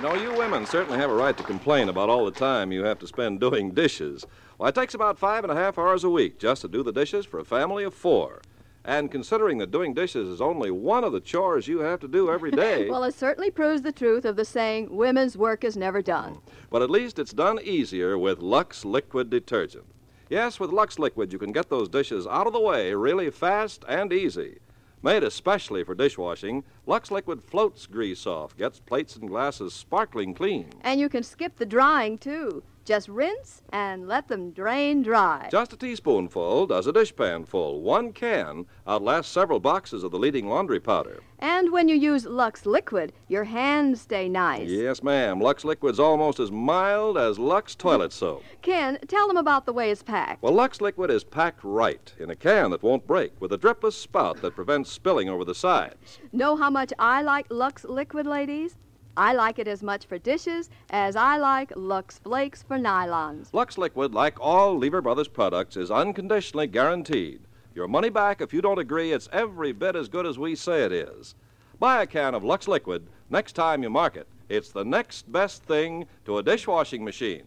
Know, 0.03 0.15
you 0.15 0.33
women 0.33 0.65
certainly 0.65 0.99
have 0.99 1.09
a 1.09 1.15
right 1.15 1.37
to 1.37 1.43
complain 1.43 1.87
about 1.87 2.09
all 2.09 2.25
the 2.25 2.31
time 2.31 2.73
you 2.73 2.83
have 2.83 2.99
to 2.99 3.07
spend 3.07 3.39
doing 3.39 3.71
dishes. 3.71 4.25
Well, 4.57 4.67
it 4.67 4.75
takes 4.75 4.93
about 4.93 5.17
five 5.17 5.45
and 5.45 5.51
a 5.51 5.55
half 5.55 5.77
hours 5.79 6.03
a 6.03 6.09
week 6.09 6.39
just 6.39 6.61
to 6.63 6.67
do 6.67 6.83
the 6.83 6.91
dishes 6.91 7.25
for 7.25 7.39
a 7.39 7.45
family 7.45 7.85
of 7.85 7.93
four. 7.93 8.41
And 8.83 9.09
considering 9.09 9.59
that 9.59 9.71
doing 9.71 9.93
dishes 9.93 10.27
is 10.27 10.41
only 10.41 10.71
one 10.71 11.05
of 11.05 11.13
the 11.13 11.21
chores 11.21 11.69
you 11.69 11.79
have 11.79 12.01
to 12.01 12.09
do 12.09 12.29
every 12.29 12.51
day, 12.65 12.89
well, 12.89 13.05
it 13.05 13.15
certainly 13.15 13.49
proves 13.49 13.81
the 13.81 13.93
truth 13.93 14.25
of 14.25 14.35
the 14.35 14.43
saying, 14.43 14.93
women's 14.93 15.37
work 15.37 15.63
is 15.63 15.77
never 15.77 16.01
done. 16.01 16.39
but 16.69 16.81
at 16.81 16.89
least 16.89 17.17
it's 17.17 17.31
done 17.31 17.57
easier 17.63 18.17
with 18.17 18.39
Lux 18.39 18.83
Liquid 18.83 19.29
Detergent. 19.29 19.85
Yes, 20.29 20.59
with 20.59 20.71
Lux 20.71 20.99
Liquid, 20.99 21.31
you 21.31 21.39
can 21.39 21.53
get 21.53 21.69
those 21.69 21.87
dishes 21.87 22.27
out 22.27 22.45
of 22.45 22.51
the 22.51 22.59
way 22.59 22.93
really 22.93 23.29
fast 23.29 23.85
and 23.87 24.11
easy. 24.11 24.57
Made 25.03 25.25
especially 25.25 25.83
for 25.83 25.95
dishwashing, 25.95 26.63
Lux 26.85 27.11
Liquid 27.11 27.43
floats 27.43 27.87
grease 27.87 28.25
off, 28.25 28.55
gets 28.55 28.79
plates 28.79 29.17
and 29.17 29.27
glasses 29.27 29.73
sparkling 29.73 30.33
clean. 30.33 30.69
And 30.79 30.97
you 30.97 31.09
can 31.09 31.23
skip 31.23 31.57
the 31.57 31.65
drying, 31.65 32.17
too. 32.17 32.63
Just 32.85 33.07
rinse 33.07 33.61
and 33.71 34.09
let 34.09 34.27
them 34.27 34.51
drain 34.51 35.03
dry. 35.03 35.47
Just 35.49 35.71
a 35.71 35.77
teaspoonful 35.77 36.67
does 36.67 36.85
a 36.85 36.91
dishpan 36.91 37.47
full. 37.47 37.81
One 37.81 38.11
can 38.11 38.65
outlasts 38.85 39.31
several 39.31 39.61
boxes 39.61 40.03
of 40.03 40.11
the 40.11 40.19
leading 40.19 40.49
laundry 40.49 40.81
powder. 40.81 41.23
And 41.39 41.71
when 41.71 41.87
you 41.87 41.95
use 41.95 42.25
Lux 42.25 42.65
Liquid, 42.65 43.13
your 43.29 43.45
hands 43.45 44.01
stay 44.01 44.27
nice. 44.27 44.69
Yes, 44.69 45.01
ma'am. 45.01 45.39
Lux 45.39 45.63
Liquid's 45.63 45.99
almost 45.99 46.39
as 46.39 46.51
mild 46.51 47.17
as 47.17 47.39
Lux 47.39 47.73
toilet 47.73 48.11
mm. 48.11 48.15
soap. 48.15 48.43
Ken, 48.61 48.99
tell 49.07 49.27
them 49.27 49.37
about 49.37 49.65
the 49.65 49.73
way 49.73 49.89
it's 49.89 50.03
packed. 50.03 50.43
Well, 50.43 50.53
Lux 50.53 50.81
Liquid 50.81 51.09
is 51.09 51.23
packed 51.23 51.63
right 51.63 52.13
in 52.19 52.29
a 52.29 52.35
can 52.35 52.69
that 52.71 52.83
won't 52.83 53.07
break 53.07 53.39
with 53.39 53.53
a 53.53 53.57
dripless 53.57 53.93
spout 53.93 54.41
that 54.41 54.55
prevents 54.55 54.91
spilling 54.91 55.29
over 55.29 55.45
the 55.45 55.55
sides. 55.55 56.19
Know 56.33 56.57
how 56.57 56.69
much 56.69 56.91
I 56.99 57.21
like 57.21 57.47
Lux 57.49 57.85
Liquid, 57.85 58.27
ladies? 58.27 58.75
I 59.15 59.33
like 59.33 59.59
it 59.59 59.67
as 59.67 59.83
much 59.83 60.05
for 60.05 60.17
dishes 60.17 60.69
as 60.89 61.15
I 61.15 61.37
like 61.37 61.71
Lux 61.75 62.17
Flakes 62.17 62.63
for 62.63 62.77
nylons. 62.77 63.53
Lux 63.53 63.77
Liquid, 63.77 64.13
like 64.13 64.39
all 64.39 64.75
Lever 64.75 65.01
Brothers 65.01 65.27
products, 65.27 65.77
is 65.77 65.91
unconditionally 65.91 66.65
guaranteed. 66.67 67.41
Your 67.75 67.87
money 67.87 68.09
back 68.09 68.41
if 68.41 68.53
you 68.53 68.61
don't 68.61 68.79
agree 68.79 69.11
it's 69.11 69.29
every 69.31 69.71
bit 69.71 69.95
as 69.95 70.07
good 70.07 70.25
as 70.25 70.39
we 70.39 70.55
say 70.55 70.83
it 70.83 70.91
is. 70.91 71.35
Buy 71.79 72.01
a 72.01 72.07
can 72.07 72.33
of 72.33 72.43
Lux 72.43 72.67
Liquid 72.67 73.07
next 73.29 73.53
time 73.53 73.83
you 73.83 73.89
mark 73.89 74.15
it. 74.15 74.27
It's 74.49 74.71
the 74.71 74.85
next 74.85 75.31
best 75.31 75.63
thing 75.63 76.07
to 76.25 76.39
a 76.39 76.43
dishwashing 76.43 77.03
machine. 77.03 77.43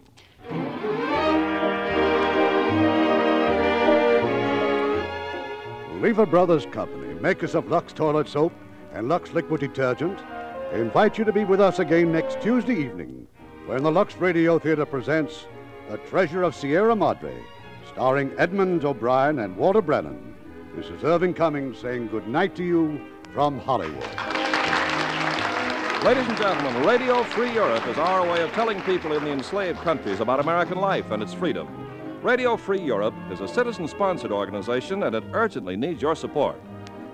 Lever 6.00 6.26
Brothers 6.26 6.66
Company, 6.66 7.14
makers 7.14 7.54
of 7.56 7.68
Lux 7.68 7.92
Toilet 7.92 8.28
Soap 8.28 8.52
and 8.92 9.08
Lux 9.08 9.32
Liquid 9.32 9.60
Detergent, 9.60 10.20
invite 10.72 11.16
you 11.16 11.24
to 11.24 11.32
be 11.32 11.44
with 11.44 11.60
us 11.60 11.78
again 11.78 12.12
next 12.12 12.40
Tuesday 12.40 12.74
evening 12.74 13.26
when 13.66 13.82
the 13.82 13.90
Lux 13.90 14.16
Radio 14.16 14.58
Theater 14.58 14.84
presents 14.84 15.46
The 15.88 15.96
Treasure 15.98 16.42
of 16.42 16.54
Sierra 16.54 16.94
Madre, 16.96 17.34
starring 17.92 18.32
Edmund 18.38 18.84
O'Brien 18.84 19.38
and 19.38 19.56
Walter 19.56 19.80
Brennan. 19.80 20.34
This 20.74 20.86
is 20.86 21.04
Irving 21.04 21.34
Cummings 21.34 21.78
saying 21.78 22.08
good 22.08 22.26
night 22.26 22.54
to 22.56 22.64
you 22.64 23.00
from 23.32 23.58
Hollywood. 23.60 24.02
Ladies 26.04 26.28
and 26.28 26.36
gentlemen, 26.36 26.86
Radio 26.86 27.22
Free 27.24 27.52
Europe 27.52 27.86
is 27.86 27.96
our 27.96 28.22
way 28.22 28.42
of 28.42 28.52
telling 28.52 28.80
people 28.82 29.12
in 29.12 29.24
the 29.24 29.30
enslaved 29.30 29.78
countries 29.80 30.20
about 30.20 30.40
American 30.40 30.78
life 30.78 31.10
and 31.10 31.22
its 31.22 31.32
freedom. 31.32 31.68
Radio 32.22 32.56
Free 32.56 32.80
Europe 32.80 33.14
is 33.30 33.40
a 33.40 33.48
citizen 33.48 33.88
sponsored 33.88 34.32
organization 34.32 35.04
and 35.04 35.14
it 35.14 35.24
urgently 35.32 35.76
needs 35.76 36.02
your 36.02 36.14
support. 36.14 36.60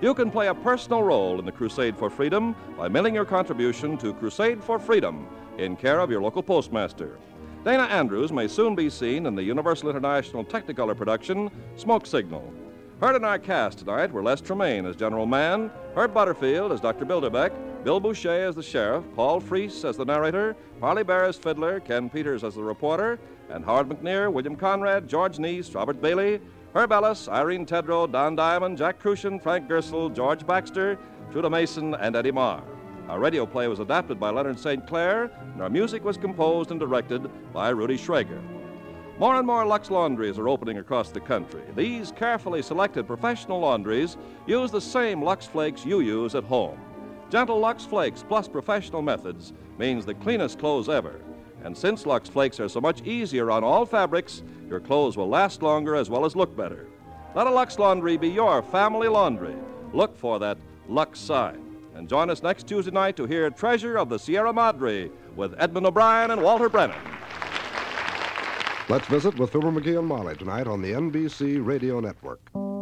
You 0.03 0.13
can 0.13 0.29
play 0.29 0.47
a 0.47 0.53
personal 0.53 1.01
role 1.01 1.39
in 1.39 1.45
the 1.45 1.51
crusade 1.53 1.95
for 1.95 2.09
freedom 2.09 2.57
by 2.77 2.89
mailing 2.89 3.15
your 3.15 3.23
contribution 3.23 3.97
to 3.99 4.13
Crusade 4.15 4.61
for 4.61 4.77
Freedom 4.77 5.25
in 5.57 5.77
care 5.77 6.01
of 6.01 6.11
your 6.11 6.21
local 6.21 6.43
postmaster. 6.43 7.17
Dana 7.63 7.83
Andrews 7.83 8.29
may 8.29 8.49
soon 8.49 8.75
be 8.75 8.89
seen 8.89 9.25
in 9.25 9.33
the 9.33 9.43
Universal 9.43 9.87
International 9.87 10.43
Technicolor 10.43 10.97
production 10.97 11.49
Smoke 11.77 12.05
Signal. 12.05 12.53
Heard 12.99 13.15
in 13.15 13.23
our 13.23 13.39
cast 13.39 13.77
tonight 13.77 14.11
were 14.11 14.21
Les 14.21 14.41
Tremayne 14.41 14.85
as 14.85 14.97
General 14.97 15.25
Mann, 15.25 15.71
Herb 15.95 16.13
Butterfield 16.13 16.73
as 16.73 16.81
Dr. 16.81 17.05
Bilderbeck, 17.05 17.53
Bill 17.85 18.01
Bouchey 18.01 18.45
as 18.45 18.55
the 18.55 18.61
sheriff, 18.61 19.05
Paul 19.15 19.39
Frees 19.39 19.85
as 19.85 19.95
the 19.95 20.03
narrator, 20.03 20.57
Parley 20.81 21.03
Baer 21.03 21.23
as 21.23 21.37
fiddler, 21.37 21.79
Ken 21.79 22.09
Peters 22.09 22.43
as 22.43 22.55
the 22.55 22.63
reporter, 22.63 23.19
and 23.49 23.63
Howard 23.63 23.87
McNear, 23.87 24.29
William 24.29 24.57
Conrad, 24.57 25.07
George 25.07 25.37
Neise, 25.37 25.73
Robert 25.73 26.01
Bailey, 26.01 26.41
Herb 26.75 26.91
Ellis, 26.91 27.27
Irene 27.27 27.67
Tedrow, 27.67 28.11
Don 28.11 28.35
Diamond, 28.35 28.79
Jack 28.79 28.99
Kruschen, 28.99 29.39
Frank 29.39 29.69
Gerstle, 29.69 30.11
George 30.11 30.43
Baxter, 30.47 30.97
Truda 31.31 31.47
Marson, 31.47 31.93
and 31.93 32.15
Eddie 32.15 32.31
Marr. 32.31 32.63
Our 33.09 33.19
radio 33.19 33.45
play 33.45 33.67
was 33.67 33.77
adapted 33.77 34.19
by 34.19 34.31
Leonard 34.31 34.59
St. 34.59 34.87
Clair, 34.87 35.29
and 35.53 35.61
our 35.61 35.69
music 35.69 36.03
was 36.03 36.17
composed 36.17 36.71
and 36.71 36.79
directed 36.79 37.29
by 37.53 37.69
Rudy 37.69 37.95
Schrager. 37.95 38.41
More 39.19 39.35
and 39.35 39.45
more 39.45 39.63
Lux 39.63 39.91
laundries 39.91 40.39
are 40.39 40.49
opening 40.49 40.79
across 40.79 41.11
the 41.11 41.19
country. 41.19 41.61
These 41.75 42.11
carefully 42.11 42.63
selected 42.63 43.05
professional 43.05 43.59
laundries 43.59 44.17
use 44.47 44.71
the 44.71 44.81
same 44.81 45.21
Lux 45.21 45.45
Flakes 45.45 45.85
you 45.85 45.99
use 45.99 46.33
at 46.33 46.43
home. 46.43 46.79
Gentle 47.29 47.59
Lux 47.59 47.85
Flakes 47.85 48.23
plus 48.27 48.47
professional 48.47 49.03
methods 49.03 49.53
means 49.77 50.07
the 50.07 50.15
cleanest 50.15 50.57
clothes 50.57 50.89
ever. 50.89 51.21
And 51.63 51.77
since 51.77 52.05
Lux 52.05 52.29
Flakes 52.29 52.59
are 52.59 52.67
so 52.67 52.81
much 52.81 53.01
easier 53.03 53.49
on 53.49 53.63
all 53.63 53.85
fabrics, 53.85 54.43
your 54.69 54.79
clothes 54.79 55.15
will 55.15 55.29
last 55.29 55.61
longer 55.61 55.95
as 55.95 56.09
well 56.09 56.25
as 56.25 56.35
look 56.35 56.55
better. 56.55 56.87
Let 57.35 57.47
a 57.47 57.51
Lux 57.51 57.79
laundry 57.79 58.17
be 58.17 58.29
your 58.29 58.61
family 58.61 59.07
laundry. 59.07 59.55
Look 59.93 60.17
for 60.17 60.39
that 60.39 60.57
Lux 60.87 61.19
sign. 61.19 61.59
And 61.95 62.09
join 62.09 62.29
us 62.29 62.43
next 62.43 62.67
Tuesday 62.67 62.91
night 62.91 63.15
to 63.17 63.25
hear 63.25 63.49
Treasure 63.49 63.97
of 63.97 64.09
the 64.09 64.17
Sierra 64.17 64.51
Madre 64.51 65.09
with 65.35 65.55
Edmund 65.57 65.85
O'Brien 65.85 66.31
and 66.31 66.41
Walter 66.41 66.69
Brennan. 66.69 66.97
Let's 68.89 69.07
visit 69.07 69.37
with 69.39 69.51
Fibber 69.51 69.71
McGee 69.71 69.97
and 69.97 70.07
Molly 70.07 70.35
tonight 70.35 70.67
on 70.67 70.81
the 70.81 70.91
NBC 70.91 71.65
Radio 71.65 71.99
Network. 71.99 72.72